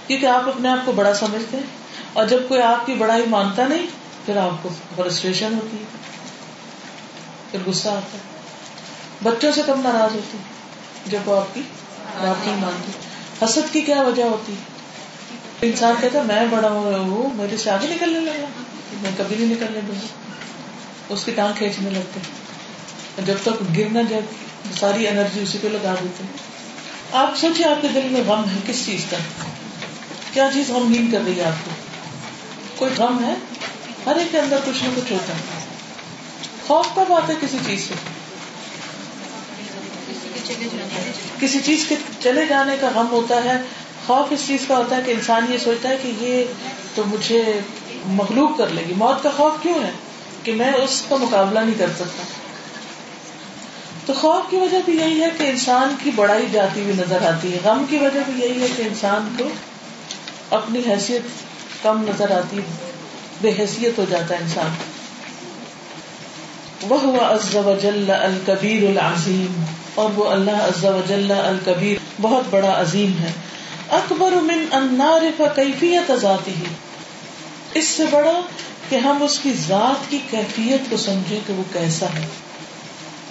کیونکہ 0.07 0.25
آپ 0.25 0.47
اپنے 0.47 0.69
آپ 0.69 0.85
کو 0.85 0.91
بڑا 0.91 1.13
سمجھتے 1.13 1.57
ہیں 1.57 1.63
اور 2.13 2.27
جب 2.27 2.39
کوئی 2.47 2.61
آپ 2.61 2.85
کی 2.85 2.93
بڑائی 2.93 3.23
مانتا 3.29 3.67
نہیں، 3.67 3.85
پھر 4.25 4.37
آپ 4.37 4.63
کو 4.63 4.69
فرسٹریشن 4.95 5.53
ہوتی 5.53 5.77
ہے، 5.77 5.83
پھر 7.51 7.59
غصہ 7.65 7.89
آتا 7.89 8.17
ہے۔ 8.17 8.33
بچوں 9.23 9.51
سے 9.51 9.61
کم 9.65 9.81
ناراض 9.81 10.15
ہوتی 10.15 10.37
جب 11.05 11.19
وہ 11.25 11.37
آپ 11.37 11.55
کی 11.55 11.61
بات 12.17 12.47
نہیں 12.47 12.57
مانتی 12.57 12.91
حسد 13.45 13.73
کی 13.73 13.81
کیا 13.81 14.01
وجہ 14.01 14.23
ہوتی 14.23 14.53
انسان 15.61 15.95
کہتا 16.01 16.21
میں 16.21 16.45
بڑا 16.49 16.69
ہوں 16.69 17.09
وہ 17.09 17.29
میرے 17.33 17.57
سے 17.57 17.69
آگے 17.71 17.87
نکلنے 17.87 18.19
لگا۔ 18.19 18.45
میں 19.01 19.11
کبھی 19.17 19.35
نہیں 19.35 19.55
نکلنے 19.55 19.79
دوں 19.87 19.95
گا۔ 19.95 20.07
اس 21.09 21.25
کی 21.25 21.31
ٹانگ 21.31 21.53
کھینچنے 21.57 21.89
لگتے 21.89 22.19
جب 23.25 23.35
تک 23.43 23.77
گرنا 23.77 24.01
جب 24.01 24.21
ساری 24.79 25.07
انرجی 25.07 25.39
اسی 25.39 25.57
پہ 25.61 25.67
لگا 25.67 25.95
دیتے 26.03 26.23
آپ 27.11 27.37
سوچے 27.37 27.63
آپ 27.63 27.81
کے 27.81 27.87
دل 27.87 28.07
میں 28.11 28.21
غم 28.27 28.43
ہے، 28.43 28.59
کس 28.67 28.85
چیز 28.85 29.05
کا؟ 29.09 29.17
کیا 30.33 30.49
چیز 30.53 30.69
غمگین 30.69 31.11
کر 31.11 31.19
رہی 31.25 31.39
ہے 31.39 31.43
آپ 31.43 31.65
کو؟ 31.65 31.71
کوئی 32.75 32.91
غم 32.97 33.23
ہے؟ 33.23 33.33
ہر 34.05 34.15
ایک 34.15 34.27
کے 34.31 34.39
اندر 34.39 34.57
کچھ 34.65 34.83
نہ 34.83 34.89
کچھ 34.95 35.11
ہوتا 35.11 35.33
ہے۔ 35.33 35.39
خوف 36.67 36.87
کب 36.95 37.13
آتا 37.13 37.33
ہے 37.33 37.37
کسی 37.41 37.57
چیز 37.65 37.87
سے؟ 37.87 37.93
کسی 41.39 41.59
چیز 41.59 41.85
کے 41.89 41.95
چلے 42.19 42.45
جانے 42.45 42.75
کا 42.81 42.89
غم 42.95 43.07
ہوتا 43.11 43.43
ہے۔ 43.43 43.61
خوف 44.07 44.27
اس 44.29 44.39
چیز 44.47 44.59
کا 44.67 44.77
ہوتا 44.77 44.97
ہے 44.97 45.01
کہ 45.05 45.11
انسان 45.11 45.45
یہ 45.49 45.57
سوچتا 45.57 45.89
ہے 45.89 45.97
کہ 46.01 46.11
یہ 46.19 46.45
تو 46.95 47.03
مجھے 47.05 47.59
مخلوق 48.05 48.57
کر 48.57 48.67
لے 48.67 48.83
گی۔ 48.89 48.93
موت 48.97 49.23
کا 49.23 49.29
خوف 49.37 49.53
کیوں 49.61 49.83
ہے؟ 49.83 49.91
کہ 50.43 50.51
میں 50.51 50.73
اس 50.73 51.03
کا 51.09 51.15
مقابلہ 51.15 51.59
نہیں 51.59 51.77
کر 51.77 51.89
سکتا۔ 51.95 52.23
تو 54.05 54.13
خوف 54.13 54.43
کی 54.49 54.57
وجہ 54.57 54.77
بھی 54.85 54.97
یہی 54.97 55.21
ہے 55.21 55.29
کہ 55.37 55.43
انسان 55.43 55.95
کی 56.03 56.11
بڑائی 56.15 56.45
جاتی 56.51 56.81
ہوئی 56.81 56.93
نظر 56.93 57.21
آتی 57.21 57.53
ہے۔ 57.53 57.59
غم 57.63 57.85
کی 57.89 57.97
وجہ 57.97 58.19
بھی 58.29 58.43
یہی 58.43 58.61
ہے 58.61 58.67
کہ 58.77 58.81
انسان 58.81 59.35
کو 59.37 59.47
اپنی 60.49 60.81
حیثیت 60.87 61.21
کم 61.83 62.03
نظر 62.03 62.31
آتی 62.31 62.59
بے 63.41 63.51
حیثیت 63.59 63.99
ہو 63.99 64.05
جاتا 64.09 64.35
ہے 64.35 64.39
انسان۔ 64.41 64.69
وہ 66.89 67.21
عز 67.21 67.55
وجل 67.55 68.09
الکبیر 68.09 68.89
العظیم 68.89 69.63
اور 69.95 70.09
وہ 70.15 70.29
اللہ 70.29 70.51
عز 70.51 70.85
وجل 70.85 71.31
الکبیر 71.31 71.97
بہت 72.21 72.43
بڑا 72.49 72.81
عظیم 72.81 73.17
ہے۔ 73.19 73.31
اکبر 73.89 74.31
من 74.31 74.65
ان 74.71 74.95
نعرف 74.97 75.41
کیفیت 75.55 76.11
ذاتی 76.21 76.53
اس 77.73 77.87
سے 77.87 78.03
بڑا 78.11 78.41
کہ 78.89 78.95
ہم 78.95 79.23
اس 79.23 79.39
کی 79.39 79.53
ذات 79.67 80.11
کی 80.11 80.19
کیفیت 80.29 80.89
کو 80.89 80.97
سمجھے 80.97 81.39
کہ 81.47 81.53
وہ 81.53 81.63
کیسا 81.73 82.05
ہے۔ 82.05 82.27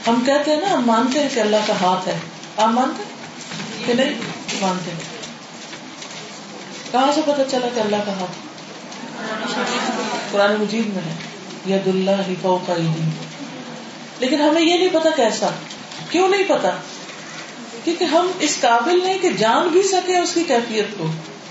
ہم 0.07 0.23
کہتے 0.27 0.51
ہیں 0.51 0.61
نا، 0.61 0.75
ہم 0.75 0.83
مانتے 0.87 1.21
ہیں 1.21 1.29
کہ 1.35 1.41
اللہ 1.41 1.57
کا 1.67 1.73
ہاتھ 1.81 2.09
ہے۔ 2.09 2.19
آپ 2.57 2.69
مانتے 2.69 3.03
ہیں 3.03 3.13
کہ 3.87 3.95
نہیں؟ 3.95 4.15
مانتے 4.61 4.91
ہیں۔ 4.91 5.12
کہاں 6.93 7.13
سے 7.13 7.21
پتا 7.27 7.43
چلا 7.51 7.69
کہ 7.75 7.81
اللہ 7.81 7.97
کا 8.07 8.13
ہاتھ 8.13 8.53
قرآن 10.33 10.55
مجید 10.61 10.87
میں 10.87 11.03
ہے 11.07 11.15
ید 11.75 11.89
اللہ 11.89 12.11
فوق 12.43 12.71
لیکن 14.19 14.41
ہمیں 14.41 14.63
یہ 14.63 14.79
نہیں 14.79 14.89
پتا 14.93 15.11
کیسا، 15.17 15.49
کیوں 16.11 16.29
نہیں 16.29 16.43
پتا 16.49 16.71
کیونکہ 17.85 18.05
ہم 18.05 18.31
اس 18.39 18.59
قابل 18.61 19.01
نہیں 19.05 19.19
کہ 19.19 19.31
جان 19.31 19.69
بھی 19.69 19.83
سکے 19.83 20.19
اس 20.19 20.35
کی 20.35 20.45
کیفیت 20.45 20.99
کو۔ 20.99 21.07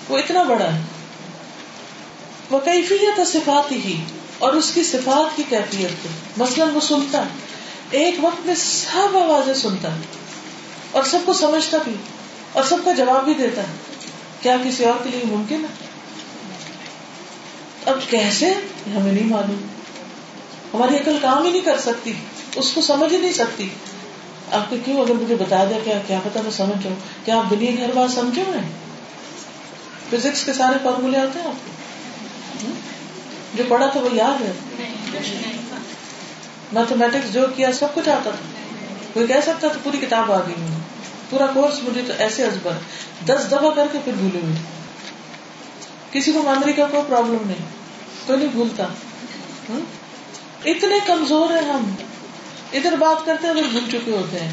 وہ 0.10 0.18
اتنا 0.18 0.44
بڑا 0.44 0.74
ہے۔ 0.74 0.82
وہ 2.50 2.60
کیفیت 2.60 3.28
صفات 3.28 3.72
ہی 3.72 4.04
اور 4.38 4.54
اس 4.54 4.72
کی 4.74 4.84
صفات 4.84 5.38
کی 5.38 5.44
کیفیت 5.50 6.04
کو۔ 6.04 6.10
مثلاً 6.38 6.70
وہ 6.74 6.80
سنتا، 6.80 7.24
ایک 7.92 8.16
وقت 8.22 8.46
میں 8.46 8.56
سب 8.56 9.18
آوازیں 9.18 9.54
سنتا 9.54 9.90
اور 10.92 11.04
سب 11.04 11.20
کو 11.26 11.34
سمجھتا 11.34 11.78
بھی 11.84 11.96
اور 12.54 12.64
سب 12.64 12.78
کا 12.86 12.92
جواب 12.94 13.26
بھی 13.26 13.34
دیتا۔ 13.34 13.62
ہے 13.62 13.91
کیا 14.42 14.58
کسی 14.66 14.86
اور 14.86 15.04
کے 15.04 15.10
لیے 15.10 15.22
ممکن 15.26 15.56
ہے؟ 15.56 15.92
اب 17.86 18.00
کیسے؟ 18.10 18.50
ہمیں 18.96 19.12
نہیں 19.12 19.26
معلوم۔ 19.26 19.68
ہماری 20.74 20.96
عقل 20.96 21.18
کام 21.22 21.44
ہی 21.44 21.52
نہیں 21.52 21.62
کر 21.62 21.78
سکتی۔ 21.78 22.14
اس 22.56 22.72
کو 22.74 22.82
سمجھ 22.82 23.14
ہی 23.14 23.18
نہیں 23.18 23.34
سکتی۔ 23.34 23.70
آپ 24.52 24.70
کو 24.70 24.76
کیوں 24.86 25.02
اگر 25.02 25.14
مجھے 25.14 25.36
بتا 25.36 25.64
دیا 25.64 25.78
کیا 25.84 26.00
کیا 26.08 26.20
پتا 26.24 26.42
میں 26.42 26.52
سمجھ 26.52 26.84
جاؤں؟ 26.84 26.96
کیا 27.26 27.38
آپ 27.38 27.50
دنیا 27.50 27.72
کی 27.72 27.84
ہر 27.84 27.90
بات 27.96 28.12
سمجھے 28.12 28.44
ہوئے 28.48 28.60
فزکس 30.10 30.46
کے 30.46 30.54
سارے 30.54 30.78
فارمولے 30.84 31.18
آتے 31.18 31.40
ہیں 31.40 31.48
آپ 31.48 31.66
کو؟ 31.66 31.72
جو 33.56 33.64
پڑھا 33.68 33.88
تھا 33.88 34.00
وہ 34.00 34.10
یاد 34.14 34.42
ہے؟ 34.42 34.52
میتھمیٹکس 36.72 37.34
جو 37.34 37.42
کیا 37.56 37.72
سب 37.72 37.96
کچھ 37.96 38.10
آتا 38.10 38.30
تھا۔ 38.30 38.62
کوئی 39.14 39.28
کہہ 39.28 39.42
سکتا 39.44 39.68
تو 39.68 39.80
پوری 39.84 39.98
کتاب 39.98 40.32
آ 40.32 40.40
گئی۔ 40.40 40.81
پورا 41.32 41.46
کورس 41.54 41.84
مجھے 41.84 42.02
تو 42.08 42.14
ایسے 42.18 42.46
ازبر 42.46 42.72
دس 43.26 43.48
دفعہ 43.48 43.72
کر 43.76 43.88
کے 43.92 43.98
پھر 44.04 44.14
بھولے 44.18 44.40
ہوئے 44.40 44.56
کسی 46.12 46.32
کو 46.32 46.42
میموری 46.42 46.74
کا 46.74 46.86
کوئی 46.92 47.04
پرابلم 47.08 47.38
نہیں۔ 47.46 47.66
کوئی 48.28 48.40
نہیں 48.40 48.50
بھولتا۔ 48.50 48.84
اتنے 50.66 50.96
کمزور 51.08 51.50
ہیں 51.50 51.74
ہم۔ 51.74 51.96
ادھر 52.74 52.96
بات 53.00 53.26
کرتے 53.26 53.48
ہیں 53.48 53.54
ادھر 53.54 53.68
بھول 53.70 53.84
چکے 53.92 54.12
ہوتے 54.12 54.40
ہیں۔ 54.40 54.52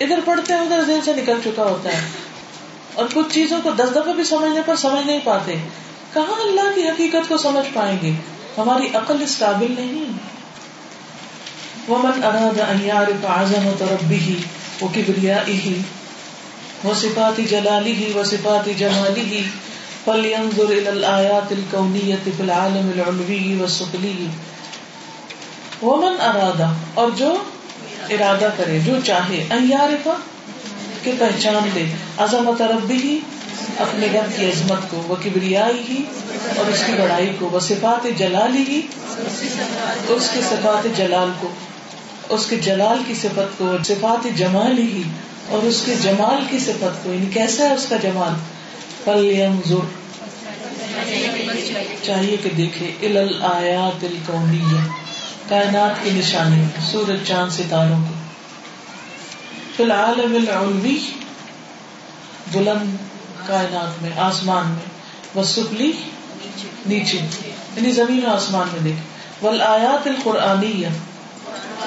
ادھر 0.00 0.20
پڑھتے 0.24 0.52
ہیں 0.52 0.60
ادھر 0.60 0.82
دل 0.82 1.00
سے 1.04 1.12
نکل 1.12 1.40
چکا 1.44 1.62
ہوتا 1.62 1.92
ہے۔ 1.92 2.00
اور 2.94 3.04
کچھ 3.14 3.34
چیزوں 3.34 3.58
کو 3.62 3.70
دس 3.70 3.90
دفعہ 3.90 4.12
بھی 4.12 4.24
سمجھنے 4.24 4.60
پر 4.66 4.76
سمجھ 4.76 5.06
نہیں 5.06 5.20
پاتے۔ 5.24 5.54
کہاں 6.12 6.40
اللہ 6.40 6.74
کی 6.74 6.88
حقیقت 6.88 7.28
کو 7.28 7.38
سمجھ 7.38 7.68
پائیں 7.74 7.98
گے؟ 8.02 8.12
ہماری 8.58 8.88
عقل 8.96 9.22
اس 9.22 9.38
قابل 9.38 9.74
نہیں۔ 9.78 10.04
ومن 11.90 12.24
اراد 12.24 12.60
ان 12.60 12.84
يعرف 12.84 13.26
عظمت 13.26 13.82
ربه 13.82 14.34
وہ 14.82 14.88
کبریائی 14.94 15.82
وہ 16.84 16.94
صفات 16.94 17.40
جلالی 17.50 18.12
وكبريائه 18.14 18.20
وصفات 18.20 18.68
جلاله 18.78 18.78
وصفات 18.78 18.78
جماله 18.78 19.42
فلينظر 20.04 20.70
الى 20.70 20.88
الايات 20.88 21.52
الكونيه 21.52 22.16
في 22.24 22.42
العالم 22.42 22.90
العلوي 22.94 23.56
والسفلي 23.56 24.26
ومن 25.82 26.20
اراد 26.20 26.60
اور 26.94 27.10
جو 27.16 27.36
ارادہ 28.10 28.48
کرے، 28.56 28.78
جو 28.84 28.96
چاہے 29.04 29.44
ان 29.50 29.70
يعرف، 29.70 30.08
کہ 31.02 31.12
پہچان 31.18 31.68
لے۔ 31.74 31.84
عظمت 32.18 32.62
ربه، 32.62 33.14
اپنے 33.78 34.06
رب 34.06 34.36
کی 34.36 34.46
عظمت 34.46 34.90
کو، 34.90 35.02
وہ 35.08 35.16
کبریائی 35.24 35.82
ہی، 35.88 36.02
اور 36.56 36.70
اس 36.70 36.82
کی 36.86 36.92
بڑائی 36.92 37.32
کو۔ 37.38 37.48
وہ 37.52 37.60
صفات 37.60 38.06
جلالی 38.18 38.64
ہی، 38.68 38.80
اس 40.08 40.28
کے 40.34 40.40
صفات 40.40 40.96
جلال 40.96 41.28
کو۔ 41.40 41.48
اس 42.34 42.46
کے 42.46 42.56
جلال 42.56 43.02
کی 43.06 43.14
صفت 43.14 43.58
کو، 43.58 43.76
صفات 43.84 44.26
جمال 44.36 44.78
ہی، 44.78 45.02
اور 45.48 45.62
اس 45.62 45.82
کے 45.84 45.94
جمال 46.02 46.44
کی 46.50 46.58
صفت 46.58 47.04
کو 47.04 47.12
یعنی 47.12 47.26
کیسا 47.26 47.64
ہے 47.64 47.74
اس 47.74 47.86
کا 47.88 47.96
جمال؟ 47.96 48.32
پل 49.04 49.42
ضرور 49.66 50.02
چاہیے 52.02 52.36
کہ 52.36 52.50
دیکھے 52.56 52.92
ال 53.00 53.42
آیات 53.42 54.04
کائنات 55.48 56.04
کی 56.04 56.10
نشانی، 56.10 56.64
سورج، 56.92 57.28
چاند، 57.28 57.50
ستاروں 57.50 58.04
کی۔ 58.08 58.14
فی 59.76 59.82
العالم 59.82 60.34
العلوی، 60.34 60.98
بلند 62.52 62.96
کائنات 63.46 64.02
میں، 64.02 64.10
آسمان 64.16 64.66
میں 64.66 64.90
وہ 65.34 65.42
نیچے 66.86 67.18
یعنی 67.76 67.90
زمین 67.90 68.26
و 68.26 68.30
آسمان 68.30 68.68
میں 68.72 68.80
دیکھے 68.84 69.46
ول 69.46 69.62
آیات 69.62 70.06
القرآنیہ 70.06 70.88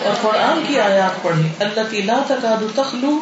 اور 0.04 0.14
قرآن 0.22 0.64
کی 0.68 0.80
آیات 0.80 1.24
پڑھے 1.24 1.42
اللہ 1.60 1.82
کی 1.92 2.02
لا 2.02 2.20
تقاد 2.28 2.76
تخلو، 2.76 3.20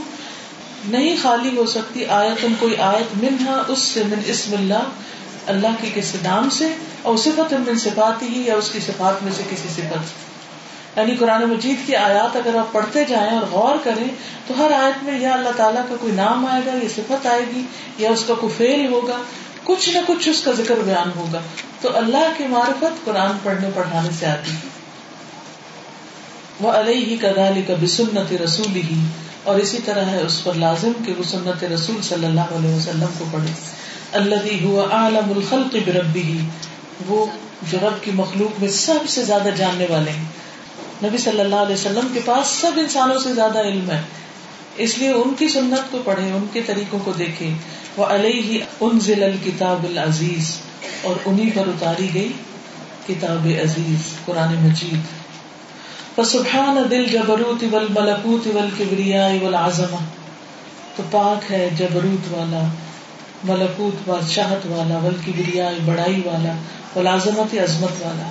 نہیں 0.86 1.16
خالی 1.22 1.58
ہو 1.58 1.66
سکتی 1.66 2.06
آیت 2.06 2.46
کوئی 2.60 2.76
آیت 2.78 3.24
منہا، 3.24 3.64
اس 3.68 3.80
سے 3.80 4.04
من 4.04 4.22
اسم 4.26 4.54
اللہ 4.54 4.84
اللہ 5.48 5.68
کے 5.82 5.90
کسی 5.94 6.18
نام 6.24 6.50
سے، 6.50 6.68
اور 7.02 7.18
صفت 7.18 7.54
من 7.54 7.78
صفات 7.78 8.24
ہی، 8.24 8.44
یا 8.48 8.56
اس 8.56 8.70
کی 8.70 8.80
صفات 8.80 9.24
میں 9.24 9.32
سے 9.32 9.44
کسی 9.50 9.70
صفت 9.70 10.10
سے۔ 10.10 10.34
یعنی 10.96 11.16
قرآن 11.16 11.44
مجید 11.44 11.88
کی 11.88 11.96
آیات 11.96 12.36
اگر 12.36 12.56
آپ 12.56 12.74
پڑھتے 12.74 13.04
جائیں 13.04 13.32
اور 13.32 13.48
غور 13.52 13.76
کریں، 13.84 14.08
تو 14.48 14.54
ہر 14.58 14.72
آیت 14.72 15.04
میں 15.04 15.20
یا 15.20 15.34
اللہ 15.34 15.50
تعالیٰ 15.56 15.82
کا 15.90 15.96
کوئی 16.00 16.14
نام 16.14 16.46
آئے 16.46 16.62
گا، 16.66 16.72
یا 16.74 16.90
صفت 16.96 17.26
آئے 17.26 17.42
گی، 17.56 17.62
یا 17.98 18.10
اس 18.10 18.24
کا 18.28 18.34
کوئی 18.34 18.54
فیل 18.58 18.94
ہوگا، 18.94 19.18
کچھ 19.64 19.90
نہ 19.90 19.98
کچھ 20.08 20.30
اس 20.30 20.42
کا 20.42 20.52
ذکر 20.52 20.76
بیان 20.76 21.12
ہوگا۔ 21.16 21.40
تو 21.82 21.98
اللہ 21.98 22.32
کی 22.38 22.48
معرفت 22.48 23.06
قرآن 23.06 23.32
پڑھنے، 23.44 23.70
پڑھانے 23.76 24.10
سے 24.20 24.26
آتی 24.26 24.52
ہے۔ 24.52 24.83
وہ 26.60 26.72
علیہ 26.72 27.18
کدال 27.22 27.62
کبھی 27.68 27.88
سنت 27.88 28.42
رسول 28.42 28.76
ہی 28.76 29.06
اور 29.44 29.60
اسی 29.60 29.78
طرح 29.86 30.06
ہے 30.06 30.22
اس 30.22 30.44
پر 30.44 30.54
لازم 30.54 30.92
کہ 31.06 31.14
وہ 31.18 31.24
سنت 31.24 31.64
رسول 31.64 32.02
صلی 32.02 32.26
اللہ 32.26 32.42
علیہ 32.42 32.76
وسلم 32.76 33.06
کو 33.18 33.26
پڑھے۔ 33.32 33.52
اللہ 34.12 34.64
ہوا 34.64 34.88
عالم 34.92 35.32
الخلق 35.36 35.76
بربی 35.86 36.22
ہی 36.22 36.40
وہ 37.08 37.26
جو 37.72 37.78
رب 37.82 38.04
کی 38.04 38.12
مخلوق 38.14 38.60
میں 38.60 38.70
سب 38.70 39.10
سے 39.10 39.24
زیادہ 39.24 39.50
جاننے 39.58 39.86
والے 39.90 40.12
ہیں۔ 40.12 40.26
نبی 41.04 41.18
صلی 41.18 41.40
اللہ 41.40 41.56
علیہ 41.56 41.74
وسلم 41.74 42.08
کے 42.14 42.20
پاس 42.26 42.48
سب 42.48 42.72
انسانوں 42.78 43.20
سے 43.20 43.34
زیادہ 43.34 43.60
علم 43.60 43.92
ہے۔ 43.92 44.02
اس 44.78 44.98
لیے 44.98 45.10
ان 45.10 45.34
کی 45.40 45.48
سنت 45.48 45.92
کو 45.92 45.98
پڑھے 46.06 46.32
ان 46.32 46.46
کے 46.54 46.62
طریقوں 46.62 47.00
کو 47.04 47.12
دیکھے 47.12 47.50
وہ 47.98 48.06
علیہ 48.06 48.64
ان 48.80 49.00
ضلع 49.00 49.26
العزیز 49.86 50.58
اور 51.02 51.16
انہیں 51.26 51.50
پر 51.56 51.68
اتاری 51.68 52.10
گئی 52.14 52.32
کتاب 53.08 53.48
عزیز، 53.64 54.00
قرآن 54.26 54.56
مجید۔ 54.56 55.23
فسبحان 56.16 56.78
دل 56.92 57.06
جبروت 57.06 57.64
ول 57.72 57.88
ملکوت 57.90 58.48
ول 58.48 58.70
کبریا 58.80 59.28
ول 59.42 59.56
تو 60.96 61.04
پاک 61.12 61.52
ہے 61.52 61.70
جبروت 61.78 62.34
والا، 62.34 62.64
ملکوت، 63.44 64.10
بادشاہت 64.10 64.66
والا 64.66 64.98
ول 64.98 65.16
کبریا 65.28 65.72
بڑائی 65.86 66.22
والا 66.26 66.54
ول 66.96 67.08
عظمت 67.08 67.54
عظمت 67.54 68.06
والا 68.06 68.24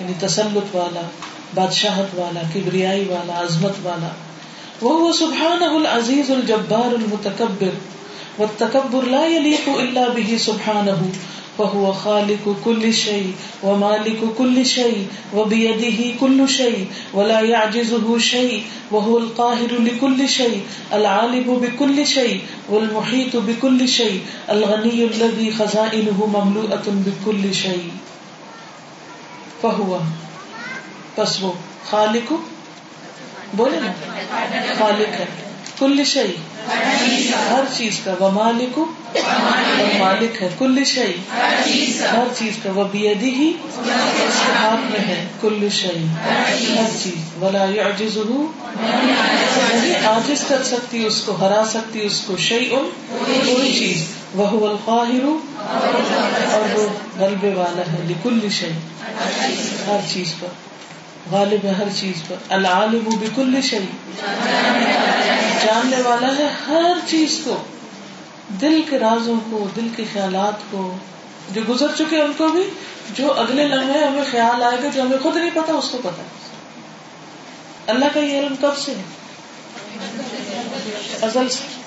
یعنی 0.00 0.12
تسلط 0.20 0.76
والا، 0.76 1.00
بادشاہت 1.54 2.18
والا، 2.18 2.40
کبریائی 2.54 3.04
والا، 3.04 3.40
عظمت 3.40 3.72
والا۔ 3.82 4.08
وہ 4.80 5.12
سبحان 5.12 5.62
العزیز 5.62 6.30
الجبار 6.30 6.94
المتکبر۔ 6.94 7.70
والتکبر 8.38 9.02
لا 9.02 9.26
يليق 9.26 9.68
الا 9.68 10.04
به 10.14 10.36
سبحانه 10.38 11.10
فهو 11.58 11.92
خالق 11.92 12.56
كل 12.64 12.94
شيء 12.94 13.32
ومالك 13.62 14.20
كل 14.38 14.66
شيء 14.66 15.06
وبيده 15.34 16.14
كل 16.20 16.48
شيء 16.48 16.86
ولا 17.14 17.40
يعجزه 17.40 18.18
شيء 18.18 18.62
وهو 18.90 19.18
القاهر 19.18 19.72
لكل 19.72 20.28
شيء 20.28 20.62
العالم 20.92 21.58
بكل 21.58 22.06
شيء 22.06 22.40
والمحيط 22.68 23.36
بكل 23.36 23.88
شيء 23.88 24.20
الغني 24.50 25.04
الذي 25.04 25.52
خزائنه 25.52 26.26
مملوءة 26.26 26.82
بكل 26.86 27.54
شيء 27.54 27.88
فهو. 29.62 29.98
پس 31.14 31.42
وہ 31.42 31.52
خالق. 31.84 32.32
بولے 33.56 33.80
نا. 33.80 33.92
خالق 34.78 35.20
ہے. 35.20 35.26
کل 35.78 36.04
شعی 36.04 36.32
ہر 37.50 37.64
چیز 37.76 38.00
کا 38.04 38.14
وہ 38.18 38.30
مالک 38.30 38.78
مالک 39.98 40.42
ہے 40.42 40.48
کل 40.58 40.84
شعی 40.84 41.12
ہر 42.00 42.28
چیز 42.38 42.56
کا 42.62 42.70
وہ 42.74 42.84
بیدی 42.92 43.30
ہی 43.30 43.52
ہاتھ 44.56 44.90
میں 44.90 45.00
ہے 45.00 45.26
کل 45.40 45.68
شعی 45.70 46.04
ہر 46.78 46.90
چیز۔ 47.02 47.42
ولا 47.42 47.64
عجز 47.64 48.16
نہیں 48.16 50.06
آجز 50.06 50.44
کر 50.48 50.62
سکتی، 50.62 51.06
اس 51.06 51.20
کو 51.20 51.32
ہرا 51.32 51.62
سکتی، 51.70 52.00
اس 52.02 52.20
کو 52.20 52.36
شعی 52.36 52.68
ان 52.70 52.90
کوئی 53.46 53.76
چیز۔ 53.78 54.04
وہ 54.34 54.68
القاہر 54.68 55.24
اور 56.52 56.78
وہ 56.78 56.88
غلبے 57.18 57.54
والا 57.54 57.82
ہے 57.92 57.98
لکل 58.08 58.48
شعی 58.50 58.72
ہر 59.86 60.00
چیز 60.12 60.34
پر۔ 60.40 60.71
غالب 61.30 61.64
ہے 61.64 61.70
ہر 61.70 61.88
چیز 61.94 62.22
پر۔ 62.28 62.34
العالم 62.48 63.04
بکل 63.04 63.60
شعی 63.62 63.86
جاننے 65.64 66.02
والا 66.02 66.28
ہے 66.38 66.48
ہر 66.66 66.92
چیز 67.06 67.40
کو۔ 67.44 67.56
دل 68.60 68.82
کے 68.90 68.98
رازوں 68.98 69.36
کو، 69.50 69.68
دل 69.76 69.88
کے 69.96 70.04
خیالات 70.12 70.52
کو۔ 70.70 70.96
جو 71.50 71.60
گزر 71.68 71.86
چکے 71.98 72.20
ان 72.20 72.32
کو 72.36 72.48
بھی، 72.48 72.70
جو 73.14 73.32
اگلے 73.32 73.68
لمحے 73.68 74.04
ہمیں 74.04 74.22
خیال 74.30 74.62
آئے 74.62 74.76
گا، 74.82 74.88
جو 74.94 75.02
ہمیں 75.02 75.18
خود 75.22 75.36
نہیں 75.36 75.50
پتا، 75.54 75.72
اس 75.72 75.88
کو 75.88 75.98
پتا۔ 75.98 76.22
اللہ 77.86 78.04
کا 78.14 78.20
یہ 78.20 78.38
علم 78.38 78.54
کب 78.60 78.76
سے 78.76 78.92
ہے؟ 78.92 79.02
ازل 81.22 81.48
سے۔ 81.48 81.82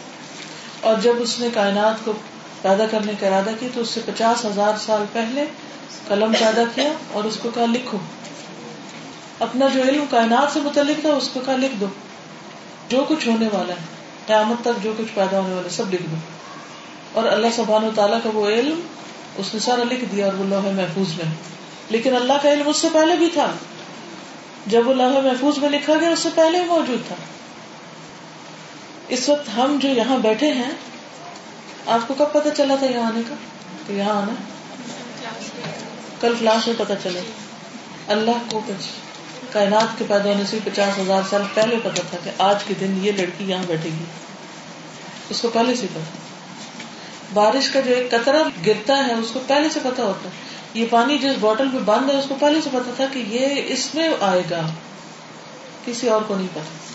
اور 0.82 0.96
جب 1.04 1.14
اس 1.20 1.40
نے 1.40 1.48
کائنات 1.54 2.06
کو 2.06 2.14
پیدا 2.62 2.86
کرنے 2.92 3.12
کا 3.20 3.28
ارادہ 3.28 3.50
کیا، 3.60 3.70
تو 3.74 3.82
اس 3.82 3.90
سے 3.90 4.00
پچاس 4.06 4.46
ہزار 4.46 4.74
سال 4.80 5.06
پہلے 5.14 5.46
قلم 6.08 6.34
پیدا 6.40 6.64
کیا 6.76 6.94
اور 7.12 7.24
اس 7.24 7.38
کو 7.42 7.50
کہا، 7.56 7.66
لکھو۔ 7.66 7.98
اپنا 9.40 9.68
جو 9.74 9.82
علم 9.82 10.06
کائنات 10.10 10.54
سے 10.54 10.60
متعلق 10.60 11.02
تھا، 11.02 11.10
اس 11.10 11.30
کو 11.34 11.40
کہا، 11.46 11.56
لکھ 11.56 11.76
دو۔ 11.80 11.86
جو 12.90 13.06
کچھ 13.08 13.28
ہونے 13.28 13.48
والا 13.54 13.74
ہے، 13.74 13.80
قیامت 14.28 14.62
تک 14.62 14.84
جو 14.84 14.94
کچھ 14.98 15.08
پیدا 15.16 15.40
ہونے 15.40 15.56
والا 15.56 15.70
سب 15.70 15.94
لکھ 15.94 16.04
دو۔ 16.04 16.16
اور 17.12 17.24
اللہ 17.24 17.48
سبحان 17.56 17.84
و 17.84 17.90
تعالیٰ 17.96 18.18
کا 18.24 18.30
وہ 18.34 18.48
علم، 18.48 18.80
اس 19.38 19.54
نے 19.54 19.60
سارا 19.60 19.84
لکھ 19.84 20.06
دیا 20.06 20.26
اور 20.26 20.34
وہ 20.34 20.44
لوہے 20.44 20.72
محفوظ 20.72 21.08
میں۔ 21.08 21.34
لیکن 21.90 22.16
اللہ 22.16 22.34
کا 22.44 22.54
علم 22.54 22.70
اس 22.70 22.78
سے 22.78 22.88
پہلے 22.94 23.16
بھی 23.16 23.30
تھا۔ 23.34 23.52
جب 24.68 24.88
وہ 24.88 24.94
لوہے 24.94 25.22
محفوظ 25.22 25.58
میں 25.58 25.70
لکھا 25.70 25.94
گیا، 26.02 26.10
اس 26.10 26.20
سے 26.20 26.30
پہلے 26.36 26.60
ہی 26.60 26.66
موجود 26.66 27.08
تھا۔ 27.08 27.16
اس 29.08 29.30
وقت 29.30 29.58
ہم 29.58 29.78
جو 29.82 29.90
یہاں 29.90 30.18
بیٹھے 30.18 30.54
ہیں، 30.54 30.72
آپ 31.86 32.08
کو 32.08 32.14
کب 32.14 32.34
پتا 32.34 32.50
چلا 32.50 32.76
تھا 32.76 32.86
یہاں 32.86 33.04
آنے 33.04 33.22
کا؟ 33.30 33.36
کہ 33.88 33.94
یہاں 33.94 34.22
آنا۔ 34.22 34.34
کل 36.22 36.34
فلاش 36.40 36.68
میں 36.68 36.76
پتا 36.78 36.96
چلے 37.04 37.22
اللہ 38.08 38.32
کو 38.50 38.62
کچھ 38.68 39.05
کائنات 39.56 40.00
کے 40.00 40.06
پیدا 40.08 40.30
ہونے 40.30 40.44
سے 40.46 40.60
پچاس 40.64 41.00
ہزار 41.00 41.22
سال 41.30 41.42
پہلے 41.54 41.76
پتا 41.84 42.02
تھا 42.10 42.18
کہ 42.24 42.32
آج 42.38 42.64
کے 42.64 42.74
دن 42.80 43.00
یہ 43.02 43.12
لڑکی 43.12 43.46
یہاں 43.46 43.64
بیٹھے 43.68 43.90
گی۔ 43.90 44.04
اس 45.30 45.42
کو 45.42 45.50
پہلے 45.54 45.76
سے 45.76 45.88
پتا 45.92 46.18
بارش 47.34 47.70
کا 47.70 47.80
جو 47.80 47.94
ایک 47.94 48.12
قطرہ 48.12 48.44
گرتا 48.66 48.98
ہے، 49.08 49.14
اس 49.14 49.28
کو 49.34 49.40
پہلے 49.48 49.70
سے 49.70 49.80
پتا 49.84 50.04
ہوتا 50.04 50.30
ہے۔ 50.30 50.36
یہ 50.74 50.86
پانی 50.90 51.18
جس 51.18 51.32
بوٹل 51.40 51.68
میں 51.68 51.82
بند 51.86 52.10
ہے، 52.10 52.20
اس 52.20 52.26
کو 52.30 52.36
پہلے 52.40 52.62
سے 52.62 52.70
پتا 52.74 52.92
تھا 52.96 53.06
کہ 53.14 53.24
یہ 53.28 53.62
اس 53.66 53.96
میں 53.96 54.10
آئے 54.20 54.42
گا۔ 54.50 54.62
کسی 55.86 56.10
اور 56.10 56.22
کو 56.28 56.36
نہیں 56.36 56.48
پتا 56.54 56.86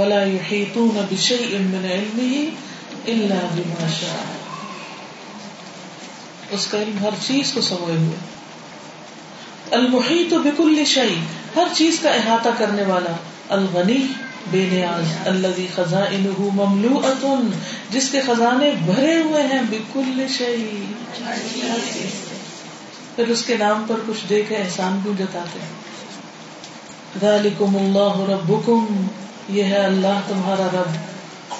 ولا 0.00 0.22
يحيطون 0.22 1.06
بشيء 1.10 1.58
من 1.58 1.86
علمه 1.90 2.54
الا 3.06 3.46
بما 3.54 3.86
شاء۔ 4.00 4.24
اس 6.50 6.66
کا 6.66 6.78
علم 6.78 6.98
ہر 7.02 7.10
چیز 7.26 7.52
کو 7.52 7.60
سموئے 7.60 7.96
ہوئے۔ 7.96 8.35
المحیط 9.70 10.32
بکل 10.32 10.84
شعی 10.84 11.14
ہر 11.56 11.66
چیز 11.72 11.98
کا 12.02 12.10
احاطہ 12.10 12.48
کرنے 12.58 12.82
والا۔ 12.82 13.16
الغنی، 13.48 14.06
بے 14.50 14.68
نیاز۔ 14.70 15.28
اللہ 15.28 15.74
خزانہ 15.74 16.40
مملوء 16.40 17.40
جس 17.90 18.08
کے 18.10 18.20
خزانے 18.20 18.70
بھرے 18.84 19.22
ہوئے 19.22 19.42
ہیں۔ 19.42 19.62
بکل 19.70 20.26
شعی 20.28 20.84
پھر 23.16 23.28
اس 23.28 23.44
کے 23.44 23.56
نام 23.56 23.84
پر 23.88 23.94
کچھ 24.06 24.28
دے 24.28 24.42
کے 24.48 24.56
احسان 24.56 25.00
کیوں 25.02 25.14
جتاتے 25.18 25.58
ہیں؟ 25.62 25.68
ذالکم 27.20 27.76
اللہ 27.76 28.32
ربکم، 28.32 29.06
یہ 29.48 29.64
ہے 29.64 29.76
اللہ 29.76 30.20
تمہارا 30.28 30.68
رب۔ 30.72 30.92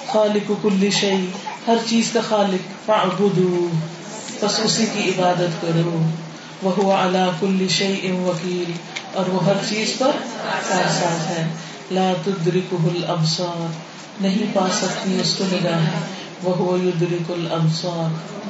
خالق 0.07 0.51
کل 0.61 0.89
شعی 0.89 1.25
ہر 1.67 1.77
چیز 1.85 2.11
کا 2.13 2.19
خالق۔ 2.29 2.85
فاعبدو، 2.85 3.69
بس 4.41 4.59
اسی 4.63 4.85
کی 4.93 5.09
عبادت 5.09 5.61
کرو۔ 5.61 6.05
وہ 6.63 6.93
اللہ 6.93 7.29
کل 7.39 7.67
شعی 7.69 8.07
ام 8.09 8.23
وکیل 8.23 8.71
اور 9.13 9.25
وہ 9.27 9.43
ہر 9.45 9.57
چیز 9.69 9.93
پر 9.97 10.11
کارساز 10.69 11.27
ہے۔ 11.29 11.47
لا 11.91 12.13
تدرکہ 12.23 12.85
الابصار، 12.85 13.67
نہیں 14.21 14.55
پا 14.55 14.67
سکتی 14.73 15.17
اس 15.21 15.35
کو 15.37 15.43
نگاہ 15.51 15.85
وہ 16.43 16.79
یدرک 16.79 17.31
الابصار، 17.31 18.09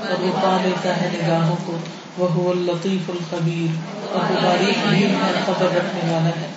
اور 0.10 0.24
وہ 0.24 0.32
پا 0.42 0.58
لیتا 0.64 1.02
ہے 1.02 1.10
نگاہوں 1.14 1.56
کو۔ 1.66 1.78
وہ 2.18 2.52
اللطیف 2.52 3.10
الخبیر، 3.10 3.76
اور 4.12 4.32
وہ 4.32 4.38
باریک 4.44 4.88
بھی 4.90 5.04
ہے 5.04 5.16
خبر 5.46 5.76
رکھنے 5.76 6.12
والا 6.14 6.34
ہے۔ 6.42 6.50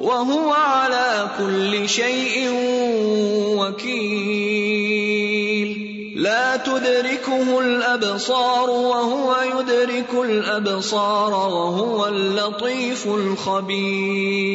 وهو 0.00 0.52
على 0.52 1.30
كل 1.38 1.88
شيء 1.88 2.50
وكيل. 3.58 4.66
لا 6.16 6.56
تدركه 6.56 7.60
الابصار 7.60 8.70
وهو 8.70 9.36
يدرك 9.42 10.14
الابصار 10.14 11.32
وهو 11.32 12.06
اللطيف 12.06 13.06
الخبير. 13.06 14.46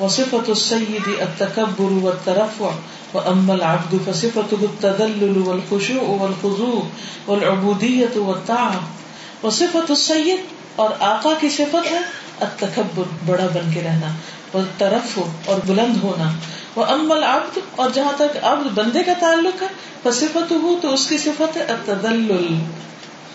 وصفة 0.00 0.52
السيد 0.52 1.08
التكبر 1.22 1.92
والترفع 2.02 2.72
وأما 3.14 3.52
العبد 3.54 3.94
فصفته 4.04 4.62
التذلل 4.62 5.38
والخشوع 5.46 6.08
والخضوع 6.22 6.82
والعبودية 7.28 8.14
والطاعة 8.16 9.46
وصفت 9.46 9.90
السید 9.90 10.40
اور 10.76 10.90
آقا 11.00 11.32
کی 11.40 11.48
صفت 11.48 11.90
ہے 11.90 11.98
التکبر، 12.40 13.02
بڑا 13.26 13.46
بن 13.52 13.70
کے 13.74 13.80
رہنا 13.84 14.14
وہ 14.52 14.60
طرف 14.78 15.18
اور 15.44 15.60
بلند 15.66 16.02
ہونا۔ 16.02 16.30
وہ 16.76 16.84
ام 16.84 17.12
العبد، 17.12 17.58
اور 17.76 17.90
جہاں 17.94 18.12
تک 18.16 18.36
عبد 18.42 18.66
بندے 18.74 19.02
کا 19.02 19.12
تعلق 19.20 19.62
ہے 19.62 19.68
فصفت 20.02 20.52
ہو 20.62 20.74
تو 20.82 20.94
اس 20.94 21.06
کی 21.06 21.18
صفت 21.18 21.56
ہے 21.56 21.62
التدلل 21.62 22.54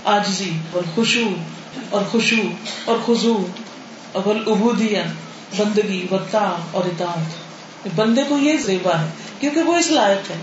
آجزی 0.05 0.51
اور 0.71 0.81
خوشو 0.95 1.27
اور 1.89 2.01
خوشو 2.11 2.41
اور 2.85 2.97
خضو 3.05 3.47
اور 4.11 4.35
العبودیہ 4.35 5.03
بندگی 5.57 6.07
وطا 6.11 6.47
اور 6.71 6.85
اطاعت۔ 6.85 7.46
بندے 7.95 8.23
کو 8.27 8.37
یہ 8.37 8.57
زیبا 8.57 9.01
ہے، 9.01 9.09
کیونکہ 9.39 9.61
وہ 9.61 9.75
اس 9.75 9.91
لائق 9.91 10.31
ہے۔ 10.31 10.35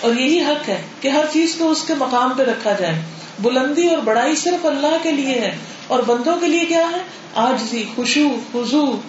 اور 0.00 0.14
یہی 0.14 0.40
حق 0.40 0.68
ہے 0.68 0.82
کہ 1.00 1.08
ہر 1.08 1.24
چیز 1.32 1.54
کو 1.58 1.70
اس 1.70 1.84
کے 1.86 1.94
مقام 1.94 2.32
پہ 2.36 2.42
رکھا 2.42 2.72
جائے۔ 2.72 3.02
بلندی 3.38 3.88
اور 3.88 3.98
بڑائی 3.98 4.36
صرف 4.36 4.66
اللہ 4.66 4.96
کے 5.02 5.12
لیے 5.12 5.40
ہے۔ 5.40 5.56
اور 5.86 6.02
بندوں 6.02 6.36
کے 6.40 6.48
لیے 6.48 6.64
کیا 6.64 6.90
ہے؟ 6.92 7.02
آج 7.34 7.62
سی 7.70 7.84
خوشو 7.94 8.28
خزو 8.52 9.00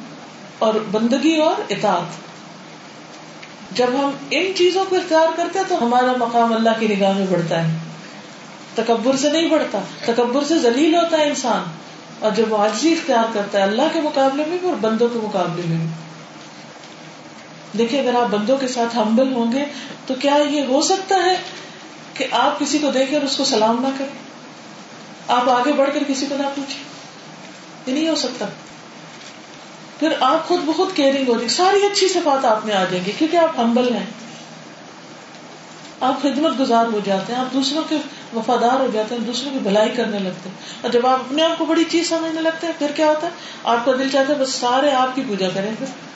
اور 0.60 0.74
بندگی 0.92 1.36
اور 1.36 1.62
اطاعت۔ 1.70 2.24
جب 3.76 3.88
ہم 3.88 4.12
ان 4.32 4.52
چیزوں 4.56 4.86
کو 4.90 4.96
اختیار 4.96 5.28
کرتے 5.36 5.60
ہیں 5.60 5.66
تو 5.70 5.86
ہمارا 5.86 6.14
مقام 6.18 6.54
اللہ 6.54 6.70
کی 6.80 6.88
نگاہ 6.88 7.18
میں 7.18 7.26
بڑھتا 7.30 7.68
ہے۔ 7.68 7.78
تکبر 8.76 9.16
سے 9.16 9.32
نہیں 9.32 9.50
بڑھتا، 9.50 9.80
تکبر 10.06 10.44
سے 10.44 10.60
ذلیل 10.60 10.96
ہوتا 10.96 11.18
ہے 11.18 11.28
انسان۔ 11.28 11.64
اور 12.20 12.32
جب 12.32 12.54
وہ 12.54 12.58
عاجزی 12.58 12.92
اختیار 12.92 13.34
کرتا 13.34 13.58
ہے 13.58 13.64
اللہ 13.64 13.82
کے 13.94 14.02
مقابلے 14.02 14.44
میں 14.48 14.58
بھی 14.58 14.70
اور 14.70 14.78
بندوں 14.78 15.10
کے 15.10 15.20
مقابلے 15.24 15.62
میں 15.68 15.78
بھی۔ 15.78 15.88
دیکھیے 17.78 18.02
اگر 18.02 18.16
آپ 18.16 18.28
بندوں 18.28 18.58
کے 18.58 18.68
ساتھ 18.68 18.98
ہمبل 18.98 19.34
ہوں 19.34 19.52
گے 19.52 19.66
تو 20.08 20.14
کیا 20.14 20.36
یہ 20.50 20.66
ہو 20.66 20.82
سکتا 20.82 21.16
ہے 21.16 21.38
کہ 22.14 22.28
آپ 22.32 22.60
کسی 22.60 22.80
کو 22.80 22.92
دیکھیں 22.92 23.18
اور 23.18 23.26
اس 23.26 23.38
کو 23.38 23.44
سلام 23.44 23.82
نہ 23.82 23.88
کریں؟ 23.98 24.24
آپ 25.28 25.50
آگے 25.50 25.74
بڑھ 25.74 25.90
کر 25.94 26.04
کسی 26.08 26.26
کو 26.26 26.36
نہ 26.38 26.48
پوچھیں؟ 26.56 26.84
یہ 27.86 27.94
نہیں 27.94 28.10
ہو 28.10 28.16
سکتا۔ 28.16 28.46
پھر 30.00 30.14
آپ 30.20 30.48
خود 30.48 30.60
بہت 30.66 30.96
کیئرنگ 30.96 31.28
ہو 31.28 31.34
جائے 31.34 31.50
ساری 31.50 31.86
اچھی 31.86 32.08
صفات 32.08 32.46
آپ 32.46 32.66
میں 32.66 32.76
آ 32.76 32.84
جائیں 32.84 33.06
گی، 33.06 33.12
کیونکہ 33.12 33.38
آپ 33.38 33.60
ہمبل 33.60 33.96
ہیں۔ 33.96 34.06
آپ 36.02 36.22
خدمت 36.22 36.60
گزار 36.60 36.86
ہو 36.94 37.00
جاتے 37.06 37.34
ہیں، 37.34 37.40
آپ 37.40 37.54
دوسروں 37.54 37.84
کے 37.90 37.98
وفادار 38.36 38.80
ہو 38.80 38.88
جاتے 38.94 39.16
ہیں، 39.16 39.22
دوسروں 39.22 39.54
کی 39.54 39.60
بھلائی 39.60 39.90
کرنے 39.90 40.20
لگتے 40.20 40.50
ہیں۔ 40.50 40.56
اور 40.82 40.92
جب 40.92 41.08
آپ 41.08 41.20
اپنے 41.20 41.44
آپ 41.44 41.58
کو 41.58 41.66
بڑی 41.66 41.84
چیز 41.84 42.10
سمجھنے 42.10 42.42
لگتے 42.42 42.68
ہیں، 42.68 42.74
پھر 42.80 42.92
کیا 42.96 43.08
ہوتا 43.08 43.28
ہے؟ 43.28 43.32
آپ 43.64 43.86
کا 43.86 43.92
دل 43.92 44.10
چاہتا 44.10 44.34
ہے 44.34 44.38
بس 44.38 44.50
سارے 44.50 44.92
آپ 44.92 45.16
کی 45.16 45.22
پوجا 45.28 45.50
کریں 45.54 45.72
پھر۔ 45.80 46.13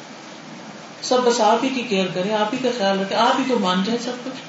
سب 1.02 1.18
بس 1.24 1.42
آپ 1.42 1.64
ہی 1.64 1.70
کی 1.70 1.84
کیئر 1.84 2.08
کریں، 2.14 2.34
آپ 2.34 2.54
ہی 2.54 2.58
کا 2.64 2.70
خیال 2.78 3.00
رکھیں، 3.00 3.18
آپ 3.18 3.40
ہی 3.40 3.44
کو 3.48 3.60
مان 3.60 3.84
جائیں 3.84 4.04
سب 4.04 4.12
کچھ۔ 4.26 4.42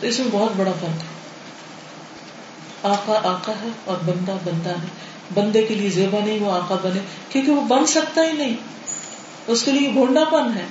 تو 0.00 0.06
اس 0.06 0.18
میں 0.18 0.28
بہت 0.30 0.52
بڑا 0.56 0.72
فرق 0.80 1.02
ہے۔ 1.02 1.18
آقا 2.82 3.28
آقا 3.28 3.52
ہے 3.52 3.68
اور 3.84 3.96
بندہ 4.04 4.32
بندہ 4.44 4.70
ہے۔ 4.70 4.86
بندے 5.34 5.62
کے 5.62 5.74
لیے 5.74 5.90
زیبا 5.90 6.24
نہیں، 6.24 6.40
وہ 6.40 6.52
آقا 6.52 6.74
بنے۔ 6.82 7.00
کیونکہ 7.28 7.52
وہ 7.52 7.60
بن 7.60 7.86
سکتا 7.86 8.22
ہی 8.22 8.32
نہیں۔ 8.32 8.56
اس 9.46 9.62
کے 9.62 9.72
لیے 9.72 9.94
گھونڈا 9.94 10.24
پن 10.24 10.56
ہے۔ 10.56 10.64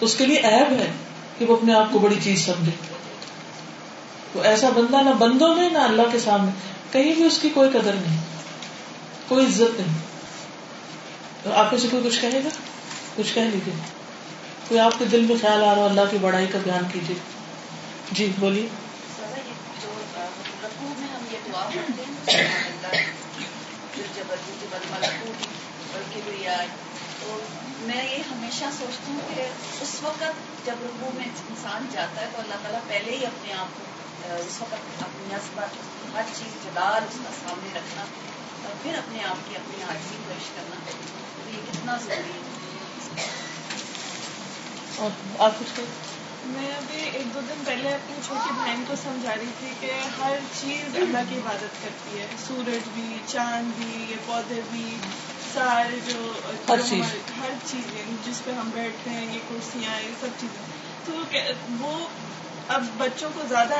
اس 0.00 0.14
کے 0.14 0.26
لیے 0.26 0.36
ایب 0.36 0.72
ہے 0.72 0.92
کہ 1.38 1.44
وہ 1.44 1.56
اپنے 1.56 1.74
آپ 1.74 1.86
کو 1.92 1.98
بڑی 1.98 2.14
چیز 2.22 2.46
سمجھے۔ 2.46 2.72
تو 4.32 4.40
ایسا 4.40 4.68
بندہ 4.68 4.96
نہ 4.96 5.10
بندوں 5.10 5.54
میں، 5.54 5.70
نہ 5.70 5.78
اللہ 5.78 6.02
کے 6.12 6.18
سامنے۔ 6.18 6.50
کہیں 6.92 7.14
بھی 7.14 7.24
اس 7.24 7.38
کی 7.38 7.48
کوئی 7.48 7.70
قدر 7.70 7.92
نہیں، 7.94 8.20
کوئی 9.28 9.46
عزت 9.46 9.80
نہیں۔ 9.80 9.98
تو 11.42 11.52
آپ 11.52 11.74
سے 11.82 11.88
کوئی 11.90 12.02
کچھ 12.08 12.20
کہے 12.20 12.40
گا؟ 12.44 12.48
کچھ 13.16 13.34
کہہ 13.34 13.42
لیجیے 13.42 13.74
کوئی 14.68 14.80
آپ 14.80 14.92
کے 14.98 15.04
دل 15.04 15.20
میں 15.20 15.36
خیال 15.40 15.64
آ 15.64 15.74
رہا 15.74 15.84
اللہ 15.84 16.00
کی 16.10 16.18
بڑائی 16.18 16.46
کا 16.46 16.58
بیان 16.64 16.84
کیجیے۔ 16.92 17.16
جی 18.12 18.32
بولیے۔ 18.38 18.68
تو 27.20 27.38
میں 27.80 28.04
یہ 28.04 28.22
ہمیشہ 28.30 28.64
سوچتی 28.78 29.12
ہوں 29.12 29.34
کہ 29.34 29.48
اس 29.80 29.96
وقت 30.02 30.24
جب 30.66 30.74
ربو 30.82 31.10
میں 31.14 31.26
انسان 31.48 31.86
جاتا 31.92 32.20
ہے، 32.20 32.26
تو 32.32 32.40
اللہ 32.40 32.54
تعالیٰ 32.62 32.80
پہلے 32.88 33.16
ہی 33.16 33.26
اپنے 33.26 33.52
آپ 33.52 33.66
کو 33.76 34.34
اس 34.34 34.60
وقت 34.60 35.02
اپنی 35.02 35.34
نسبت 35.34 35.68
ہر 36.14 36.22
چیز 36.38 36.64
جلال 36.64 37.02
اس 37.02 37.18
کا 37.24 37.30
سامنے 37.42 37.68
رکھنا، 37.74 38.02
اور 38.64 38.74
پھر 38.82 38.98
اپنے 38.98 39.24
آپ 39.24 39.48
کی 39.48 39.56
اپنی 39.56 39.82
حاضری 39.82 40.16
پیش 40.28 40.50
کرنا۔ 40.56 40.76
تو 41.36 41.50
یہ 41.50 41.72
کتنا 41.72 41.96
ضروری 42.04 42.30
ہے۔ 42.30 42.53
اور 44.96 45.10
آپ 45.38 45.52
کچھ 45.58 45.80
میں 46.46 46.70
ابھی 46.76 47.10
ایک 47.12 47.34
دو 47.34 47.40
دن 47.48 47.62
پہلے 47.64 47.88
اپنی 47.88 48.16
چھوٹی 48.26 48.50
بہن 48.56 48.84
کو 48.88 48.94
سمجھا 48.96 49.34
رہی 49.34 49.50
تھی 49.58 49.68
کہ 49.80 49.92
ہر 50.22 50.38
چیز 50.60 50.96
اللہ 50.96 51.18
کی 51.28 51.36
عبادت 51.36 51.82
کرتی 51.82 52.20
ہے۔ 52.20 52.26
سورج 52.48 52.88
بھی 52.94 53.18
چاند 53.26 53.72
بھی 53.76 54.06
یہ 54.10 54.16
پودے 54.26 54.60
بھی 54.70 54.96
سارے 55.54 55.98
جو 56.06 56.32
ہر 56.68 56.80
چیز۔ 56.88 57.04
ہر 57.42 57.50
چیز 57.66 57.94
جس 58.26 58.44
پہ 58.44 58.52
ہم 58.52 58.70
بیٹھتے 58.74 59.10
ہیں 59.10 59.34
یہ 59.34 59.38
کرسیاں 59.48 60.00
یہ 60.02 60.10
سب 60.20 60.26
چیزیں۔ 60.40 60.62
تو 61.06 61.38
وہ 61.80 62.06
اب 62.68 62.84
بچوں 62.96 63.30
کو 63.34 63.42
زیادہ 63.48 63.74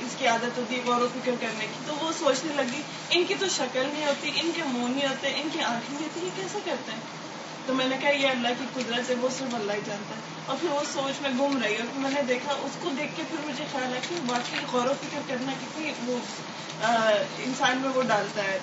اس 0.00 0.14
کی 0.18 0.26
عادت 0.26 0.58
ہوتی 0.58 0.74
ہے 0.74 0.80
غور 0.84 1.00
و 1.00 1.08
فکر 1.14 1.30
کرنے 1.40 1.66
کی۔ 1.66 1.80
تو 1.86 1.94
وہ 1.94 2.12
سوچنے 2.18 2.52
لگی 2.56 2.82
ان 3.10 3.24
کی 3.24 3.34
تو 3.40 3.48
شکل 3.48 3.86
نہیں 3.92 4.06
ہوتی 4.06 4.30
ان 4.34 4.50
کے 4.54 4.62
منہ 4.62 4.88
نہیں 4.88 5.08
ہوتے 5.08 5.32
ان 5.36 5.48
کی 5.52 5.62
آنکھیں 5.62 5.94
نہیں 5.94 6.04
ہوتی 6.04 6.26
یہ 6.26 6.30
کیسے 6.36 6.58
کرتے 6.64 6.92
ہیں؟ 6.92 7.17
تو 7.68 7.74
میں 7.74 7.88
نے 7.88 7.96
کہا 8.00 8.10
یہ 8.10 8.28
اللہ 8.28 8.48
کی 8.58 8.64
قدرت 8.74 9.10
ہے 9.10 9.14
وہ 9.20 9.28
صرف 9.38 9.54
اللہ 9.54 9.72
ہی 9.72 9.80
جانتا 9.86 10.14
ہے. 10.14 10.20
اور 10.46 10.56
پھر 10.60 10.68
وہ 10.68 10.82
سوچ 10.92 11.20
میں 11.22 11.30
گم 11.38 11.56
رہی 11.62 11.74
اور 11.76 11.98
میں 11.98 12.10
نے 12.10 12.22
دیکھا 12.28 12.52
اس 12.62 12.76
کو 12.80 12.90
دیکھ 12.98 13.16
کے 13.16 13.22
پھر 13.30 13.46
مجھے 13.46 13.64
خیال 13.72 13.94
ہے 13.94 14.00
کہ 14.08 14.14
واقعی 14.26 14.60
غور 14.72 14.86
و 14.86 14.92
فکر 15.00 15.20
کرنا 15.28 15.52
کتنی 15.60 15.92
وہ 16.06 16.18
انسان 17.44 17.78
میں 17.78 17.90
وہ 17.94 18.02
ڈالتا 18.02 18.44
ہے۔ 18.44 18.58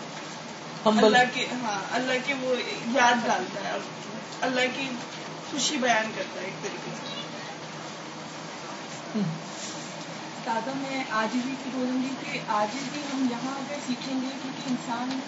اللہ 0.86 1.24
کی 1.34 1.46
ہاں 1.64 1.80
اللہ 1.92 2.26
کی 2.26 2.34
وہ 2.42 2.56
یاد 2.94 3.26
ڈالتا 3.26 3.64
ہے 3.64 3.78
اللہ 4.42 4.76
کی 4.76 4.88
خوشی 5.52 5.78
بیان 5.78 6.12
کرتا 6.16 6.42
ہے 6.42 6.46
ایک 6.46 6.64
طریقے 6.64 6.92
سے۔ 7.00 7.14
دادا 10.46 10.72
میں 10.76 11.04
آج 11.10 11.38
بھی 11.46 11.56
بولوں 11.74 12.02
گی 12.04 12.14
کہ 12.24 12.40
آج 12.48 12.78
بھی 12.94 13.02
ہم 13.14 13.28
یہاں 13.32 13.56
اگر 13.56 13.76
سیکھیں 13.88 14.14
گے 14.16 14.28
کیونکہ 14.42 14.70
انسان 14.70 15.20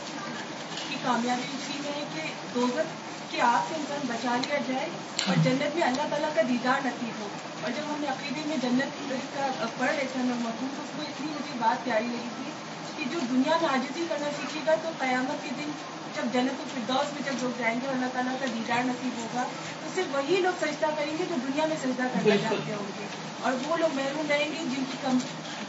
کی 0.89 0.95
کامیابی 1.03 1.47
اسی 1.53 1.79
میں 1.81 1.91
ہے 1.95 2.05
کہ 2.13 2.33
دوزت 2.53 3.06
کی 3.37 3.41
آگ 3.41 3.65
سے 3.69 3.75
انسان 3.75 4.07
بچا 4.07 4.35
لیا 4.35 4.57
جائے 4.67 4.89
اور 5.27 5.35
جنت 5.43 5.75
میں 5.75 5.83
اللہ 5.83 6.07
تعالیٰ 6.09 6.29
کا 6.35 6.41
دیدار 6.49 6.85
نصیب 6.85 7.21
ہو۔ 7.21 7.27
اور 7.61 7.71
جب 7.71 7.81
ہم 7.89 8.01
نے 8.01 8.07
عقیدے 8.07 8.41
میں 8.45 8.57
جنت 8.57 9.11
کا 9.35 9.65
پڑھ 9.77 9.91
رہے 9.91 10.07
تھے 10.13 10.19
ہم 10.19 10.27
مضمون 10.27 10.69
تو 10.75 10.81
اس 10.81 10.89
کو 10.95 11.01
اتنی 11.01 11.27
مجھے 11.27 11.53
بات 11.59 11.85
پیاری 11.85 12.05
لگی 12.05 12.29
تھی 12.37 12.51
کہ 12.97 13.03
جو 13.13 13.19
دنیا 13.29 13.57
میں 13.61 13.69
عاجزی 13.69 14.05
کرنا 14.09 14.29
سیکھے 14.37 14.59
گا 14.67 14.75
تو 14.83 14.89
قیامت 14.97 15.43
کے 15.43 15.49
دن 15.57 15.71
جب 16.15 16.23
جنت 16.33 16.61
الفردوس 16.61 17.13
میں 17.13 17.21
جب 17.25 17.43
لوگ 17.43 17.51
جائیں 17.57 17.79
گے 17.81 17.87
اللہ 17.87 18.05
تعالیٰ 18.13 18.33
کا 18.39 18.45
دیدار 18.45 18.83
نصیب 18.85 19.17
ہوگا 19.17 19.43
تو 19.81 19.89
صرف 19.95 20.15
وہی 20.15 20.35
لوگ 20.35 20.65
سجدہ 20.65 20.87
کریں 20.97 21.13
گے 21.19 21.25
جو 21.29 21.35
دنیا 21.47 21.65
میں 21.65 21.77
سجدہ 21.83 22.07
کرنا 22.13 22.37
چاہتے 22.37 22.73
ہوں 22.73 22.91
گے۔ 22.99 23.07
اور 23.41 23.53
وہ 23.67 23.77
لوگ 23.77 23.95
محروم 23.95 24.25
رہیں 24.29 24.49
گے 24.51 24.63
جن 24.75 24.83
کی 24.91 24.97
کم 25.01 25.17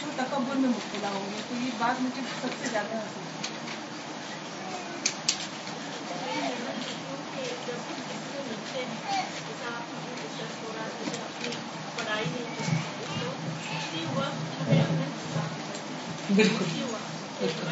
جو 0.00 0.10
تکبر 0.16 0.54
میں 0.54 0.68
مبتلا 0.68 1.08
ہوں 1.08 1.26
گے۔ 1.32 1.40
تو 1.48 1.54
یہ 1.54 1.70
بات 1.78 2.02
مجھے 2.02 2.22
سب 2.42 2.48
سے 2.62 2.68
زیادہ 2.70 2.94
حاصل 2.96 3.47
بالکل۔ 16.38 16.64
بالکل۔ 17.40 17.66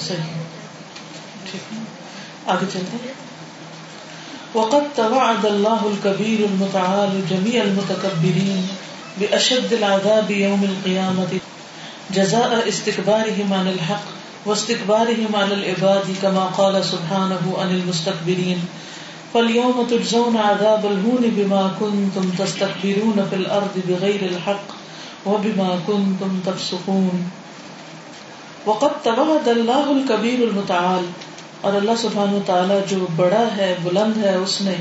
صحیح۔ 0.00 0.42
ٹھیک۔ 1.50 1.78
آگے 2.46 2.66
چلتے 2.72 2.96
ہیں۔ 3.04 3.26
وقد 4.54 4.96
توعد 4.96 5.44
الله 5.44 5.78
الكبير 5.82 6.40
المتعال 6.40 7.20
جميع 7.28 7.62
المتكبرين 7.62 8.66
بأشد 9.18 9.72
العذاب 9.72 10.30
يوم 10.30 10.62
القيامة، 10.62 11.36
جزاء 12.10 12.48
استكبارهم 12.64 13.52
عن 13.52 13.66
الحق 13.66 14.02
واستكبارهم 14.46 15.36
على 15.36 15.54
العباد 15.54 16.10
كما 16.20 16.48
قال 16.56 16.82
سبحانه 16.82 17.62
عن 17.62 17.68
المستكبرين۔ 17.68 18.58
فاليوم 19.32 19.84
تجزون 19.88 20.36
عذاب 20.36 20.86
الهون 20.86 21.28
بما 21.34 21.68
كنتم 21.78 22.30
تستكبرون 22.36 23.20
في 23.30 23.36
الأرض 23.36 23.78
بغير 23.86 24.22
الحق۔ 24.22 24.85
وبما 25.26 25.76
كنتم 25.86 26.40
تفسقون. 26.44 27.28
وقد 28.66 28.88
توعد 29.02 29.48
الله 29.48 29.90
الكبير 29.90 30.42
المتعال. 30.48 31.04
اور 31.60 31.72
اللہ 31.72 31.90
سبحان 31.98 32.34
و 32.34 32.38
تعالیٰ 32.46 32.78
جو 32.88 33.06
بڑا 33.16 33.44
ہے، 33.56 33.74
بلند 33.82 34.24
ہے، 34.24 34.34
اس 34.34 34.60
نے 34.60 34.74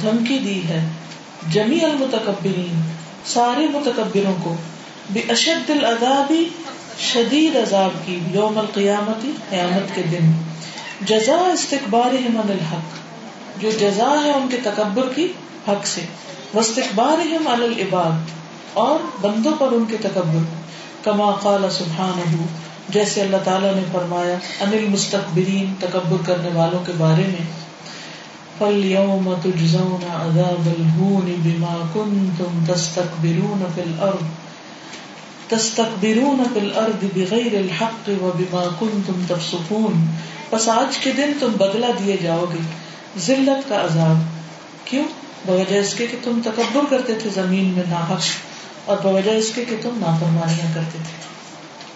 دھمکی 0.00 0.38
دی 0.38 0.68
ہے 0.68 0.88
جمی 1.50 1.80
المتکبرین، 1.80 2.80
سارے 3.24 3.66
متکبروں 3.66 4.34
کو 4.42 4.54
بے 5.10 5.20
اشد 5.28 5.70
العذابی 5.70 6.48
شدید 6.98 7.56
عذاب 7.56 8.06
کی 8.06 8.18
یوم 8.32 8.58
القیامتی 8.58 9.32
قیامت 9.50 9.94
کے 9.94 10.02
دن. 10.02 10.32
جزا 11.00 11.52
استقبار 11.52 12.12
من 12.12 12.50
الحق، 12.50 12.96
جو 13.62 13.70
جزا 13.70 14.20
ہے 14.24 14.30
ان 14.30 14.48
کے 14.50 14.56
تکبر 14.62 15.08
کی 15.14 15.32
حق 15.68 15.86
سے. 15.86 16.00
وسطبار 16.54 17.46
العباد 17.46 18.43
اور 18.74 18.98
بندوں 19.20 19.52
پر 19.58 19.66
ان 19.72 19.84
کے 19.88 19.96
تکبر، 20.00 20.44
کما 21.02 21.30
قال 21.30 21.70
سبحانہ 21.70 22.42
جیسے 22.88 23.22
اللہ 23.22 23.36
تعالیٰ 23.44 23.74
نے 23.74 23.82
فرمایا، 23.92 24.34
انل 24.60 24.88
مستقبرین 24.88 25.74
تکبر 25.78 26.16
کرنے 26.26 26.48
والوں 26.54 26.86
کے 26.86 26.92
بارے 26.98 27.22
میں، 27.26 27.64
فَالْيَوْمَ 28.58 29.34
تُجْزَوْنَ 29.42 30.04
عَذَابَ 30.04 30.68
الْهُونِ 30.78 31.34
بِمَا 31.42 31.86
كُنْتُمْ 31.92 32.74
تَسْتَكْبِرُونَ 32.74 33.64
فِي 33.74 33.82
الْأَرْضِ 33.82 34.22
تَسْتَكْبِرُونَ 35.48 36.42
فِي 36.52 36.60
الْأَرْضِ 36.60 37.06
بِغَيْرِ 37.14 37.56
الْحَقِّ 37.56 38.12
وَبِمَا 38.22 38.68
كُنْتُمْ 38.78 39.28
تَفْسُقُونَ۔ 39.28 40.00
پس 40.50 40.68
آج 40.68 40.98
کے 40.98 41.12
دن 41.16 41.32
تم 41.40 41.48
بدلہ 41.58 41.86
دیے 42.04 42.16
جاؤ 42.22 42.44
گے، 42.52 42.58
ذلت 43.18 43.68
کا 43.68 43.80
عذاب۔ 43.80 44.16
کیوں؟ 44.84 45.04
بوجہ 45.46 45.76
اس 45.76 45.94
کے 45.94 46.06
کہ 46.06 46.16
تم 46.24 46.40
تکبر 46.44 46.80
کرتے 46.90 47.14
تھے 47.14 47.30
زمین 47.30 47.64
میں 47.64 47.82
ناحق 47.88 48.20
اور 48.84 48.96
بوجہ 49.02 49.30
اس 49.30 49.52
کے 49.54 49.64
کہ 49.64 49.76
تم 49.82 49.90
نافرمانیاں 49.98 50.74
کرتے 50.74 50.90
تھے۔ 50.90 51.24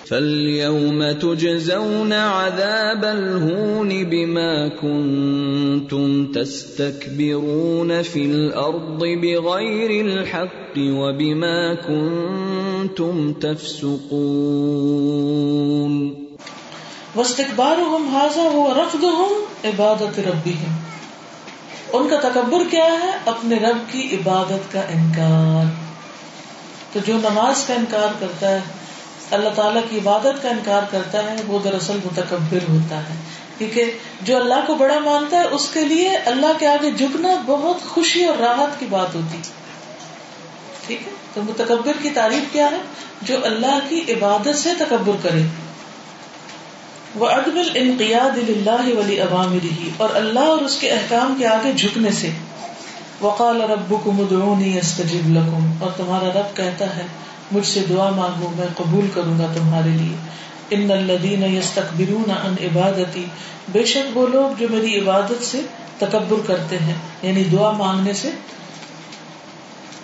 فاليوم 0.09 1.03
تجزون 1.21 2.13
عذاب 2.13 3.07
الهون 3.07 3.89
بما 3.89 4.81
كنتم 4.81 6.33
تستكبرون 6.33 7.93
في 8.13 8.31
الارض 8.31 8.99
بغير 8.99 10.05
الحق 10.05 10.77
وبما 10.77 11.75
كنتم 11.87 13.33
تفسقون۔ 13.33 16.15
حاضہ 18.13 18.41
ہو 18.41 18.73
رقد 18.77 19.03
ہوں 19.03 19.47
عبادت 19.65 20.21
ربی 20.21 20.53
ان 21.93 22.09
کا 22.09 22.29
تکبر 22.29 22.71
کیا 22.71 22.85
ہے؟ 22.85 23.11
اپنے 23.27 23.57
رب 23.57 23.93
کی 23.93 24.17
عبادت 24.17 24.73
کا 24.73 24.81
انکار۔ 24.81 25.65
تو 26.93 27.01
جو 27.07 27.15
نماز 27.17 27.65
کا 27.65 27.75
انکار 27.75 28.09
کرتا 28.21 28.49
ہے، 28.49 28.61
اللہ 29.31 29.49
تعالیٰ 29.49 29.83
کی 29.91 29.99
عبادت 29.99 30.43
کا 30.43 30.49
انکار 30.49 30.83
کرتا 30.91 31.23
ہے، 31.23 31.37
وہ 31.47 31.59
دراصل 31.65 31.99
متکبر 32.05 32.59
ہوتا 32.69 32.99
ہے۔ 32.99 33.15
کیونکہ 33.59 33.91
جو 34.23 34.37
اللہ 34.37 34.55
کو 34.67 34.75
بڑا 34.75 34.99
مانتا 34.99 35.37
ہے، 35.37 35.45
اس 35.45 35.69
کے 35.73 35.85
لیے 35.85 36.17
اللہ 36.17 36.59
کے 36.59 36.67
آگے 36.67 36.91
جھکنا 36.91 37.29
بہت 37.47 37.89
خوشی 37.89 38.25
اور 38.25 38.39
راحت 38.39 38.81
کی 38.81 38.87
بات 38.91 39.15
ہوتی۔ 39.15 39.39
ٹھیک 40.87 41.03
ہے؟ 41.07 41.13
تو 41.35 41.43
متکبر 41.43 41.93
کی 42.03 42.11
تعریف 42.11 42.53
کیا 42.53 42.71
ہے؟ 42.71 42.79
جو 43.23 43.37
اللہ 43.45 43.79
کی 43.89 44.01
عبادت 44.09 44.59
سے 44.59 44.71
تکبر 44.79 45.17
کرے۔ 45.23 45.68
وہ 47.15 47.29
ادب 47.29 47.57
الانقیاد 47.57 48.39
اللہ 48.49 48.99
ولی 48.99 49.21
عوامری 49.21 49.91
اور 49.97 50.09
اللہ 50.15 50.41
اور 50.41 50.59
اس 50.59 50.77
کے 50.77 50.91
احکام 50.91 51.35
کے 51.39 51.47
آگے 51.47 51.73
جھکنے 51.73 52.11
سے۔ 52.11 52.31
وقال 53.21 53.61
ربکم 53.61 54.21
ادعونی 54.21 54.79
استجب 54.79 55.29
لکم 55.29 55.73
اور 55.81 55.91
تمہارا 55.97 56.41
رب 56.41 56.57
کہتا 56.57 56.97
ہے، 56.97 57.07
مجھ 57.53 57.67
سے 57.67 57.85
دعا 57.89 58.11
مانگو، 58.11 58.51
میں 58.57 58.67
قبول 58.77 59.09
کروں 59.15 59.39
گا 59.39 59.47
تمہارے 59.55 59.89
لیے۔ 59.89 60.17
ان 60.71 60.91
الذین 60.91 61.57
یستکبرون 61.57 62.31
عن 62.31 62.55
عبادتی 62.63 63.25
بے 63.69 63.85
شک 63.85 64.17
وہ 64.17 64.27
لوگ 64.27 64.55
جو 64.59 64.67
میری 64.71 65.01
عبادت 65.01 65.45
سے 65.45 65.61
تکبر 65.99 66.37
کرتے 66.47 66.79
ہیں 66.79 66.95
یعنی 67.23 67.45
دعا 67.45 67.71
مانگنے 67.71 68.13
سے 68.13 68.31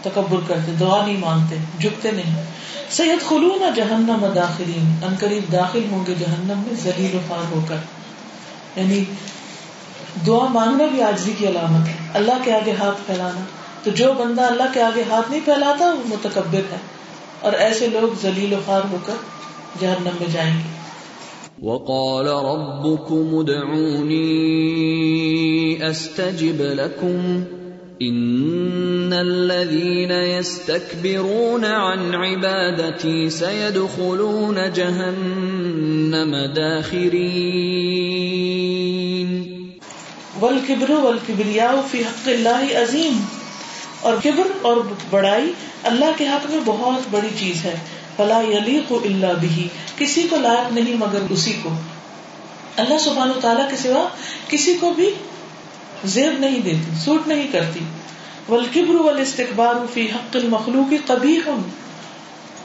تکبر 0.02 0.38
کرتے، 0.46 0.72
دعا 0.80 1.06
نہیں 1.06 1.16
مانگتے، 1.16 1.56
جھکتے 1.78 2.10
نہیں۔ 2.10 2.44
سید 2.90 3.28
خلون 3.28 3.62
جہنم 3.76 4.26
داخلین، 4.34 5.04
ان 5.04 5.14
قریب 5.20 5.52
داخل 5.52 5.82
ہوں 5.90 6.06
گے 6.06 6.14
جہنم 6.18 6.62
میں 6.66 6.74
ذلیل 6.82 7.16
و 7.16 7.18
خوار 7.28 7.52
ہو 7.52 7.60
کر۔ 7.68 7.76
یعنی 8.76 9.04
دعا 10.26 10.48
مانگنا 10.48 10.84
بھی 10.84 11.02
آجزی 11.02 11.32
کی 11.38 11.48
علامت 11.48 11.88
ہے۔ 11.88 11.94
اللہ 12.14 12.32
کے 12.44 12.52
آگے 12.52 12.72
ہاتھ 12.72 13.06
پھیلانا۔ 13.06 13.44
تو 13.82 13.90
جو 13.90 14.12
بندہ 14.12 14.42
اللہ 14.42 14.62
کے 14.74 14.82
آگے 14.82 15.02
ہاتھ 15.10 15.30
نہیں 15.30 15.40
پھیلاتا، 15.44 15.84
وہ 15.84 16.00
متکبر 16.04 16.72
ہے۔ 16.72 16.76
اور 17.40 17.52
ایسے 17.52 17.86
لوگ 17.86 18.14
ذلیل 18.22 18.52
و 18.52 18.56
خوار 18.64 18.80
ہو 18.90 18.96
کر 19.06 19.14
جہنم 19.80 20.10
میں 20.20 20.28
جائیں 20.32 20.54
گے۔ 20.56 20.84
وقال 21.68 22.28
ربكم 22.28 23.38
ادعوني 23.38 24.34
استجب 25.84 26.60
لكم۔ 26.60 27.42
ان 28.00 29.12
الذين 29.12 30.10
يستكبرون 30.10 31.64
عن 31.64 32.14
عبادتي 32.14 33.30
سيدخلون 33.30 34.58
جهنم 34.74 36.36
داخرين 36.56 37.14
والکبر 40.40 40.90
والکبریاء 40.90 41.72
فی 41.90 42.02
حق 42.02 42.28
اللہ 42.28 42.82
عظیم 42.82 43.24
اور 44.00 44.14
کبر 44.24 44.50
اور 44.62 44.76
بڑائی 45.10 45.52
اللہ 45.82 46.04
کے 46.16 46.26
حق 46.26 46.50
میں 46.50 46.60
بہت 46.64 47.02
بڑی 47.10 47.28
چیز 47.38 47.64
ہے۔ 47.64 47.74
فلا 48.16 48.40
یلیق 48.40 48.92
الا 48.92 49.32
به۔ 49.32 49.66
کسی 49.98 50.26
کو 50.30 50.36
لائق 50.40 50.72
نہیں 50.72 50.94
مگر 50.94 51.18
اسی 51.30 51.52
کو۔ 51.62 51.68
اللہ 52.76 52.98
سبحانہ 52.98 53.40
تعالیٰ 53.40 53.70
کے 53.70 53.76
سوا 53.76 54.08
کسی 54.48 54.74
کو 54.80 54.92
بھی 54.96 55.10
زیب 56.04 56.40
نہیں 56.40 56.58
دیتی، 56.58 56.96
سوٹ 57.04 57.28
نہیں 57.28 57.48
کرتی۔ 57.52 57.80
والکبر 58.48 58.94
والاستکبار 58.94 59.74
فی 59.92 60.10
حق 60.10 60.36
المخلوق 60.36 61.06
قبیح۔ 61.06 61.50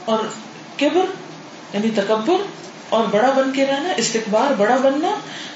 اور 0.04 0.18
کبر 0.78 1.04
یعنی 1.72 1.90
تکبر، 1.94 2.42
اور 2.88 3.04
بڑا 3.10 3.30
بن 3.30 3.52
کے 3.52 3.66
رہنا، 3.66 3.88
استکبار، 3.96 4.52
بڑا 4.58 4.76
بننا، 4.76 5.10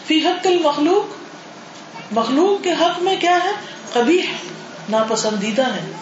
فی 0.06 0.26
حق 0.26 0.46
المخلوق۔ 0.46 1.14
مخلوق 2.12 2.64
کے 2.64 2.70
حق 2.70 3.02
میں 3.02 3.16
کیا 3.20 3.38
ہے؟ 3.44 3.50
قبیح، 3.92 4.22
ناپسندیدہ 4.88 5.62
ہے۔ 5.62 5.92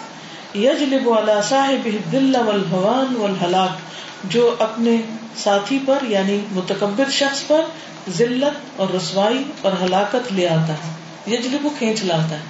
یجلب 0.55 1.09
علی 1.09 1.41
صاحب 1.49 1.85
الذل 1.85 2.35
والهوان 2.35 3.15
والهلاك 3.15 3.77
جو 4.23 4.55
اپنے 4.59 4.97
ساتھی 5.37 5.79
پر 5.85 5.97
یعنی 6.01 6.39
متکبر 6.51 7.09
شخص 7.09 7.47
پر، 7.47 7.61
ذلت 8.09 8.81
اور 8.81 8.87
رسوائی 8.95 9.43
اور 9.61 9.71
ہلاکت 9.81 10.33
لے 10.33 10.47
آتا 10.47 10.73
ہے۔ 10.73 11.02
یجلب 11.27 11.67
کھینچ 11.77 12.03
لاتا 12.03 12.31
ہے۔ 12.31 12.41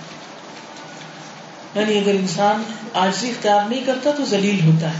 یعنی 1.76 1.98
اگر 1.98 2.10
انسان 2.10 2.64
عاجزی 2.94 3.30
اختیار 3.30 3.70
نہیں 3.70 3.82
کرتا 3.86 4.12
تو 4.12 4.26
ذلیل 4.26 4.66
ہوتا 4.66 4.94
ہے۔ 4.94 5.00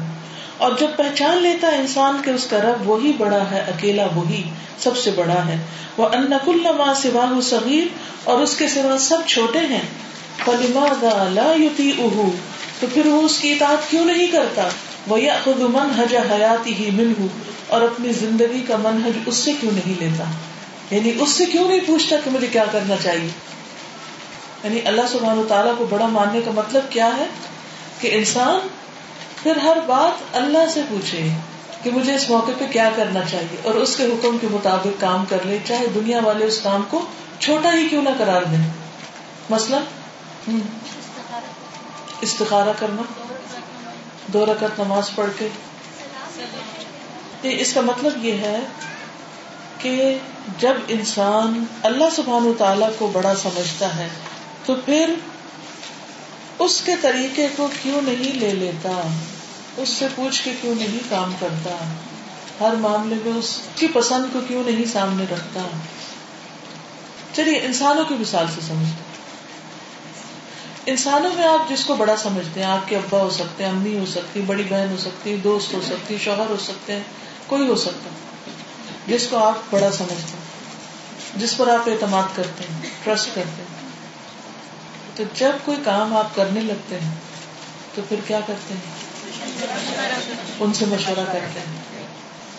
اور 0.57 0.71
جب 0.79 0.87
پہچان 0.97 1.37
لیتا 1.37 1.67
ہے 1.67 1.75
انسان 1.75 2.21
کہ 2.25 2.29
اس 2.29 2.47
کا 2.49 2.57
رب 2.57 2.89
وہی 2.89 3.13
بڑا 3.17 3.51
ہے، 3.51 3.59
اکیلا 3.59 4.05
وہی 4.15 4.43
سب 4.79 4.97
سے 4.97 5.11
بڑا 5.15 5.47
ہے۔ 5.47 5.57
وہ 5.97 6.07
ان 6.07 6.33
کل 6.45 6.67
ما 6.77 6.93
سواہ 6.93 7.41
صغیر 7.41 7.87
اور 8.23 8.41
اس 8.41 8.55
کے 8.55 8.67
سوا 8.67 8.97
سب 8.97 9.17
چھوٹے 9.27 9.59
ہیں۔ 9.59 9.81
فَلِمَاذَا 10.45 11.29
لَا 11.29 11.53
يُطِيعُهُ؟ 11.59 12.29
تو 12.79 12.87
پھر 12.93 13.05
وہ 13.05 13.21
اس 13.21 13.39
کی 13.39 13.51
اطاعت 13.51 13.91
کیوں 13.91 14.05
نہیں 14.05 14.27
کرتا؟ 14.27 14.67
وہ 15.07 15.17
خود 15.43 15.59
منہج 15.59 16.15
حیاتی 16.15 16.73
ہی 16.73 16.91
منہ 16.91 17.25
اور 17.67 17.81
اپنی 17.81 18.13
زندگی 18.13 18.61
کا 18.67 18.77
منہج 18.77 19.11
اس 19.25 19.35
سے 19.35 19.51
کیوں 19.59 19.71
نہیں 19.71 19.93
لیتا؟ 19.99 20.23
یعنی 20.95 21.11
اس 21.19 21.29
سے 21.29 21.45
کیوں 21.45 21.67
نہیں 21.67 21.79
پوچھتا 21.87 22.15
کہ 22.23 22.31
مجھے 22.31 22.47
کیا 22.47 22.63
کرنا 22.71 22.95
چاہیے؟ 23.03 23.29
یعنی 24.63 24.79
اللہ 24.85 25.01
سبحانہ 25.11 25.41
تعالیٰ 25.49 25.73
کو 25.77 25.85
بڑا 25.89 26.07
ماننے 26.07 26.41
کا 26.45 26.51
مطلب 26.55 26.81
کیا 26.89 27.09
ہے؟ 27.17 27.25
کہ 27.99 28.09
انسان 28.13 28.67
پھر 29.43 29.55
ہر 29.55 29.77
بات 29.87 30.35
اللہ 30.35 30.69
سے 30.73 30.81
پوچھے 30.89 31.29
کہ 31.83 31.91
مجھے 31.91 32.15
اس 32.15 32.29
موقع 32.29 32.51
پہ 32.57 32.65
کیا 32.71 32.89
کرنا 32.95 33.19
چاہیے 33.31 33.57
اور 33.63 33.75
اس 33.75 33.95
کے 33.95 34.03
حکم 34.05 34.37
کے 34.41 34.47
مطابق 34.51 35.01
کام 35.01 35.25
کر 35.29 35.37
لے 35.45 35.57
چاہے 35.67 35.85
دنیا 35.95 36.19
والے 36.23 36.45
اس 36.45 36.59
کام 36.61 36.83
کو 36.89 37.05
چھوٹا 37.39 37.73
ہی 37.73 37.87
کیوں 37.89 38.01
نہ 38.01 38.09
قرار 38.17 38.41
دیں۔ 38.41 38.69
مثلا؟ 39.49 39.79
استخارہ 42.21 42.69
کرنا۔ 42.79 43.01
دو 44.33 44.45
رکعت 44.45 44.79
نماز 44.79 45.09
پڑھ 45.15 45.29
کے۔ 45.37 45.47
اس 47.43 47.73
کا 47.73 47.81
مطلب 47.81 48.25
یہ 48.25 48.31
ہے 48.31 48.59
کہ 49.77 50.17
جب 50.59 50.73
انسان 50.87 51.63
اللہ 51.83 52.09
سبحان 52.15 52.51
تعالی 52.57 52.85
کو 52.97 53.07
بڑا 53.07 53.35
سمجھتا 53.35 53.95
ہے، 53.95 54.07
تو 54.65 54.75
پھر 54.85 55.13
اس 56.59 56.81
کے 56.85 56.95
طریقے 57.01 57.47
کو 57.55 57.67
کیوں 57.83 58.01
نہیں 58.01 58.39
لے 58.39 58.51
لیتا؟ 58.53 59.01
اس 59.77 59.89
سے 59.89 60.07
پوچھ 60.15 60.43
کے 60.43 60.53
کیوں 60.61 60.75
نہیں 60.75 60.99
کام 61.09 61.33
کرتا؟ 61.39 61.75
ہر 62.59 62.75
معاملے 62.75 63.15
میں 63.25 63.33
اس 63.33 63.59
کی 63.75 63.87
پسند 63.87 64.33
کو 64.33 64.39
کیوں 64.47 64.63
نہیں 64.65 64.85
سامنے 64.93 65.25
رکھتا؟ 65.31 65.61
چلیے، 67.33 67.59
انسانوں 67.59 68.05
کی 68.05 68.15
مثال 68.19 68.45
سے 68.55 68.61
سمجھتے 68.67 69.06
انسانوں 70.87 71.31
میں 71.33 71.47
آپ 71.47 71.69
جس 71.69 71.85
کو 71.85 71.95
بڑا 71.95 72.17
سمجھتے 72.17 72.59
ہیں، 72.59 72.67
آپ 72.67 72.89
کے 72.89 72.95
ابا 72.95 73.21
ہو 73.21 73.29
سکتے 73.29 73.63
ہیں، 73.63 73.71
امی 73.71 73.99
ہو 73.99 74.05
سکتی 74.05 74.41
بڑی 74.41 74.63
بہن 74.69 74.87
ہو 74.91 74.97
سکتی 74.97 75.37
دوست 75.37 75.73
ہو 75.73 75.81
سکتی 75.85 76.17
شوہر 76.17 76.49
ہو 76.49 76.55
سکتے 76.63 76.93
ہیں، 76.93 77.03
کوئی 77.47 77.67
ہو 77.67 77.75
سکتا 77.75 78.09
جس 79.07 79.27
کو 79.29 79.37
آپ 79.37 79.53
بڑا 79.71 79.91
سمجھتے 79.91 80.15
ہیں، 80.15 80.45
جس 81.35 81.57
پر 81.57 81.67
آپ 81.67 81.89
اعتماد 81.89 82.23
کرتے 82.35 82.63
ہیں 82.63 82.89
ٹرسٹ 83.03 83.25
کرتے 83.25 83.61
ہیں۔ 83.61 83.89
تو 85.15 85.23
جب 85.35 85.51
کوئی 85.65 85.77
کام 85.83 86.17
آپ 86.17 86.35
کرنے 86.35 86.59
لگتے 86.59 86.99
ہیں، 86.99 87.11
تو 87.95 88.01
پھر 88.09 88.17
کیا 88.27 88.39
کرتے 88.47 88.73
ہیں؟ 88.73 88.81
ان 90.59 90.73
سے 90.73 90.85
مشورہ 90.85 91.25
کرتے 91.25 91.59
ہیں۔ 91.59 91.81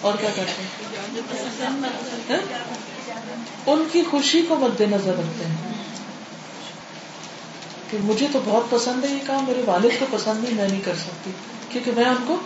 اور 0.01 0.12
کیا 0.20 0.31
کرتے 0.37 0.62
ہیں؟ 0.62 0.87
ہاں؟ 2.31 2.64
ان 3.66 3.85
کی 3.93 4.03
خوشی 4.11 4.43
کو 4.49 4.57
مد 4.57 4.81
نظر 4.81 5.12
رکھتے 5.12 5.45
ہیں۔ 5.45 5.78
کہ 7.91 7.99
مجھے 8.03 8.26
تو 8.32 8.41
بہت 8.45 8.70
پسند 8.70 9.05
ہے 9.05 9.11
یہ 9.11 9.26
کام، 9.26 9.45
میرے 9.47 9.62
والد 9.66 9.99
کو 9.99 10.07
پسند 10.11 10.45
نہیں، 10.45 10.55
میں 10.55 10.68
نہیں 10.68 10.80
کر 10.84 10.97
سکتی، 10.97 11.30
کیونکہ 11.68 11.93
میں 11.97 12.05
ان 12.05 12.24
کو 12.26 12.36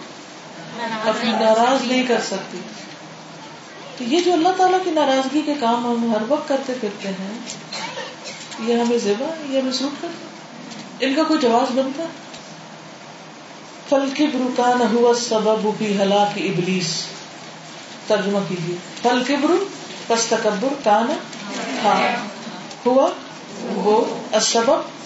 اپنی 1.05 1.31
ناراض 1.31 1.87
نہیں 1.87 2.07
کر 2.07 2.21
سکتی۔ 2.27 2.59
تو 3.99 4.05
یہ 4.05 4.21
جو 4.21 4.33
اللہ 4.33 4.57
تعالیٰ 4.57 4.79
کی 4.85 4.91
ناراضگی 4.91 5.43
کے 5.47 5.55
کام 5.61 5.87
ہم 5.87 6.13
ہر 6.15 6.23
وقت 6.29 6.49
کرتے 6.49 6.73
پھرتے 6.81 7.09
ہیں، 7.09 7.33
یہ 8.59 8.75
ہمیں 8.75 8.99
زیبا 8.99 9.27
یہ 9.51 9.61
ہمیں 9.61 9.73
سوٹ 9.73 10.03
کرتا 10.03 11.07
ان 11.07 11.15
کا 11.15 11.23
کوئی 11.23 11.41
جواز 11.41 11.79
بنتا؟ 11.79 12.05
فل 13.89 14.09
کبر 14.17 14.43
کا 14.57 14.73
نہ 14.79 14.85
ہوا 14.93 15.13
سبب 15.21 15.67
بھی 15.79 15.97
ہلا 15.99 16.25
کی 16.35 16.49
ابلیس 16.49 16.95
ترجمہ 18.07 18.39
کیجیے۔ 18.49 18.77
فل 19.03 19.23
کبر 19.29 19.51
پس 20.07 20.27
تکبر 20.27 20.75
کا 20.85 21.01
نہ 21.09 21.95
ہوا 22.87 23.09
وہ 23.75 24.05
سبب 24.43 25.02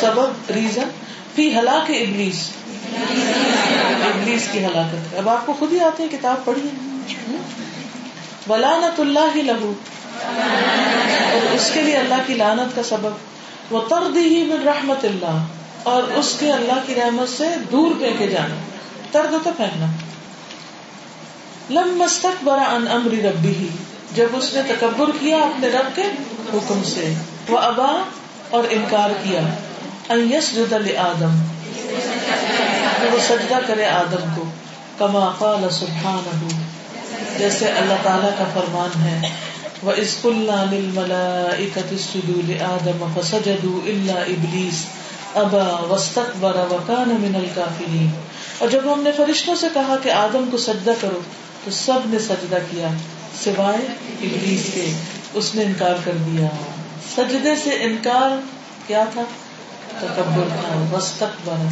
سبب 0.00 0.50
ریزن 0.54 0.88
فی 1.34 1.58
ہلاک 1.58 1.90
ابلیس۔ 1.90 2.50
ابلیس 4.14 4.48
کی 4.52 4.64
ہلاکت۔ 4.64 5.14
اب 5.16 5.28
آپ 5.28 5.46
کو 5.46 5.52
خود 5.58 5.72
ہی 5.72 5.80
آتے 5.80 6.02
ہیں، 6.02 6.10
کتاب 6.10 6.44
پڑھیے 6.44 6.96
ولانت 8.48 9.00
اللہ 9.00 9.36
ہی 9.36 9.42
لہو 9.42 9.72
اور 11.32 11.54
اس 11.54 11.70
کے 11.74 11.82
لیے 11.82 11.96
اللہ 11.96 12.14
کی 12.26 12.34
لانت 12.34 12.76
کا 12.76 12.82
سبب۔ 12.82 13.36
وہ 13.70 13.80
ترد 13.88 14.16
ہی 14.16 14.44
من 14.44 14.68
رحمت 14.68 15.04
اللہ 15.04 15.44
اور 15.82 16.02
اس 16.02 16.36
کے 16.38 16.52
اللہ 16.52 16.72
کی 16.86 16.94
رحمت 16.94 17.28
سے 17.28 17.44
دور 17.72 17.90
پہ 18.00 18.12
کے 18.18 18.26
جانا۔ 18.26 18.54
درد 19.14 19.32
ہو 19.32 19.38
تو 19.44 19.50
پھینکنا۔ 19.56 19.86
لم 21.70 21.98
مستق 21.98 22.44
برا 22.44 22.62
ان 22.62 22.88
امر 22.88 23.10
ربی 23.24 23.48
ہی 23.48 23.68
جب 24.14 24.26
اس 24.32 24.54
نے 24.54 24.62
تکبر 24.62 25.10
کیا 25.20 25.36
اپنے 25.36 25.68
رب 25.68 25.96
کے 25.96 26.02
حکم 26.54 26.82
سے۔ 26.84 27.14
وہ 27.48 27.58
ابا 27.58 28.02
اور 28.50 28.64
انکار 28.70 29.10
کیا۔ 29.22 29.40
یس 30.10 30.54
جد 30.54 30.72
آدم 30.96 31.42
کہ 33.00 33.08
وہ 33.12 33.18
سجدہ 33.28 33.58
کرے 33.66 33.86
آدم 33.86 34.34
کو۔ 34.36 34.44
کما 34.98 35.32
قال 35.38 35.70
سبحانہ۔ 35.70 36.48
جیسے 37.38 37.68
اللہ 37.68 37.94
تعالی 38.02 38.28
کا 38.38 38.44
فرمان 38.54 39.04
ہے۔ 39.04 39.28
وہ 39.82 39.92
اسک 39.96 40.26
اللہ 40.26 41.52
آدم 42.64 43.20
فسجد 43.20 43.64
اللہ 43.64 44.12
ابلیس۔ 44.12 44.86
ابا 45.34 45.86
وسط 45.90 46.18
برا 46.40 46.62
وکان 46.62 47.16
من 47.20 47.34
الکافرین۔ 47.34 48.10
اور 48.58 48.68
جب 48.68 48.92
ہم 48.92 49.02
نے 49.02 49.10
فرشتوں 49.12 49.54
سے 49.54 49.66
کہا 49.74 49.96
کہ 50.02 50.10
آدم 50.10 50.48
کو 50.50 50.56
سجدہ 50.56 50.92
کرو، 51.00 51.20
تو 51.64 51.70
سب 51.70 51.98
نے 52.06 52.18
سجدہ 52.18 52.56
کیا، 52.70 52.88
سوائے 53.44 53.86
ابلیس 54.20 54.62
کے۔ 54.74 54.92
اس 55.34 55.54
نے 55.54 55.62
انکار 55.62 55.94
کر 56.04 56.12
دیا۔ 56.12 56.75
سجدے 57.14 57.56
سے 57.56 57.70
انکار 57.70 58.40
کیا 58.86 59.04
تھا؟ 59.12 59.22
تکبر 59.98 60.48
تھا 60.48 60.84
وسط 60.92 61.24
برا 61.44 61.68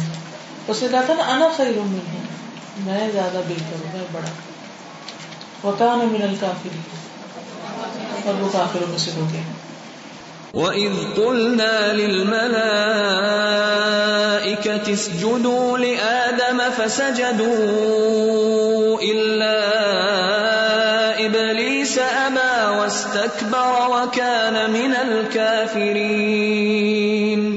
اس 0.67 0.81
نے 0.81 0.87
کہا 0.91 1.01
تھا 1.05 1.13
نا، 1.13 1.23
انا 1.23 1.47
خیر 1.57 1.67
منہ 1.67 1.99
میں 2.77 3.11
زیادہ 3.11 3.41
بہتر 3.47 3.71
ہوں، 3.71 3.93
میں 3.93 4.03
بڑا۔ 4.11 5.67
وکان 5.67 5.99
من 5.99 6.21
الکافرین۔ 6.21 6.81
اور 8.25 8.41
وہ 8.41 8.49
کافروں 8.53 8.89
میں 8.89 8.97
سے 8.97 9.11
ہو 9.15 9.27
گئے۔ 9.33 9.41
وَإِذْ 10.53 11.15
قُلْنَا 11.15 11.93
لِلْمَلَائِكَةِ 11.93 14.91
اسْجُدُوا 14.91 15.77
لِآدَمَ 15.77 16.63
فَسَجَدُوا 16.75 18.99
إِلَّا 18.99 19.71
إِبْلِيسَ 21.17 21.99
أَبَى 21.99 22.77
وَاسْتَكْبَرَ 22.77 23.84
الْكَافِرِينَ 25.75 27.55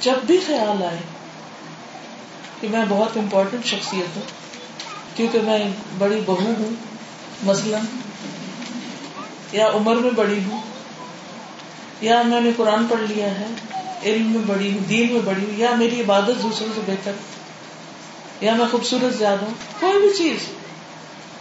جب 0.00 0.12
بھی 0.26 0.38
خیال 0.46 0.82
آئے 0.82 0.98
کہ 2.60 2.68
میں 2.68 2.84
بہت 2.88 3.16
امپورٹنٹ 3.16 3.64
شخصیت 3.64 4.16
ہوں، 4.16 4.22
کیونکہ 5.16 5.38
میں 5.44 5.68
بڑی 5.98 6.20
بہو 6.26 6.54
ہوں، 6.58 6.74
مثلاً، 7.42 7.80
یا 9.52 9.68
عمر 9.74 9.94
میں 9.96 10.10
بڑی 10.10 10.38
ہوں، 10.46 10.60
یا 12.00 12.22
میں 12.22 12.40
نے 12.40 12.50
قرآن 12.56 12.86
پڑھ 12.90 13.02
لیا 13.08 13.26
ہے، 13.26 13.46
علم 14.02 14.32
میں 14.32 14.42
بڑی 14.46 14.72
ہوں، 14.72 14.88
دین 14.88 15.12
میں 15.12 15.20
بڑی 15.24 15.42
ہوں، 15.42 15.58
یا 15.58 15.74
میری 15.74 16.00
عبادت 16.00 16.42
دوسروں 16.42 16.68
سے 16.74 16.80
بہتر 16.86 17.12
یا 18.40 18.54
میں 18.54 18.66
خوبصورت 18.70 19.18
زیادہ 19.18 19.40
ہوں، 19.40 19.54
کوئی 19.80 20.00
بھی 20.00 20.10
چیز۔ 20.18 20.65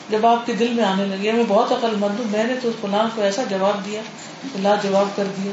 جب 0.10 0.26
آپ 0.26 0.46
کے 0.46 0.54
دل 0.54 0.74
میں 0.74 0.84
آنے 0.84 1.06
لگی 1.06 1.32
میں 1.32 1.44
بہت 1.48 1.72
عقل 1.72 1.96
مند 1.96 2.20
ہوں، 2.20 2.26
میں 2.32 2.44
نے 2.44 2.54
تو 2.62 2.72
فلاں 2.82 3.08
کو 3.16 3.22
ایسا 3.22 3.44
جواب 3.44 3.86
دیا 3.86 4.02
لا 4.56 4.76
جواب 4.84 5.08
کر 5.16 5.24
دیا۔ 5.38 5.52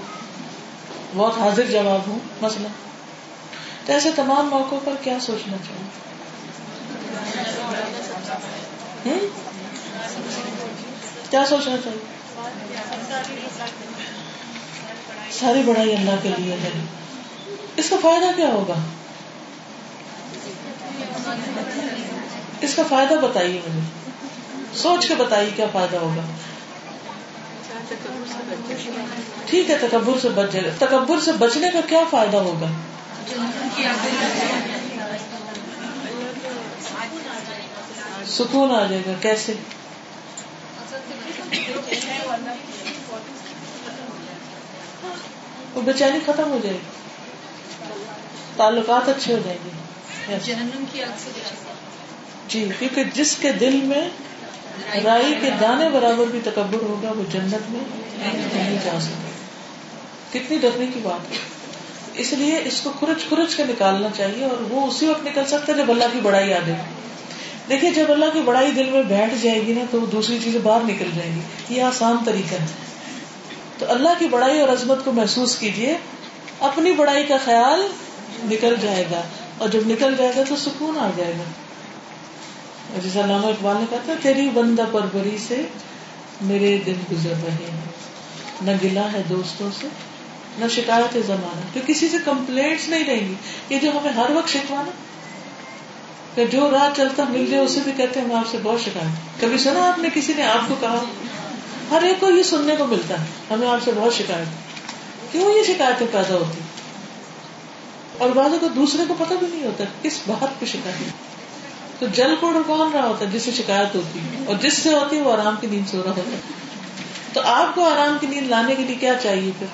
بہت 1.17 1.39
حاضر 1.39 1.63
جواب 1.71 2.01
ہوں، 2.07 2.19
مثلا۔ 2.43 2.69
تو 3.87 3.93
ایسے 3.93 4.11
تمام 4.17 4.49
موقعوں 4.49 4.81
پر 4.85 4.93
کیا 5.03 5.21
سوچنا 5.21 5.57
چاہیے 5.57 5.89
کیا 11.31 11.45
سوچنا 11.49 11.77
چاہیے 11.85 11.99
ساری 15.31 15.63
بڑائی 15.67 15.97
اللہ 15.97 16.11
کے 16.23 16.31
لیے 16.39 16.55
ہے۔ 16.55 16.71
اس 17.77 17.91
کا 17.91 17.97
فائدہ 18.03 18.27
کیا 18.37 18.49
ہوگا؟ 18.49 18.75
اس 22.61 22.75
کا 22.75 22.83
فائدہ 22.89 23.15
بتائیے 23.15 23.61
مجھے۔ 23.69 24.02
سوچ 24.77 25.09
کے 25.09 25.15
بتائیے 25.15 25.51
کیا 25.57 25.67
فائدہ 25.73 25.97
ہوگا۔ 25.97 26.23
ٹھیک 29.47 29.71
ہے 29.71 29.77
تکبر 29.81 30.19
سے 30.23 30.29
بچ 30.29 30.53
جائے۔ 30.53 30.71
تکبر 30.79 31.21
سے 31.21 31.33
بچنے 31.33 31.71
کا 31.71 31.81
کیا 31.87 32.05
فائدہ 32.11 32.37
ہوگا؟ 32.37 32.67
سکون 38.29 38.71
آ 38.71 38.87
جائے 38.87 39.03
گا 39.07 39.13
کیسے؟ 39.21 39.55
وہ 45.75 45.83
بے 45.83 45.93
چینی 45.93 46.19
ختم 46.27 46.51
ہو 46.51 46.59
جائے 46.63 46.75
گی۔ 46.75 46.91
تعلقات 48.57 49.09
اچھے 49.09 49.35
ہو 49.35 49.39
جائیں 49.45 49.59
گے۔ 49.65 49.71
جی 52.49 52.69
کیونکہ 52.79 53.05
جس 53.05 53.37
کے 53.37 53.53
دل 53.53 53.81
میں 53.83 54.09
رائی 55.05 55.35
کے 55.41 55.51
دانے 55.61 55.89
برابر 55.89 56.25
بھی 56.31 56.41
تکبر 56.45 56.83
ہوگا، 56.83 57.09
وہ 57.17 57.23
جنت 57.33 57.71
میں 57.71 57.81
نہیں 58.55 58.79
جا 58.85 59.01
سکے 59.01 59.33
کتنی 60.39 60.59
ڈرنے 60.59 60.87
کی 60.95 61.01
بات 61.03 61.31
ہے۔ 61.31 61.37
اس 62.15 62.33
لیے 62.33 62.61
اس 62.65 62.81
کو 62.81 62.91
کھرچ 62.99 63.29
کھرچ 63.29 63.55
کے 63.55 63.65
نکالنا 63.65 64.09
چاہیے 64.17 64.45
اور 64.45 64.61
وہ 64.71 64.87
اسی 64.87 65.07
وقت 65.07 65.25
نکل 65.25 65.43
سکتا 65.47 65.73
ہے 65.73 65.79
جب 65.79 65.91
اللہ 65.91 66.05
کی 66.13 66.21
بڑائی 66.23 66.55
آ 66.55 66.59
جائے۔ 66.67 66.83
دیکھیے، 67.69 67.91
جب 67.91 68.05
اللہ 68.09 68.25
کی 68.33 68.41
بڑائی 68.41 68.73
دل 68.73 68.91
میں 68.91 69.03
بیٹھ 69.03 69.35
جائے 69.43 69.67
گی 69.67 69.73
نا 69.73 69.85
تو 69.91 70.01
وہ 70.01 70.07
دوسری 70.07 70.39
چیزیں 70.45 70.61
باہر 70.63 70.81
نکل 70.85 71.09
جائیں 71.15 71.37
گی۔ 71.37 71.41
یہ 71.69 71.83
آسان 71.83 72.17
طریقہ 72.25 72.55
ہے۔ 72.55 72.67
تو 73.79 73.87
اللہ 73.89 74.09
کی 74.19 74.29
بڑائی 74.29 74.61
اور 74.61 74.69
عظمت 74.69 75.05
کو 75.05 75.13
محسوس 75.13 75.59
کیجیے 75.59 75.97
اپنی 76.61 76.93
بڑائی 76.93 77.27
کا 77.27 77.37
خیال 77.45 77.81
نکل 78.45 78.75
جائے 78.83 79.05
گا 79.11 79.23
اور 79.59 79.69
جب 79.69 79.81
نکل 79.87 80.15
جائے 80.19 80.33
گا 80.37 80.43
تو 80.49 80.57
سکون 80.57 80.99
آ 80.99 81.11
جائے 81.17 81.33
گا۔ 81.39 81.62
جیسا 83.01 83.25
علامہ 83.25 83.47
اقبال 83.47 83.77
نے 83.77 83.85
کہا 83.91 83.99
تھا، 84.05 84.13
تیری 84.23 84.51
بندہ 84.51 84.85
پربری 84.93 85.37
سے 85.49 85.67
میرے 86.41 86.79
دن 86.87 86.95
گزر 87.13 87.31
رہے 87.31 87.51
ہیں۔ 87.51 87.81
نہ 88.63 88.71
گلا 88.85 89.13
ہے 89.13 89.23
دوستوں 89.29 89.71
سے، 89.81 89.87
نہ 90.59 90.65
شکایت 90.69 91.17
ہے 91.17 91.21
زمانہ۔ 91.27 91.75
کہ 91.75 91.81
کسی 91.87 92.09
سے 92.09 92.17
کمپلینٹس 92.25 92.89
نہیں 92.89 93.05
رہیں 93.05 93.29
گی۔ 93.29 93.35
یہ 93.69 93.79
جو 93.79 93.91
ہمیں 93.91 94.13
ہر 94.13 94.31
وقت 94.31 94.49
شکوانا 94.49 94.91
کہ 96.35 96.45
جو 96.47 96.71
راہ 96.71 96.89
چلتا 96.97 97.25
مل 97.29 97.47
جائے 97.51 97.65
اسے 97.65 97.81
بھی 97.85 97.93
کہتے 97.97 98.21
ہیں، 98.21 98.27
میں 98.27 98.37
آپ 98.37 98.47
سے 98.51 98.59
بہت 98.63 98.81
شکایت 98.81 99.41
کبھی 99.41 99.59
سنا 99.59 99.89
آپ 99.89 99.99
نے 99.99 100.09
کسی 100.15 100.33
نے 100.37 100.43
آپ 100.43 100.69
کو 100.69 100.75
کہا؟ 100.81 101.05
ہر 101.91 102.03
ایک 102.03 102.21
کو 102.21 102.31
یہ 102.31 102.43
سننے 102.43 102.77
کو 102.77 102.87
ملتا 102.87 103.21
ہے، 103.21 103.25
ہمیں 103.51 103.69
آپ 103.69 103.79
سے 103.85 103.91
بہت 103.95 104.15
شکایت 104.15 104.47
کیوں 105.33 105.55
یہ 105.55 105.63
شکایتیں 105.63 106.07
پیدا 106.13 106.35
ہوتی؟ 106.35 106.61
اور 108.19 108.31
بعض 108.31 108.51
کو 108.61 108.69
دوسرے 108.69 109.03
کو 109.09 109.15
پتہ 109.19 109.35
بھی 109.35 109.47
نہیں 109.47 109.65
ہوتا 109.65 109.85
کس 110.03 110.21
بات 110.27 110.61
پہ 110.61 110.67
شکایت۔ 110.67 111.32
تو 112.03 112.09
جل 112.09 112.35
کو 112.41 112.53
کون 112.67 112.91
رہا 112.93 113.07
ہوتا 113.07 113.25
ہے 113.25 113.31
جس 113.31 113.43
سے 113.43 113.51
شکایت 113.51 113.95
ہوتی 113.95 114.19
ہے؟ 114.19 114.45
اور 114.47 114.57
جس 114.57 114.75
سے 114.75 114.95
ہوتی 114.95 115.17
ہے 115.17 115.23
وہ 115.23 115.33
آرام 115.33 115.55
کی 115.61 115.67
نیند 115.67 115.91
سو 115.91 116.03
رہا 116.03 116.11
ہوتا 116.11 116.31
ہے۔ 116.33 116.41
تو 117.33 117.41
آپ 117.45 117.75
کو 117.75 117.85
آرام 117.85 118.17
کی 118.21 118.27
نیند 118.27 118.47
لانے 118.47 118.75
کے 118.75 118.83
لیے 118.83 118.97
کیا 118.97 119.15
چاہیے 119.23 119.51
پھر؟ 119.59 119.67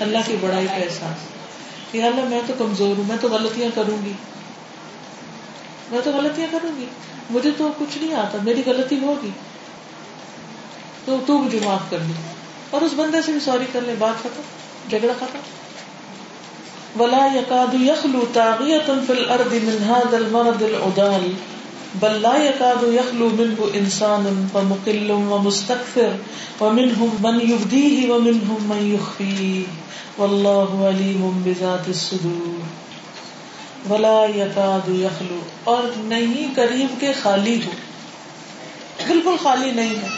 اللہ 0.00 0.18
کی 0.26 0.36
بڑائی 0.40 0.66
کا 0.66 0.74
احساس۔ 0.74 1.16
کہ 1.92 2.02
اللہ 2.02 2.28
میں 2.28 2.40
تو 2.46 2.54
کمزور 2.58 2.96
ہوں، 2.96 3.04
میں 3.08 3.16
تو 3.20 3.28
غلطیاں 3.28 3.68
کروں 3.74 4.04
گی۔ 4.04 4.12
میں 5.90 6.00
تو 6.04 6.10
غلطیاں 6.10 6.46
کروں 6.50 6.80
گی۔ 6.80 6.86
مجھے 7.30 7.50
تو 7.58 7.68
کچھ 7.78 7.98
نہیں 7.98 8.14
آتا، 8.14 8.38
میری 8.42 8.62
غلطی 8.66 8.98
ہوگی۔ 8.98 9.30
تو 11.04 11.16
تو 11.26 11.38
مجھے 11.38 11.58
معاف 11.64 11.90
کر 11.90 11.98
دے۔ 11.98 12.12
اور 12.70 12.82
اس 12.82 12.92
بندے 12.96 13.22
سے 13.22 13.32
بھی 13.32 13.40
سوری 13.40 13.64
کر 13.72 13.80
لے، 13.80 13.94
بات 13.98 14.22
ختم، 14.22 14.42
جھگڑا 14.90 15.12
ختم۔ 15.16 15.38
ولا 16.98 17.34
يكاد 17.34 17.74
يخلو 17.74 18.22
طاغية 18.34 18.88
في 19.06 19.12
الأرض 19.12 19.54
من 19.54 19.90
هذا 19.90 20.16
المرض 20.16 20.62
العدال 20.62 21.22
بل 22.02 22.22
لا 22.22 22.36
يكاد 22.36 22.82
يخلو 22.82 23.28
منه 23.28 23.70
إنسان 23.74 24.48
فمقل 24.52 25.10
ومستكثر، 25.10 26.12
ومنهم 26.60 27.10
من 27.22 27.40
يبديه 27.40 28.12
ومنهم 28.12 28.60
من 28.68 28.82
يخفيه. 28.94 29.62
والله 30.18 30.86
عليم 30.86 31.42
بذات 31.44 31.88
الصدور. 31.88 32.60
ولا 33.88 34.24
يكاد 34.36 34.88
يخلو، 34.88 35.40
اور 35.64 35.82
نہیں 35.96 36.54
قریب 36.56 37.00
کے 37.00 37.12
خالی 37.22 37.60
ہو. 37.66 37.70
بالکل 39.06 39.36
خالی 39.42 39.70
نہیں 39.70 39.94
ہے. 40.02 40.08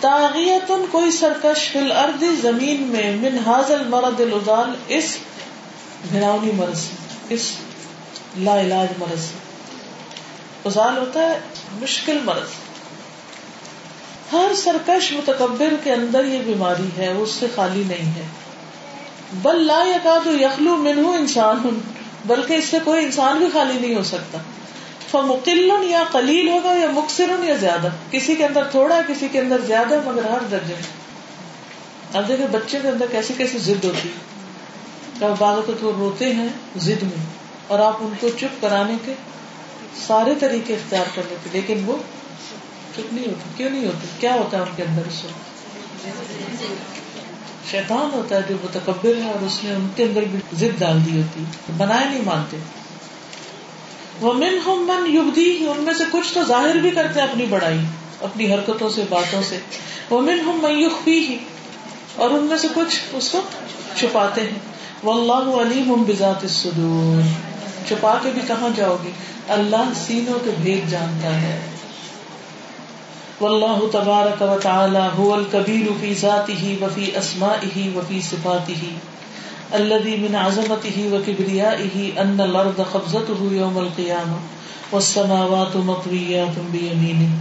تاغیتن 0.00 0.84
کوئی 0.90 1.10
سرکش 1.10 1.68
فی 1.72 1.78
الارض 1.78 2.24
زمین 2.42 2.82
میں 2.82 3.16
من 3.16 3.38
حاضل 3.46 3.82
مرض 3.88 4.20
العدال 4.20 4.74
اس 4.88 5.16
گھراؤنی 6.12 6.52
مرض، 6.52 6.80
اس 7.28 7.52
لا 8.38 8.60
علاج 8.60 8.88
مرض۔ 8.98 9.26
ازال 10.64 10.98
ہوتا 10.98 11.20
ہے 11.20 11.40
مشکل 11.80 12.18
مرض۔ 12.24 12.48
ہر 14.32 14.52
سرکش 14.56 15.12
متکبر 15.12 15.74
کے 15.84 15.92
اندر 15.92 16.24
یہ 16.24 16.38
بیماری 16.46 16.88
ہے 16.98 17.08
اس 17.08 17.30
سے 17.30 17.46
خالی 17.54 17.82
نہیں 17.86 18.16
ہے۔ 18.16 18.22
بل 19.32 19.66
لا 19.66 19.84
یقاد 19.86 20.26
یخلو 20.26 20.76
منہ 20.76 21.08
انسان، 21.08 21.80
بلکہ 22.26 22.54
اس 22.54 22.64
سے 22.64 22.78
کوئی 22.84 23.04
انسان 23.04 23.38
بھی 23.38 23.46
خالی 23.52 23.78
نہیں 23.78 23.94
ہو 23.94 24.02
سکتا۔ 24.02 24.38
فمقل 25.10 25.70
یا 25.82 26.04
قلیل 26.12 26.48
ہوگا 26.48 26.72
یا 26.72 26.90
مکسر 26.90 27.30
یا 27.42 27.54
زیادہ۔ 27.54 27.88
کسی 28.10 28.34
کے 28.34 28.46
اندر 28.46 28.64
تھوڑا، 28.64 29.00
کسی 29.08 29.28
کے 29.32 29.40
اندر 29.40 29.60
زیادہ، 29.66 30.00
مگر 30.04 30.24
ہر 30.24 30.44
درجے۔ 30.50 30.74
اب 32.12 32.28
دیکھیں 32.28 32.46
بچے 32.46 32.78
کے 32.82 32.88
اندر 32.88 33.06
کیسی 33.10 33.34
کیسی 33.36 33.58
ضد 33.58 33.84
ہوتی۔ 33.84 34.08
ہے 34.08 34.33
بعض 35.18 35.42
اوقات 35.42 35.84
وہ 35.84 35.92
روتے 35.98 36.34
ہیں 36.34 36.48
ضد 36.76 37.02
میں 37.02 37.26
اور 37.66 37.78
آپ 37.78 37.96
ان 38.00 38.12
کو 38.20 38.28
چپ 38.28 38.62
کرانے 38.62 38.94
کے 39.04 39.12
سارے 40.06 40.34
طریقے 40.40 40.74
اختیار 40.74 41.04
کر 41.14 41.22
لیتے، 41.28 41.50
لیکن 41.52 41.82
وہ 41.86 41.96
چپ 42.92 43.12
نہیں 43.12 43.26
ہوتے۔ 43.26 43.50
کیوں 43.56 43.70
نہیں 43.70 43.86
ہوتے؟ 43.86 44.06
کیا 44.20 44.34
ہوتا 44.34 44.56
ہے 44.56 44.62
ان 44.62 44.68
کے 44.76 44.82
اندر 44.82 45.02
اس 45.08 45.24
وقت؟ 45.24 45.54
شیطان 47.70 48.10
ہوتا 48.12 48.36
ہے 48.36 48.40
جو 48.48 48.56
متکبر 48.64 49.16
ہے 49.16 49.30
اور 49.30 49.44
اس 49.44 49.64
نے 49.64 49.74
ان 49.74 49.88
کے 49.96 50.04
اندر 50.04 50.22
بھی 50.30 50.38
ضد 50.52 50.78
ڈال 50.78 51.06
دی 51.06 51.20
ہوتی۔ 51.20 51.44
بنائے 51.76 52.08
نہیں 52.08 52.22
مانتے۔ 52.24 52.56
وہ 54.20 54.32
من 54.32 54.58
ہم 54.66 54.92
من 54.94 55.16
یبدی 55.16 55.66
ان 55.68 55.80
میں 55.80 55.94
سے 55.94 56.04
کچھ 56.12 56.34
تو 56.34 56.44
ظاہر 56.44 56.76
بھی 56.76 56.90
کرتے 56.90 57.20
ہیں 57.20 57.28
اپنی 57.28 57.46
بڑائی، 57.46 57.78
اپنی 58.20 58.54
حرکتوں 58.54 58.88
سے، 58.88 59.02
باتوں 59.08 59.42
سے۔ 59.42 59.58
وہ 60.10 60.20
من 60.20 60.40
ہم 60.40 60.58
من 60.62 60.78
یخفی 60.78 61.38
اور 62.16 62.30
ان 62.30 62.44
میں 62.44 62.56
سے 62.56 62.68
کچھ 62.74 63.00
اس 63.12 63.30
کو 63.30 63.40
چھپاتے 63.96 64.40
ہیں۔ 64.40 64.73
واللہ 65.04 65.62
علیم 65.62 66.02
بذات 66.02 66.42
الصدور۔ 66.42 67.22
چھپا 67.88 68.18
کے 68.22 68.30
بھی 68.34 68.42
کہاں 68.46 68.68
جاؤ 68.76 68.96
گے؟ 69.04 69.10
اللہ 69.48 69.92
سینوں 70.06 70.44
کے 70.44 70.50
بھید 70.62 70.90
جانتا 70.90 71.42
ہے۔ 71.42 71.60
واللہ 73.40 73.86
تبارک 73.92 74.42
و 74.42 74.56
تعالی 74.62 75.22
هو 75.22 75.32
الکبیر 75.32 75.86
فی 76.00 76.14
ذاته 76.14 76.74
وفی 76.80 77.16
اسمائه 77.16 77.90
وفی 77.94 78.20
صفاته۔ 78.20 78.88
الذي 79.72 80.16
من 80.16 80.36
عظمته 80.36 81.12
وكبريائه 81.12 82.10
ان 82.16 82.40
الارض 82.40 82.80
قبضته 82.92 83.52
يوم 83.52 83.78
القيامه 83.78 84.38
والسماوات 84.92 85.76
مطويات 85.76 86.58
بيمينه 86.70 87.36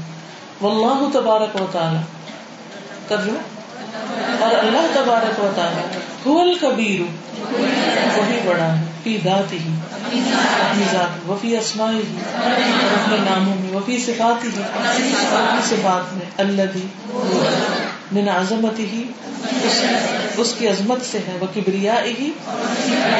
والله 0.61 1.09
تبارک 1.13 1.55
و 1.55 1.65
تعالی۔ 1.71 3.52
اور 4.39 4.53
اللہ 4.53 4.87
تبارک 4.93 5.39
و 5.39 5.49
تعالی 5.55 5.99
هو 6.25 6.39
الکبیر 6.39 7.01
وہی 8.17 8.39
بڑا 8.45 8.67
ہے 8.79 8.85
فی 9.03 9.17
ذاتی 9.23 9.57
ہی 9.57 9.73
اپنی 10.13 10.83
ذات 10.91 11.29
وفی 11.29 11.57
اسمائی 11.57 11.97
ہی 11.97 12.17
اور 12.33 12.61
اپنے 12.93 13.17
ناموں 13.17 13.55
میں 13.59 13.73
وفی 13.73 13.97
صفات 13.99 14.43
ہی 14.43 14.49
اپنی 14.63 15.61
صفات 15.69 16.13
میں 16.13 16.25
اللہ 16.37 16.77
من 18.11 18.29
عظمت 18.29 18.79
ہی 18.79 19.03
اس 20.37 20.53
کی 20.59 20.67
عظمت 20.67 21.05
سے 21.11 21.17
ہے 21.27 21.37
وہ 21.41 21.47
کبریا 21.55 21.95
ہی 22.19 22.31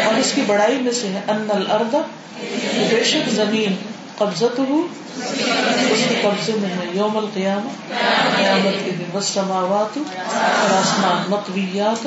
اور 0.06 0.20
اس 0.20 0.32
کی 0.36 0.42
بڑائی 0.48 0.80
میں 0.80 0.92
سے 0.92 1.08
ہے 1.08 1.22
ان 1.28 1.48
الارض 1.50 1.96
بے 2.90 3.04
شک 3.04 3.30
زمین۔ 3.30 3.76
قبضت 4.18 4.59
ہو 4.59 4.88
اس 5.16 6.03
کے 6.09 6.20
قبضے 6.22 6.53
میں 6.55 6.70
ہے 6.70 6.86
یوم 6.93 7.18
القیام 7.18 7.68
قیامت 8.38 8.86
کے 8.86 8.91
دن 8.91 9.03
بس 9.11 9.26
سماوات 9.26 9.97
اور 9.97 10.72
آسمان، 10.72 11.32
مطویات، 11.32 12.05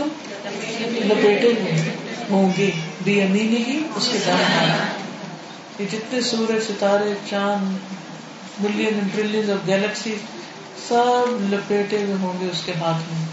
لپیٹے 1.07 1.53
ہوئے 1.61 1.97
ہوں 2.31 2.53
گے 2.59 2.71
بے 3.05 3.25
امینی 3.25 3.57
ہی 3.57 3.83
اس 3.97 4.09
کے 4.13 4.19
دان 4.27 4.87
یہ 5.79 5.87
جتنے 5.93 6.21
سورج، 6.21 6.63
ستارے، 6.63 7.15
چاند، 7.31 7.77
ملین، 8.61 9.09
ٹریلین 9.15 9.51
آف 9.51 9.67
گیلیکسی 9.67 10.15
سب 10.89 11.55
لپیٹے 11.55 11.97
ہوئے 11.97 12.15
ہوں 12.15 12.41
گے 12.41 12.47
اس 12.47 12.63
کے 12.65 12.73
ہاتھ 12.81 13.15
میں۔ 13.15 13.27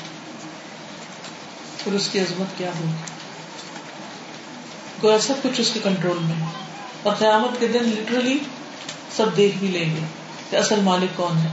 پھر 1.84 1.94
اس 1.94 2.10
کی 2.12 2.20
عظمت 2.20 2.58
کیا 2.58 2.70
ہوگی؟ 2.80 2.92
کوئی 5.02 5.20
سب 5.20 5.34
کچھ 5.44 5.62
اس 5.62 5.72
کے 5.74 5.80
کنٹرول 5.84 6.18
میں۔ 6.22 6.46
اور 7.04 7.16
قیامت 7.16 7.60
کے 7.60 7.68
دن 7.68 7.84
لٹرلی 7.84 8.38
سب 9.18 9.26
دیکھ 9.38 9.58
بھی 9.58 9.68
لیں 9.68 9.90
گے 9.90 10.00
کہ 10.50 10.56
اصل 10.56 10.80
مالک 10.82 11.18
کون 11.18 11.38
ہے۔ 11.38 11.48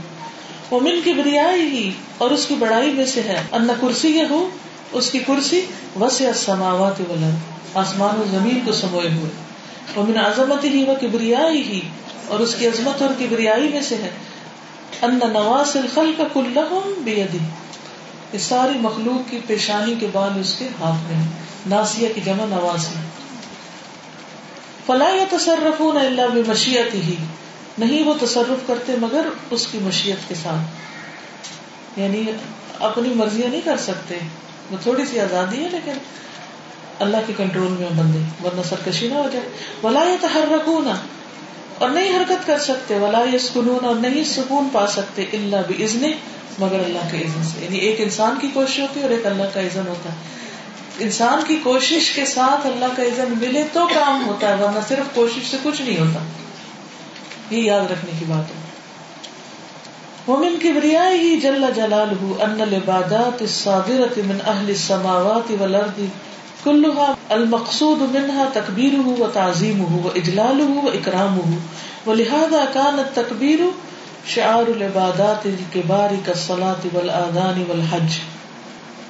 مومن 0.71 1.01
کی 1.03 1.13
بریائی 1.13 1.61
ہی 1.61 1.91
اور 2.17 2.31
اس 2.31 2.45
کی 2.47 2.55
بڑائی 2.55 2.91
میں 2.91 3.05
سے 3.05 3.21
ہے۔ 3.21 3.41
ان 3.51 3.69
کرسی 3.81 4.09
یہ 4.09 4.23
ہو، 4.29 4.49
اس 4.91 5.11
کی 5.11 5.19
کرسی 5.19 5.65
وسیع 5.99 6.31
سماوات 6.35 7.01
ولد 7.01 7.35
آسمان 7.73 8.21
و 8.21 8.23
زمین 8.31 8.59
کو 8.65 8.71
سموئے 8.71 9.09
ہوئے۔ 9.09 9.29
ومن 9.97 10.17
عظمت 10.17 10.63
ہی 10.63 10.83
و 10.83 10.93
کبریائی 11.01 11.61
ہی 11.61 11.81
اور 12.27 12.39
اس 12.39 12.55
کی 12.59 12.67
عظمت 12.67 13.01
اور 13.01 13.09
کبریائی 13.19 13.67
میں 13.67 13.81
سے 13.81 13.95
ہے۔ 13.95 14.09
ان 15.01 15.19
نواس 15.33 15.75
الخلق 15.75 16.21
کلہم 16.33 16.93
بیدی 16.97 17.37
اس 18.31 18.41
ساری 18.41 18.79
مخلوق 18.79 19.31
کی 19.31 19.39
پیشانی 19.47 19.95
کے 19.99 20.07
بال 20.11 20.39
اس 20.39 20.55
کے 20.59 20.67
ہاتھ 20.79 21.11
میں 21.11 21.23
ناسیہ 21.67 22.07
کی 22.15 22.21
جمع 22.21 22.45
نواسی 22.49 22.99
فلا 24.85 25.09
يتصرفون 25.09 25.97
الا 25.97 26.25
بمشیئته 26.25 27.13
نہیں 27.77 28.03
وہ 28.03 28.13
تصرف 28.21 28.67
کرتے 28.67 28.93
مگر 28.99 29.25
اس 29.51 29.67
کی 29.67 29.79
مشیت 29.81 30.29
کے 30.29 30.35
ساتھ۔ 30.35 30.91
یعنی 31.99 32.23
اپنی 32.79 33.09
مرضیاں 33.09 33.49
نہیں 33.49 33.61
کر 33.61 33.77
سکتے۔ 33.77 34.19
وہ 34.71 34.77
تھوڑی 34.83 35.05
سی 35.05 35.19
آزادی 35.19 35.63
ہے 35.63 35.69
لیکن 35.69 35.91
اللہ 36.99 37.17
کے 37.27 37.33
کنٹرول 37.37 37.71
میں 37.79 37.89
بندے، 37.95 38.19
ورنہ 38.43 38.61
سرکشی 38.69 39.07
نہ 39.07 39.13
ہو 39.13 39.29
جائے۔ 39.33 39.49
ولا 39.83 40.03
يتحركون، 40.03 40.91
اور 41.77 41.89
نہیں 41.89 42.19
حرکت 42.19 42.47
کر 42.47 42.59
سکتے۔ 42.59 42.95
ولا 42.95 43.23
يسكنون، 43.33 43.85
اور 43.85 43.95
نہیں 43.95 44.23
سکون 44.23 44.69
پا 44.71 44.87
سکتے 44.87 45.21
الا 45.21 45.61
باذن 45.61 46.11
مگر 46.59 46.79
اللہ 46.79 47.11
کے 47.11 47.17
اذن 47.17 47.43
سے۔ 47.43 47.65
یعنی 47.65 47.77
ایک 47.77 48.01
انسان 48.01 48.35
کی 48.41 48.47
کوشش 48.53 48.79
ہوتی 48.79 48.99
ہے 48.99 49.05
اور 49.05 49.11
ایک 49.11 49.25
اللہ 49.25 49.43
کا 49.53 49.59
اذن 49.59 49.87
ہوتا 49.87 50.09
ہے۔ 50.09 50.15
انسان 50.99 51.39
کی 51.47 51.59
کوشش 51.63 52.11
کے 52.11 52.25
ساتھ 52.25 52.67
اللہ 52.67 52.85
کا 52.97 53.03
اذن 53.03 53.33
ملے 53.41 53.63
تو 53.73 53.87
کام 53.87 54.27
ہوتا 54.27 54.57
ہے، 54.57 54.63
ورنہ 54.63 54.79
صرف 54.87 55.15
کوشش 55.15 55.51
سے 55.51 55.57
کچھ 55.63 55.81
نہیں 55.81 55.99
ہوتا۔ 55.99 56.19
یہ 57.51 57.61
یاد 57.61 57.91
رکھنے 57.91 58.11
کی 58.19 58.25
بات 58.27 58.49
ہے۔ 58.49 58.71
مومن 60.27 60.59
کی 60.61 60.71
بریائی 60.71 61.19
ہی 61.19 61.39
جل 61.39 61.65
جلالہ 61.75 62.43
ان 62.43 62.61
العبادات 62.61 63.41
الصادرة 63.41 64.21
من 64.25 64.37
اہل 64.45 64.67
السماوات 64.67 65.51
والارض 65.59 66.01
كلها 66.63 67.13
المقصود 67.29 68.01
منها 68.01 68.43
تكبيره 68.53 69.13
وتعظيمه 69.21 70.01
واجلاله 70.03 70.83
واكرامه 70.83 71.55
ولهذا 72.05 72.61
كان 72.73 72.99
التكبير 72.99 73.63
شعار 74.25 74.69
العبادات 74.69 75.45
الكبار 75.45 76.13
كالصلاة 76.25 76.87
والآذان 76.93 77.63
والحج۔ 77.67 78.19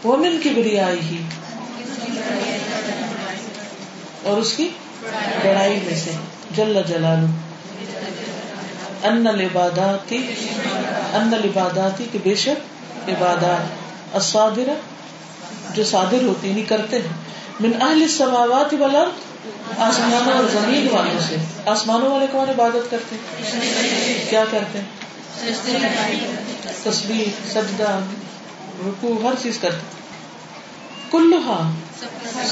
ومن 0.05 0.39
کبریائی 0.43 0.99
ہی 1.11 1.21
اور 4.23 4.37
اس 4.37 4.53
کی 4.53 4.69
بڑائی 5.43 5.79
میں 5.85 5.95
سے 5.95 6.11
جل 6.55 6.81
جلالہ۔ 6.87 7.50
ان 9.03 9.27
العبادات 9.27 10.13
ان 11.13 11.33
العبادات 11.33 12.01
کے 12.11 12.19
بے 12.23 12.35
شک 12.35 13.09
عبادات۔ 13.09 14.15
الصادرہ 14.15 14.73
جو 15.73 15.83
صادر 15.83 16.23
ہوتی 16.23 16.49
یعنی 16.49 16.63
کرتے 16.63 16.97
ہیں۔ 16.97 17.13
من 17.59 17.81
اہل 17.81 18.01
السماوات 18.01 18.73
والارض، 18.79 19.09
آسمانوں 19.77 20.33
اور 20.33 20.43
زمین 20.43 20.87
والوں 20.91 21.19
سے۔ 21.29 21.35
آسمانوں 21.65 22.09
والے 22.09 22.25
کون 22.31 22.49
عبادت 22.49 22.91
کرتے 22.91 23.15
ہیں؟ 23.15 24.29
کیا 24.29 24.43
کرتے 24.51 24.79
ہیں؟ 24.79 24.85
تصویر 26.83 27.51
سجدہ، 27.51 27.99
رکوع، 28.87 29.27
ہر 29.27 29.33
چیز 29.43 29.57
کرتے 29.57 30.01
کلوہا 31.11 31.71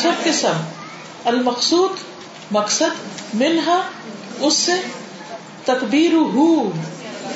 سب 0.02 0.24
کے 0.24 0.32
سب۔ 0.32 1.28
المقصود، 1.28 1.92
مقصد، 2.52 3.34
منہا، 3.34 3.82
اس 4.40 4.54
سے 4.54 4.72
تکبیر 5.66 6.14
ہو 6.14 6.72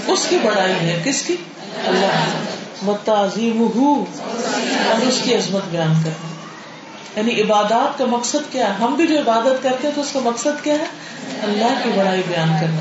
اس 0.08 0.26
کی 0.30 0.38
بڑائی 0.44 0.74
ہے۔ 0.74 1.02
کس 1.06 1.22
کی؟ 1.22 1.36
اللہ 1.88 2.90
و 2.90 2.96
تعظیم 3.06 3.68
ہو 3.76 4.06
اور 4.90 5.08
اس 5.08 5.22
کی 5.24 5.36
عظمت 5.36 5.62
بیان 5.72 5.94
کرنا 6.04 6.34
یعنی 7.16 7.42
عبادات 7.42 7.98
کا 7.98 8.06
مقصد 8.06 8.52
کیا 8.52 8.70
ہے؟ 8.70 8.74
ہم 8.74 8.94
بھی 8.94 9.08
جو 9.08 9.20
عبادت 9.20 9.64
کرتے 9.64 9.88
ہیں 9.88 9.96
تو 9.96 10.02
اس 10.02 10.12
کا 10.14 10.20
مقصد 10.24 10.64
کیا 10.64 10.74
ہے؟ 10.74 10.86
اللہ 11.44 11.82
کی 11.84 11.90
بڑائی 11.96 12.22
بیان 12.28 12.50
کرنا۔ 12.62 12.80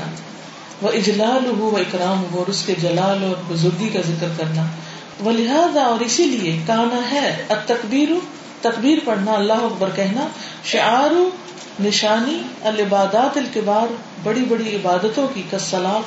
وہ 0.81 0.89
اجلال 0.89 1.45
ہو 1.45 1.65
وہ 1.65 1.77
اکرام 1.77 2.23
ہو 2.31 2.39
اور 2.39 2.47
اس 2.47 2.63
کے 2.65 2.73
جلال 2.81 3.23
اور 3.23 3.35
بزرگی 3.47 3.89
کا 3.89 3.99
ذکر 4.01 4.27
کرنا۔ 4.37 4.65
وہ 5.19 5.31
لہٰذا 5.31 5.81
اور 5.81 5.99
اسی 5.99 6.23
لیے 6.23 6.59
کانا 6.67 7.11
ہے 7.11 7.45
تکبیر 7.47 8.09
تکبیر 8.61 8.97
پڑھنا، 9.05 9.31
اللہ 9.31 9.53
اکبر 9.53 9.89
کہنا۔ 9.95 10.27
شعار 10.63 11.11
نشانی 11.79 12.41
العبادات 12.61 13.37
الکبار، 13.37 13.93
بڑی 14.23 14.41
بڑی 14.41 14.75
عبادتوں 14.75 15.27
کی 15.33 15.43
کسلات 15.51 16.01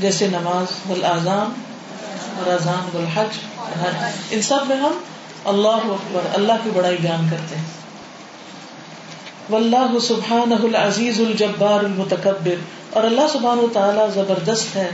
جیسے 0.00 0.26
نماز 0.26 0.90
والآزان 0.90 1.52
اور 2.38 2.52
اذان 2.52 2.96
والحج 2.96 3.38
ان 4.30 4.42
سب 4.42 4.58
میں 4.68 4.76
ہم 4.76 4.98
اللہ 5.44 5.68
اکبر، 5.68 6.20
اللہ 6.34 6.52
کی 6.64 6.70
بڑائی 6.74 6.96
بیان 6.96 7.28
کرتے 7.30 7.56
ہیں۔ 7.56 7.64
واللہ 9.50 9.98
سبحانہ 9.98 10.54
العزیز 10.54 11.20
الجبار 11.20 11.78
المتکبر۔ 11.78 12.54
اور 12.90 13.04
اللہ 13.04 13.20
سبحانہ 13.32 13.60
تعالی 13.72 14.00
زبردست 14.14 14.76
ہے، 14.76 14.90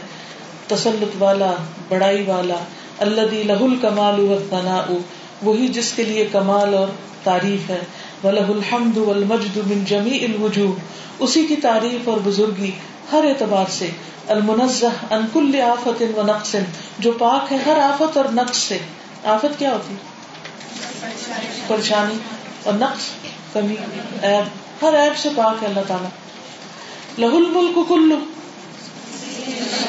تسلط 0.66 1.16
والا، 1.18 1.52
بڑائی 1.88 2.24
والا 2.26 2.64
اللہ 2.98 3.20
لہ 3.20 3.52
الکمال 3.52 4.20
والثناء۔ 4.20 4.94
وہی 5.42 5.68
جس 5.68 5.92
کے 5.92 6.02
لیے 6.02 6.28
کمال 6.32 6.74
اور 6.74 6.86
تعریف 7.22 7.70
ہے۔ 7.70 7.78
ولہ 8.24 8.40
الحمد 8.40 8.96
والمجد 8.96 9.56
من 9.56 9.84
جمیع 9.84 10.24
الوجوہ 10.24 10.72
اسی 11.18 11.46
کی 11.46 11.56
تعریف 11.56 12.08
اور 12.08 12.18
بزرگی 12.24 12.70
ہر 13.12 13.24
اعتبار 13.24 13.64
سے۔ 13.70 13.90
المنزہ 14.28 14.86
ان 14.86 15.26
کل 15.32 15.60
آفت 15.60 16.02
و 16.16 16.22
نقص 16.22 16.56
جو 16.98 17.12
پاک 17.12 17.52
ہے 17.52 17.58
ہر 17.66 17.78
آفت 17.78 18.16
اور 18.16 18.24
نقص 18.32 18.56
سے۔ 18.56 18.78
آفت 19.24 19.58
کیا 19.58 19.72
ہوتی؟ 19.72 19.94
پریشانی 21.66 22.14
اور 22.62 22.74
نقص، 22.74 23.02
کمی، 23.52 23.74
عیب۔ 24.22 24.44
ہر 24.84 25.04
عیب 25.04 25.16
سے 25.16 25.28
پاک 25.36 25.62
ہے 25.62 25.68
اللہ 25.68 25.80
تعالیٰ۔ 25.88 26.10
لہ 27.18 27.36
الملک 27.36 27.88
کلو 27.88 28.16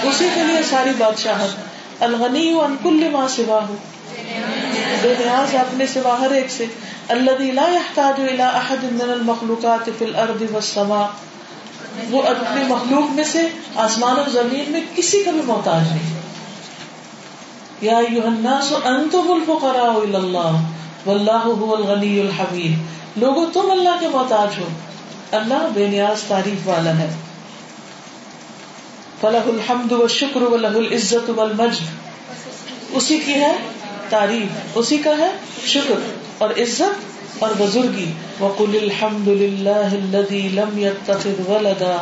اسی 0.03 0.27
کے 0.35 0.43
لیے 0.43 0.63
ساری 0.69 0.89
بادشاہت۔ 0.97 1.49
الغنی 2.03 2.53
عن 2.53 2.75
کل 2.83 3.09
ما 3.11 3.27
سوا 3.27 3.59
ہو 3.69 3.75
بے 5.01 5.13
نیاز 5.19 5.55
اپنے 5.55 5.87
سوا 5.87 6.17
ہر 6.19 6.31
ایک 6.31 6.51
سے. 6.51 6.65
الذي 7.09 7.51
لا 7.51 7.67
يحتاج 7.67 8.21
الى 8.21 8.43
احد 8.43 8.83
من 8.83 9.01
المخلوقات 9.01 9.89
في 9.97 10.05
الارض 10.05 10.43
والسماء. 10.51 11.05
وہ 12.09 12.23
اپنی 12.23 12.63
مخلوق 12.67 13.11
میں 13.11 13.23
سے 13.23 13.47
آسمان 13.75 14.19
اور 14.19 14.29
زمین 14.29 14.71
میں 14.71 14.81
کسی 14.95 15.23
کا 15.23 15.31
بھی 15.31 15.41
محتاج 15.45 15.81
نہیں. 15.81 16.13
یا 17.81 17.97
ایھا 17.97 18.27
الناس 18.27 18.73
انتم 18.85 19.31
الفقراء 19.31 19.97
الى 20.03 20.15
الله 20.15 20.61
والله 21.05 21.41
هو 21.45 21.75
الغني 21.75 22.19
الحمید. 22.19 22.73
لوگوں 23.15 23.45
تم 23.53 23.71
اللہ 23.71 23.99
کے 23.99 24.07
محتاج 24.07 24.59
ہو. 24.59 24.69
اللہ 25.31 25.67
بے 25.73 25.87
نیاز 25.87 26.23
تعریف 26.23 26.67
والا 26.67 26.97
ہے. 26.97 27.13
فلح 29.21 29.47
الحمد 29.47 29.91
والشکر 29.91 30.41
وله 30.41 30.77
العزت 30.77 31.29
والمجد. 31.29 31.85
اسی 32.91 33.17
کی 33.17 33.33
ہے 33.33 33.53
تعریف، 34.13 34.55
اسی 34.75 34.97
کا 34.97 35.11
ہے 35.17 35.31
شکر 35.65 35.99
اور 36.37 36.49
عزت 36.49 37.13
اور 37.39 37.51
بزرگی۔ 37.57 38.11
وقل 38.39 38.79
الحمد 38.81 39.27
لله 39.27 39.89
الذي 39.91 40.47
لم 40.47 40.79
يتخذ 40.79 41.49
ولدا 41.49 42.01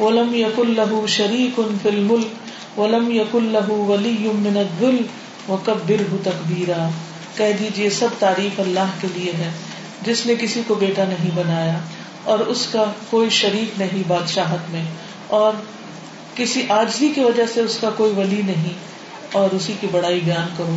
ولم 0.00 0.34
يكن 0.34 0.74
له 0.74 1.04
شريك 1.06 1.60
في 1.82 1.88
الملك 1.88 2.78
ولم 2.78 3.10
يكن 3.10 3.44
له 3.44 3.66
ولي 3.68 4.28
من 4.34 4.56
الذل 4.56 4.96
وكبره 5.48 6.16
تكبيرا۔ 6.24 6.88
کہہ 7.36 7.56
دیجیے، 7.60 7.90
سب 7.90 8.08
تعریف 8.18 8.60
اللہ 8.60 8.90
کے 9.00 9.08
لیے 9.14 9.32
ہے، 9.32 9.50
جس 10.02 10.26
نے 10.26 10.34
کسی 10.40 10.62
کو 10.66 10.74
بیٹا 10.74 11.04
نہیں 11.04 11.30
بنایا 11.34 11.78
اور 12.24 12.38
اس 12.38 12.66
کا 12.72 12.84
کوئی 13.10 13.30
شریک 13.30 13.80
نہیں 13.80 14.02
بادشاہت 14.08 14.70
میں 14.70 14.84
اور 15.26 15.52
کسی 16.34 16.62
آجزی 16.68 17.08
کی 17.08 17.20
وجہ 17.20 17.42
سے 17.54 17.60
اس 17.60 17.78
کا 17.80 17.90
کوئی 17.90 18.12
ولی 18.12 18.42
نہیں 18.46 18.72
اور 19.32 19.54
اسی 19.54 19.72
کی 19.80 19.86
بڑائی 19.90 20.20
بیان 20.20 20.48
کرو۔ 20.56 20.76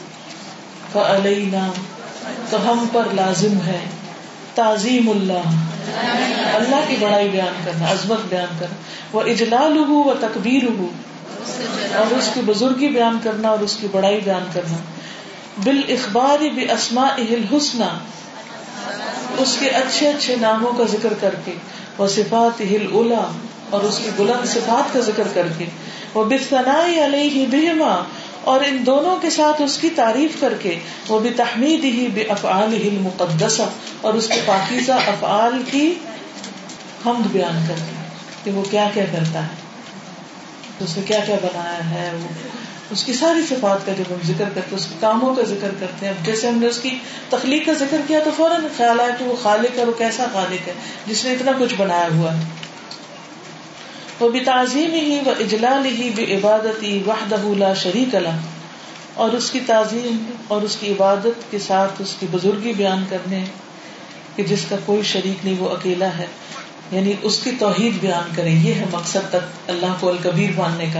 فعلینا 0.93 1.71
تو 2.49 2.71
ہم 2.71 2.85
پر 2.91 3.07
لازم 3.13 3.61
ہے 3.65 3.79
تعظیم 4.55 5.09
اللہ۔ 5.09 5.49
اللہ 6.55 6.75
کی 6.87 6.95
بڑائی 6.99 7.29
بیان 7.29 7.61
کرنا، 7.65 7.91
عظمت 7.91 8.19
بیان 8.29 8.55
کرنا۔ 8.59 8.75
وہ 9.13 9.21
اجلال 9.21 9.77
ہو 9.77 9.93
وہ 9.93 10.13
تکبیر 10.19 10.63
ہو 10.79 10.87
اور 11.95 12.13
اس 12.13 12.29
کی 12.33 12.41
بزرگی 12.45 12.87
بیان 12.87 13.17
کرنا 13.23 13.49
اور 13.49 13.59
اس 13.59 13.77
کی 13.81 13.87
بڑائی 13.91 14.19
بیان 14.23 14.43
کرنا۔ 14.53 14.77
بال 15.63 15.81
اخبار 15.89 16.43
بے 16.55 16.71
اسما 16.71 17.07
حسنہ 17.51 17.99
اس 19.37 19.57
کے 19.59 19.69
اچھے 19.69 20.09
اچھے 20.09 20.35
ناموں 20.35 20.71
کا 20.73 20.83
ذکر 20.91 21.13
کر 21.19 21.35
کے۔ 21.45 21.53
وہ 21.97 22.07
صفات 22.07 22.61
ہل 22.61 22.87
اولا 22.91 23.31
اور 23.69 23.81
اس 23.81 23.99
کی 24.03 24.09
بلند 24.17 24.47
صفات 24.47 24.93
کا 24.93 24.99
ذکر 24.99 25.27
کر 25.33 25.47
کے۔ 25.57 25.65
وہ 26.13 26.23
بفنا 26.23 27.05
علیہ 27.05 27.45
بہما 27.47 28.03
اور 28.43 28.61
ان 28.67 28.85
دونوں 28.85 29.15
کے 29.21 29.29
ساتھ 29.29 29.61
اس 29.61 29.77
کی 29.77 29.89
تعریف 29.89 30.39
کر 30.39 30.53
کے 30.61 30.79
وہ 31.07 31.19
بھی 31.19 31.29
تحمید 31.29 31.83
ہی 31.83 32.07
بے 32.13 32.21
افعال 32.21 32.73
ہل 32.73 32.97
مقدسہ 33.01 33.69
اور 34.01 34.13
اس 34.13 34.27
کے 34.27 34.39
پاکیزہ 34.45 34.91
افعال 34.91 35.61
کی 35.71 35.93
حمد 37.05 37.27
بیان 37.31 37.65
کر 37.67 37.75
کے 37.75 37.99
کہ 38.43 38.51
وہ 38.51 38.63
کیا 38.69 38.89
کیا 38.93 39.05
کرتا 39.11 39.43
ہے، 39.43 39.47
اس 40.79 40.97
نے 40.97 41.03
کیا 41.07 41.19
کیا 41.25 41.35
بنایا 41.41 41.89
ہے، 41.89 42.11
وہ 42.21 42.27
اس 42.91 43.03
کی 43.03 43.13
ساری 43.13 43.41
صفات 43.49 43.85
کا 43.85 43.91
جب 43.97 44.11
ہم 44.11 44.27
ذکر 44.27 44.49
کرتے 44.55 44.75
اس 44.75 44.85
کے 44.85 44.95
کاموں 44.99 45.35
کا 45.35 45.43
ذکر 45.43 45.71
کرتے 45.79 46.05
ہیں 46.05 46.13
جیسے 46.23 46.47
ہم 46.47 46.57
نے 46.57 46.67
اس 46.67 46.77
کی 46.77 46.89
تخلیق 47.29 47.65
کا 47.65 47.73
ذکر 47.73 48.01
کیا 48.07 48.19
تو 48.23 48.31
فوراً 48.37 48.65
خیال 48.77 48.99
آیا 48.99 49.15
کہ 49.19 49.25
وہ 49.25 49.35
خالق 49.41 49.77
ہے 49.77 49.85
وہ 49.85 49.91
کیسا 49.97 50.25
خالق 50.33 50.67
ہے، 50.67 50.73
جس 51.07 51.25
نے 51.25 51.31
اتنا 51.31 51.51
کچھ 51.59 51.75
بنایا 51.77 52.07
ہوا 52.15 52.37
ہے۔ 52.37 52.43
وہ 54.21 54.29
بھی 54.29 54.39
تعظیم 54.39 54.93
ہی 54.93 55.19
و 55.25 55.29
اجلال 55.39 55.85
ہی 55.85 56.09
بے 56.15 56.35
عبادتی 56.35 57.03
وحدہ 57.07 57.57
لا 57.57 57.73
شریک 57.73 58.15
اللہ 58.15 58.29
اور 59.13 59.31
اس 59.31 59.51
کی 59.51 59.59
تعظیم 59.65 60.31
اور 60.47 60.61
اس 60.61 60.77
کی 60.79 60.91
عبادت 60.91 61.51
کے 61.51 61.59
ساتھ 61.59 62.01
اس 62.01 62.15
کی 62.19 62.25
بزرگی 62.31 62.73
بیان 62.73 63.05
کرنے 63.09 63.45
کہ 64.35 64.43
جس 64.43 64.65
کا 64.69 64.75
کوئی 64.85 65.01
شریک 65.03 65.45
نہیں، 65.45 65.55
وہ 65.59 65.69
اکیلا 65.69 66.17
ہے۔ 66.17 66.25
یعنی 66.91 67.13
اس 67.21 67.39
کی 67.43 67.51
توحید 67.59 67.93
بیان 68.01 68.35
کریں، 68.35 68.55
یہ 68.63 68.73
ہے 68.73 68.85
مقصد 68.91 69.29
تک 69.29 69.69
اللہ 69.69 69.93
کو 69.99 70.09
الکبیر 70.09 70.49
ماننے 70.57 70.85
کا۔ 70.93 70.99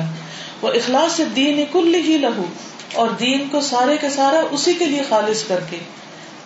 وہ 0.62 0.68
اخلاص 0.68 1.22
دین 1.36 1.64
کل 1.72 1.96
ہی 1.96 2.18
لہو 2.18 2.46
اور 2.94 3.10
دین 3.10 3.48
کو 3.52 3.62
سارے 3.62 3.98
کا 3.98 4.10
سارا 4.10 4.42
اسی 4.52 4.74
کے 4.74 4.86
لیے 4.86 5.02
خالص 5.10 5.44
کر 5.44 5.60
کے۔ 5.70 5.78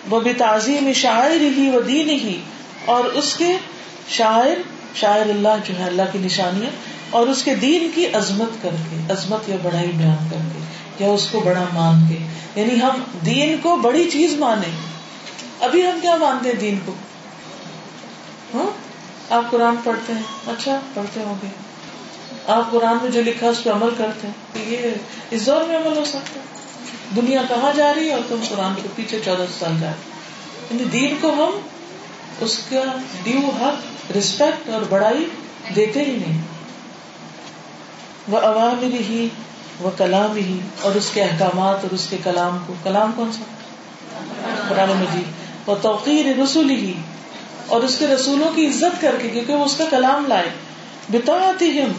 وہ 0.09 0.19
بھی 0.19 0.34
تعظیم 0.34 0.91
شاعر 0.95 1.32
ہی 1.32 1.69
و 1.76 1.82
دین 1.82 2.09
ہی 2.09 2.41
اور 2.86 3.03
اس 3.03 3.36
کے 3.36 3.47
شاعر 4.09 4.74
شاعر 4.95 5.29
اللہ 5.29 5.49
جو 5.63 5.79
ہے 5.79 5.83
اللہ 5.83 6.01
کی 6.11 6.19
نشانیاں 6.19 6.69
اور 7.09 7.27
اس 7.27 7.43
کے 7.43 7.55
دین 7.55 7.91
کی 7.95 8.07
عظمت 8.07 8.63
کر 8.63 8.69
کے، 8.89 9.13
عظمت 9.13 9.49
یا 9.49 9.55
بڑائی 9.63 9.91
بیان 9.91 10.29
کر 10.31 10.37
کے، 10.53 10.59
یا 11.03 11.11
اس 11.11 11.27
کو 11.31 11.39
بڑا 11.39 11.65
مان 11.73 11.95
کے۔ 12.09 12.27
یعنی 12.61 12.81
ہم 12.81 13.03
دین 13.25 13.55
کو 13.61 13.75
بڑی 13.75 14.09
چیز 14.09 14.33
مانے 14.33 14.67
ابھی 15.59 15.85
ہم 15.85 15.99
کیا 16.01 16.15
مانتے 16.15 16.49
ہیں 16.49 16.55
دین 16.55 16.79
کو؟ 16.85 16.91
ہاں؟ 18.53 18.85
آپ 19.33 19.51
قرآن 19.51 19.75
پڑھتے 19.83 20.13
ہیں۔ 20.13 20.23
اچھا 20.47 20.79
پڑھتے 20.93 21.19
ہوں 21.19 21.35
گے۔ 21.43 21.47
آپ 22.47 22.71
قرآن 22.71 22.97
میں 23.01 23.11
جو 23.11 23.21
لکھا 23.21 23.47
اس 23.47 23.63
پہ 23.63 23.69
عمل 23.69 23.89
کرتے 23.97 24.27
ہیں۔ 24.27 24.65
یہ 24.71 24.91
اس 25.29 25.45
دور 25.45 25.61
میں 25.67 25.77
عمل 25.77 25.97
ہو 25.97 26.05
سکتا 26.05 26.39
ہے۔ 26.39 26.45
دنیا 27.15 27.41
کہاں 27.49 27.71
جا 27.75 27.93
رہی 27.93 28.07
ہے 28.07 28.13
اور 28.13 28.21
تم 28.29 28.35
قرآن 28.49 28.73
کے 28.75 28.89
پیچھے 28.95 29.19
چودہ 29.25 29.45
سال 29.59 29.71
جا 29.79 29.87
رہے 29.87 30.15
یعنی 30.71 30.83
دین 30.83 31.15
کو 31.21 31.29
ہم 31.29 31.59
اس 32.39 32.59
کا 32.69 32.83
ڈیو 33.23 33.49
حق 33.61 34.11
رسپیکٹ 34.17 34.69
اور 34.69 34.81
بڑائی 34.89 35.25
دیتے 35.75 36.03
ہی 36.03 36.11
نہیں۔ 36.11 36.41
وہ 38.27 38.39
عوامر 38.39 38.93
ہی، 39.09 39.27
وہ 39.79 39.89
کلام 39.97 40.36
ہی 40.36 40.59
اور 40.81 40.95
اس 40.95 41.09
کے 41.13 41.23
احکامات 41.23 41.75
اور 41.75 41.93
اس 41.93 42.07
کے 42.09 42.17
کلام 42.23 42.57
کو۔ 42.65 42.73
کلام 42.83 43.11
کون 43.15 43.31
سا؟ 43.31 43.43
قرآن 44.69 44.89
مجید۔ 44.89 45.23
وہ 45.65 45.75
توقیر 45.81 46.25
رسول 46.43 46.69
ہی 46.69 46.93
اور 47.67 47.83
اس 47.83 47.95
کے 47.99 48.07
رسولوں 48.07 48.51
کی 48.55 48.67
عزت 48.67 49.01
کر 49.01 49.15
کے، 49.21 49.29
کیونکہ 49.29 49.53
وہ 49.53 49.65
اس 49.65 49.77
کا 49.77 49.83
کلام 49.89 50.25
لائے۔ 50.27 50.49
بتاتی 51.11 51.81
ہم 51.81 51.91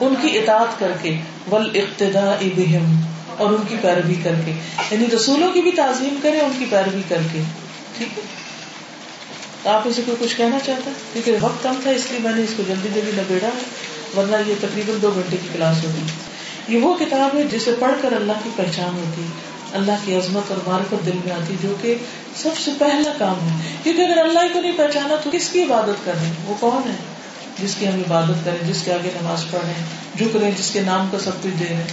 ان 0.00 0.14
کی 0.22 0.38
اطاعت 0.38 0.78
کر 0.78 0.92
کے۔ 1.02 1.20
ول 1.50 1.70
ابتدا 1.74 2.36
بہم، 2.56 3.00
اور 3.36 3.50
ان 3.50 3.62
کی 3.68 3.76
پیروی 3.82 4.14
کر 4.14 4.34
کے۔ 4.44 4.52
یعنی 4.90 5.06
رسولوں 5.16 5.52
کی 5.52 5.60
بھی 5.60 5.72
تعظیم 5.72 6.14
کرے، 6.22 6.40
ان 6.40 6.52
کی 6.58 6.64
پیروی 6.70 7.02
کر 7.08 7.18
کے۔ 7.32 7.42
ٹھیک 7.96 8.18
ہے؟ 8.18 8.41
تو 9.62 9.70
آپ 9.70 9.82
اسے 9.84 10.02
کوئی 10.06 10.16
کچھ 10.20 10.36
کہنا 10.36 10.58
چاہتا 10.58 10.90
ہے؟ 10.90 10.94
کیونکہ 11.12 11.36
وقت 11.40 11.62
کم 11.62 11.74
تھا، 11.82 11.90
اس 11.90 12.02
لیے 12.10 12.20
میں 12.20 12.32
نے 12.32 12.42
اس 12.42 12.50
کو 12.56 12.62
جلدی 12.68 12.88
جلدی 12.94 13.10
نبیڑا 13.14 13.48
ہے 13.48 13.62
ورنہ 14.16 14.50
یہ 14.50 14.54
تقریباً 14.60 15.02
دو 15.02 15.10
گھنٹے 15.14 15.36
کی 15.42 15.48
کلاس 15.52 15.84
ہوگی۔ 15.84 16.02
یہ 16.68 16.78
وہ 16.78 16.94
کتاب 16.94 17.36
ہے 17.36 17.42
جسے 17.42 17.74
پڑھ 17.80 17.92
کر 18.02 18.12
اللہ 18.12 18.32
کی 18.44 18.50
پہچان 18.56 18.94
ہوتی 18.94 19.22
ہے۔ 19.22 19.28
اللہ 19.72 19.92
کی 20.04 20.14
عظمت 20.14 20.50
اور 20.50 20.58
معرفت 20.66 21.06
دل 21.06 21.18
میں 21.24 21.32
آتی، 21.32 21.54
جو 21.62 21.74
کہ 21.82 21.94
سب 22.36 22.50
سے 22.64 22.70
پہلا 22.78 23.12
کام 23.18 23.48
ہے۔ 23.48 23.76
کیونکہ 23.82 24.02
اگر 24.02 24.18
اللہ 24.18 24.52
کو 24.52 24.60
نہیں 24.60 24.72
پہچانا، 24.76 25.16
تو 25.24 25.30
کس 25.32 25.48
کی 25.48 25.62
عبادت 25.62 26.06
کر 26.06 26.12
رہے 26.14 26.26
ہیں؟ 26.26 26.32
وہ 26.46 26.54
کون 26.60 26.90
ہے؟ 26.90 26.96
جس 27.62 27.74
کی 27.78 27.88
ہم 27.88 27.94
عبادت 27.94 28.44
کریں، 28.44 28.72
جس 28.72 28.82
کے 28.82 28.92
آگے 28.92 29.10
نماز 29.22 29.44
پڑھیں 29.50 29.84
جھک 30.18 30.36
رہے 30.36 30.50
جس 30.58 30.70
کے 30.70 30.80
نام 30.80 31.08
کا 31.12 31.18
سب 31.18 31.30
کچھ 31.42 31.60
دے 31.60 31.64
رہے 31.70 31.84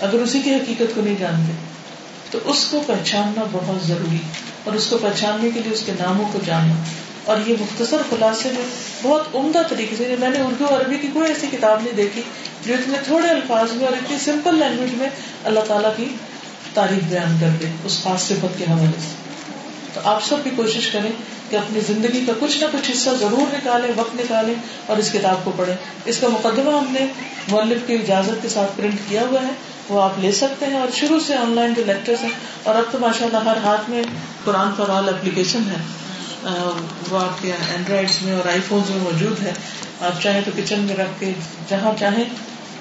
اگر 0.00 0.14
اسی 0.14 0.40
کی 0.40 0.54
حقیقت 0.54 0.94
کو 0.94 1.00
نہیں 1.00 1.14
جانتے، 1.18 1.52
تو 2.30 2.38
اس 2.44 2.66
کو 2.70 2.82
پہچاننا 2.86 3.44
بہت 3.52 3.86
ضروری 3.86 4.16
ہے۔ 4.16 4.49
اور 4.64 4.74
اس 4.74 4.86
کو 4.86 4.98
پہچاننے 4.98 5.50
کے 5.54 5.60
لیے 5.60 5.72
اس 5.72 5.82
کے 5.86 5.92
ناموں 5.92 6.24
کو 6.32 6.38
جاننا 6.46 6.74
اور 7.24 7.36
یہ 7.46 7.54
مختصر 7.60 7.96
خلاصے 8.10 8.48
میں 8.54 8.64
بہت 9.02 9.34
عمدہ 9.34 9.58
طریقے 9.68 9.96
سے 9.96 10.16
میں 10.20 10.30
نے 10.30 10.40
اردو 10.40 10.64
عربی 10.64 10.98
کی 10.98 11.08
کوئی 11.12 11.28
ایسی 11.28 11.46
کتاب 11.50 11.82
نہیں 11.82 11.92
دیکھی، 11.92 12.22
جو 12.66 12.74
اتنے 12.74 12.98
تھوڑے 13.04 13.28
الفاظ 13.28 13.72
میں 13.72 13.86
اور 13.86 13.92
اتنی 13.92 14.18
سمپل 14.18 14.58
لینگویج 14.58 14.94
میں 14.94 15.08
اللہ 15.44 15.60
تعالیٰ 15.60 15.90
کی 15.96 16.04
تعریف 16.74 17.02
بیان 17.02 17.36
کر 17.40 17.48
دے 17.60 17.66
اس 17.84 18.02
خاص 18.02 18.22
صفت 18.22 18.58
کے 18.58 18.64
حوالے 18.64 19.00
سے۔ 19.00 19.14
تو 19.94 20.00
آپ 20.04 20.24
سب 20.24 20.36
بھی 20.42 20.50
کوشش 20.56 20.86
کریں 20.86 21.10
کہ 21.50 21.56
اپنی 21.56 21.80
زندگی 21.80 22.24
کا 22.26 22.32
کچھ 22.40 22.58
نہ 22.58 22.64
کچھ 22.72 22.90
حصہ 22.90 23.10
ضرور 23.20 23.54
نکالیں، 23.54 23.88
وقت 23.96 24.14
نکالیں 24.14 24.54
اور 24.86 24.96
اس 24.96 25.12
کتاب 25.12 25.44
کو 25.44 25.52
پڑھیں۔ 25.56 25.76
اس 26.04 26.18
کا 26.18 26.28
مقدمہ 26.28 26.70
ہم 26.70 26.86
نے 27.00 27.06
مولف 27.48 27.86
کی 27.86 27.94
اجازت 27.94 28.42
کے 28.42 28.48
ساتھ 28.48 28.72
پرنٹ 28.76 28.94
کیا 29.08 29.22
ہوا 29.22 29.42
ہے۔ 29.42 29.69
وہ 29.90 30.02
آپ 30.02 30.18
لے 30.18 30.30
سکتے 30.32 30.66
ہیں 30.66 30.78
اور 30.78 30.88
شروع 30.94 31.18
سے 31.26 31.36
آن 31.36 31.54
لائن 31.54 31.74
جو 31.74 31.82
لیکچر 31.86 32.22
ہیں، 32.22 32.30
اور 32.62 32.74
اب 32.74 32.90
تو 32.92 32.98
ماشاء 32.98 33.26
اللہ 33.26 33.48
ہر 33.48 33.56
ہاتھ 33.64 33.88
میں 33.90 34.02
قرآن 34.44 34.70
فار 34.76 34.88
آل 34.88 35.08
اپلیکیشن 35.08 35.62
ہے۔ 35.70 35.80
وہ 37.10 37.18
آپ 37.18 37.42
کے 37.42 37.52
اینڈرائڈ 37.70 38.10
میں 38.22 38.34
اور 38.34 38.48
آئی 38.48 38.60
فون 38.68 38.82
میں 38.90 39.00
موجود 39.00 39.42
ہے۔ 39.42 39.52
آپ 40.00 40.22
چاہیں 40.22 40.40
تو 40.44 40.50
کچن 40.56 40.80
میں 40.80 40.96
رکھ 40.96 41.18
کے 41.20 41.32
جہاں 41.68 41.92
چاہیں 42.00 42.24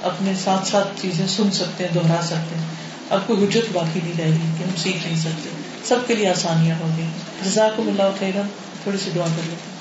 اپنے 0.04 0.34
ساتھ 0.44 0.68
ساتھ 0.68 1.02
چیزیں 1.02 1.26
سن 1.28 1.52
سکتے 1.52 1.84
ہیں 1.84 1.94
دوہرا 1.94 2.22
سکتے 2.24 2.56
ہیں۔ 2.56 2.68
اب 3.10 3.26
کوئی 3.28 3.44
حجت 3.44 3.72
باقی 3.74 4.00
نہیں 4.04 4.14
رہے 4.18 4.28
گی 4.28 4.54
کہ 4.58 4.64
ہم 4.64 4.76
سیکھ 4.78 5.08
نہیں 5.08 5.20
سکتے۔ 5.20 5.50
سب 5.86 6.08
کے 6.08 6.16
لیے 6.16 6.30
آسانیاں 6.30 6.76
ہوں 6.80 6.98
گی۔ 6.98 7.08
جزاک 7.44 7.80
اللہ 7.80 8.18
خیرا۔ 8.20 8.42
تھوڑی 8.84 8.98
سی 8.98 9.12
دعا 9.16 9.26
کر 9.26 9.48
لیتے 9.48 9.78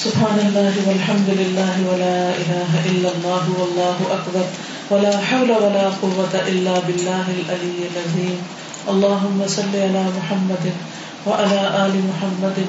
سبحان 0.00 0.38
اللہ 0.46 0.86
والحمد 0.86 1.28
للہ 1.30 1.70
ولا 1.82 2.16
الہ 2.30 2.80
الا 2.80 3.08
اللہ 3.08 3.48
واللہ 3.50 4.12
اکبر۔ 4.12 4.42
ولا 4.90 5.20
حول 5.30 5.50
ولا 5.50 5.88
قوة 6.00 6.34
الا 6.46 6.74
باللہ 6.86 7.28
العلی 7.28 7.86
العظیم 7.86 8.36
اللہم 8.86 9.42
صلی 9.48 9.80
علی 9.82 10.02
محمد 10.16 10.66
وعلى 11.26 11.62
آل 11.78 11.96
محمد 12.04 12.60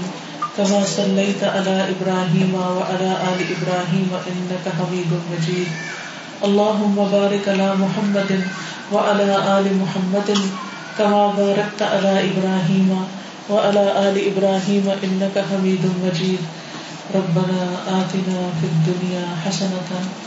كما 0.55 0.79
صليت 0.95 1.43
على 1.43 1.75
إبراهيم 1.89 2.53
وعلى 2.53 3.11
آل 3.31 3.43
إبراهيم 3.55 4.15
إنك 4.31 4.65
حميد 4.77 5.13
مجيد. 5.31 5.67
اللهم 6.43 7.07
بارك 7.11 7.49
على 7.49 7.67
محمد 7.77 8.41
وعلى 8.91 9.29
آل 9.57 9.69
محمد 9.77 10.31
كما 10.97 11.33
باركت 11.37 11.81
على 11.81 12.13
إبراهيم 12.29 12.89
وعلى 13.49 14.09
آل 14.09 14.15
إبراهيم 14.31 14.89
إنك 15.03 15.45
حميد 15.51 15.91
مجيد. 16.05 16.39
ربنا 17.15 17.61
آتنا 17.87 18.39
في 18.61 18.65
الدنيا 18.73 19.25
حسنة 19.45 20.26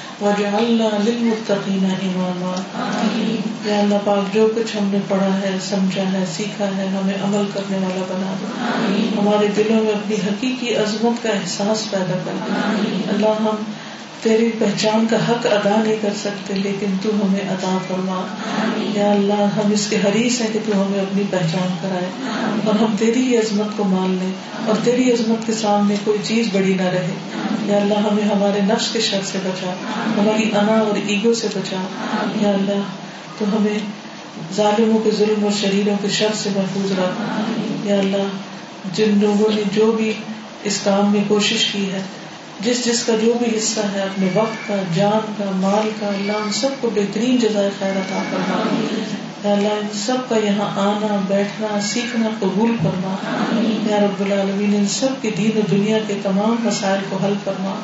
وجعلنا 0.21 0.89
إماما۔ 2.01 2.53
یا 3.65 3.79
اللہ 3.79 3.95
پاک 4.05 4.33
جو 4.33 4.47
کچھ 4.55 4.77
ہم 4.77 4.89
نے 4.91 4.99
پڑھا 5.07 5.41
ہے 5.41 5.57
سمجھا 5.69 6.13
ہے 6.13 6.25
سیکھا 6.37 6.65
ہے 6.77 6.87
ہمیں 6.87 7.13
عمل 7.13 7.49
کرنے 7.53 7.77
والا 7.77 8.05
بنا 8.09 8.33
دو۔ 8.41 8.45
ہمارے 9.21 9.47
دلوں 9.57 9.83
میں 9.83 9.91
اپنی 9.91 10.15
حقیقی 10.15 10.75
عظمت 10.75 11.23
کا 11.23 11.29
احساس 11.29 11.91
پیدا 11.91 12.17
کر 12.25 12.31
دے 12.45 12.51
اللہ 13.09 13.25
ہم 13.25 13.55
تیری 14.21 14.51
پہچان 14.59 15.05
کا 15.09 15.17
حق 15.29 15.47
ادا 15.51 15.83
نہیں 15.83 15.95
کر 16.01 16.09
سکتے 16.21 16.53
لیکن 16.53 16.85
تو 17.01 17.09
ہمیں 17.09 17.51
عطا 17.51 17.77
فرما۔ 17.87 18.25
یا 18.95 19.11
اللہ 19.11 19.33
ہم 19.33 19.71
اس 19.71 19.87
کے 19.89 19.95
حریث 19.95 20.41
ہیں 20.41 20.47
کہ 20.53 20.59
تو 20.65 20.85
ہمیں 20.85 20.99
اپنی 20.99 21.23
پہچان 21.29 21.75
کرائے۔ 21.81 22.09
اور 22.65 22.75
ہم 22.75 22.95
تیری 22.99 23.23
ہی 23.23 23.37
عظمت 23.37 23.77
کو 23.77 23.83
مان 23.83 24.17
لیں۔ 24.21 24.31
اور 24.65 24.75
تیری 24.83 25.11
عظمت 25.11 25.47
کے 25.47 25.53
سامنے 25.53 25.95
کوئی 26.03 26.17
چیز 26.23 26.47
بڑی 26.53 26.73
نہ 26.73 26.87
رہے۔ 26.87 27.13
یا 27.71 27.77
اللہ 27.77 27.93
ہمیں 27.93 28.23
ہمارے 28.23 28.61
نفس 28.61 28.91
کے 28.93 28.99
شر 28.99 29.19
سے 29.23 29.37
بچا، 29.43 29.73
ہماری 30.17 30.43
انا 30.43 30.79
اور 30.79 30.99
ایگو 31.07 31.33
سے 31.33 31.47
بچا۔ 31.55 31.83
یا 32.41 32.49
اللہ، 32.49 32.81
تو 33.37 33.45
ہمیں 33.57 33.79
ظالموں 34.55 34.99
کے 34.99 35.11
ظلم 35.11 35.43
اور 35.43 35.51
شریروں 35.61 35.95
کے 36.01 36.09
شر 36.09 36.27
سے 36.35 36.49
محفوظ 36.55 36.91
رکھ۔ 36.91 37.21
یا 37.87 37.95
اللہ، 37.95 38.27
جن 38.93 39.19
لوگوں 39.21 39.55
نے 39.55 39.61
جو 39.73 39.91
بھی 39.91 40.13
اس 40.63 40.79
کام 40.83 41.11
میں 41.11 41.23
کوشش 41.27 41.65
کی 41.71 41.91
ہے، 41.91 42.01
جس 42.59 42.85
جس 42.85 43.03
کا 43.03 43.13
جو 43.25 43.33
بھی 43.33 43.57
حصہ 43.57 43.79
ہے، 43.93 44.01
اپنے 44.01 44.27
وقت 44.33 44.67
کا، 44.67 44.75
جان 44.95 45.33
کا، 45.37 45.51
مال 45.55 45.89
کا، 45.99 46.07
اللہ 46.07 46.31
ان 46.31 46.51
سب 46.51 46.69
کو 46.81 46.89
بہترین 46.95 47.37
جزائے 47.37 47.69
خیر 47.79 47.91
عطا 47.91 48.23
اللہ 49.43 49.67
ان 49.67 49.87
سب 49.93 50.15
کا 50.29 50.35
یہاں 50.37 50.79
آنا 50.79 51.19
بیٹھنا 51.27 51.81
سیکھنا 51.81 52.29
قبول 52.39 52.75
فرما۔ 52.83 53.15
یا 53.89 53.97
رب 53.99 54.23
العالمین 54.25 54.75
ان 54.75 54.87
سب 54.87 55.07
کے 55.21 55.29
دین 55.37 55.57
و 55.57 55.61
دنیا 55.71 55.97
کے 56.07 56.13
تمام 56.23 56.55
مسائل 56.59 57.01
کو 57.09 57.17
حل 57.23 57.33
فرما۔ 57.43 57.75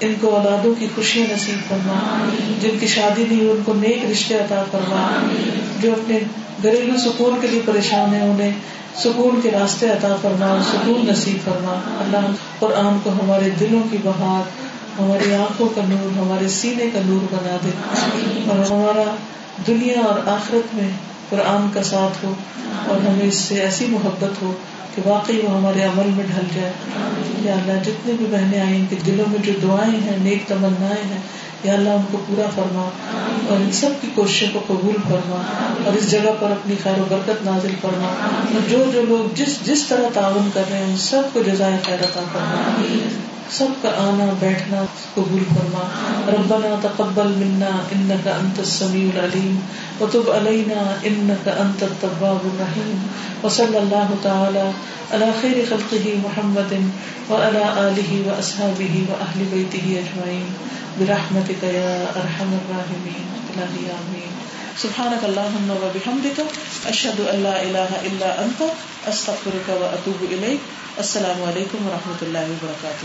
ان 0.00 0.14
کو 0.20 0.36
اولادوں 0.36 0.74
کی 0.78 0.86
خوشیاں 0.94 1.26
نصیب 1.32 1.68
فرما۔ 1.68 2.24
جن 2.62 2.78
کی 2.80 2.86
شادی 2.86 3.24
نہیں 3.30 3.50
ان 3.50 3.62
کو 3.64 3.74
نیک 3.74 4.04
رشتے 4.10 4.34
عطا 4.34 4.64
فرما۔ 4.70 5.26
جو 5.80 5.92
اپنے 5.92 6.18
گھریلو 6.62 6.98
سکون 6.98 7.34
کے 7.40 7.46
لیے 7.46 7.60
پریشان 7.64 8.14
ہیں 8.14 8.30
انہیں 8.30 8.52
سکون 8.96 9.40
کے 9.42 9.50
راستے 9.50 9.90
عطا 9.90 10.16
فرما 10.22 10.62
سکون 10.72 11.06
نصیب 11.10 11.44
فرما۔ 11.44 11.72
اللہ 12.00 12.32
قرآن 12.58 12.98
کو 13.02 13.10
ہمارے 13.10 13.50
دلوں 13.50 13.82
کی 13.90 13.96
بہار 14.04 14.48
ہماری 15.00 15.34
آنکھوں 15.34 15.68
کا 15.68 15.80
نور 15.88 16.18
ہمارے 16.18 16.48
سینے 16.48 16.84
کا 16.92 17.00
نور 17.06 17.34
بنا 17.34 17.56
دے۔ 17.64 17.70
اور 18.50 18.58
ہمارا 18.58 19.14
دنیا 19.66 20.00
اور 20.00 20.28
آخرت 20.28 20.74
میں 20.74 20.88
قرآن 21.30 21.70
کا 21.74 21.82
ساتھ 21.82 22.24
ہو 22.24 22.34
اور 22.88 22.96
ہمیں 22.96 23.28
اس 23.28 23.34
سے 23.34 23.60
ایسی 23.60 23.86
محبت 23.86 24.42
ہو 24.42 24.52
کہ 24.94 25.08
واقعی 25.08 25.40
وہ 25.42 25.56
ہمارے 25.56 25.82
عمل 25.82 26.10
میں 26.16 26.24
ڈھل 26.24 26.46
جائے۔ 26.54 26.72
یا 27.42 27.52
اللہ، 27.52 27.82
جتنے 27.82 28.12
بھی 28.12 28.26
بہنیں 28.30 28.60
آئیں 28.60 28.76
ان 28.76 28.86
کے 28.90 28.96
دلوں 29.06 29.30
میں 29.30 29.38
جو 29.38 29.52
دعائیں 29.62 30.00
ہیں، 30.00 30.16
نیک 30.18 30.48
تمنا 30.48 30.90
ہیں، 30.90 31.18
یا 31.64 31.74
اللہ 31.74 31.88
ان 31.88 32.02
کو 32.10 32.18
پورا 32.26 32.50
فرما 32.54 32.88
اور 33.48 33.56
ان 33.56 33.72
سب 33.72 33.90
کی 34.00 34.08
کوششوں 34.14 34.48
کو 34.52 34.60
قبول 34.66 34.94
فرما 35.08 35.42
اور 35.84 35.96
اس 35.96 36.10
جگہ 36.10 36.30
پر 36.40 36.50
اپنی 36.50 36.74
خیر 36.82 37.00
و 37.00 37.04
برکت 37.08 37.44
نازل 37.44 37.74
فرما 37.80 38.08
اور 38.54 38.68
جو 38.68 38.84
جو 38.92 39.02
لوگ 39.02 39.34
جس 39.34 39.58
جس 39.64 39.84
طرح 39.88 40.08
تعاون 40.14 40.50
کر 40.54 40.62
رہے 40.70 40.78
ہیں، 40.78 40.84
ان 40.84 40.96
سب 40.96 41.22
کو 41.32 41.42
جزائے 41.42 41.78
خیر 41.86 42.00
عطا 42.00 42.20
فرما۔ 42.32 42.72
سب 43.50 43.82
کا 43.82 43.88
آنا 43.88 44.32
بیٹھنا 44.40 44.84
قبول 45.14 45.44
فرما۔ 45.54 45.88
ربنا 46.28 46.78
تقبل 46.82 47.26
منا 47.26 47.70
انك 47.92 48.28
انت 48.28 48.58
السميع 48.58 49.08
العليم 49.14 49.60
وتب 50.00 50.30
علينا 50.30 50.96
انك 51.06 51.48
انت 51.48 51.82
التواب 51.82 52.38
الرحيم 52.44 53.08
وصلى 53.42 53.78
الله 53.78 54.14
تعالى 54.22 54.70
على 55.12 55.32
خير 55.42 55.66
خلقه 55.70 56.14
محمد 56.24 56.90
وعلى 57.30 57.64
اله 57.86 58.22
واصحابه 58.26 59.04
واهل 59.10 59.44
بيته 59.52 59.86
اجمعين 60.02 60.48
برحمتك 61.00 61.62
يا 61.62 62.06
ارحم 62.16 62.50
الراحمين 62.60 63.26
الهي 63.50 63.86
امين 64.00 64.43
سبحانك 64.82 65.24
اللهم 65.24 65.70
وبحمدك 65.70 66.38
اشهد 66.86 67.20
ان 67.20 67.42
لا 67.42 67.62
اله 67.62 67.90
الا 68.08 68.30
انت 68.44 68.62
استغفرك 69.08 69.68
واتوب 69.80 70.24
اليك 70.30 70.60
السلام 70.96 71.42
علیکم 71.42 71.86
و 71.86 71.90
ورحمۃ 71.90 72.22
اللہ 72.22 72.50
وبرکاتہ۔ 72.50 73.04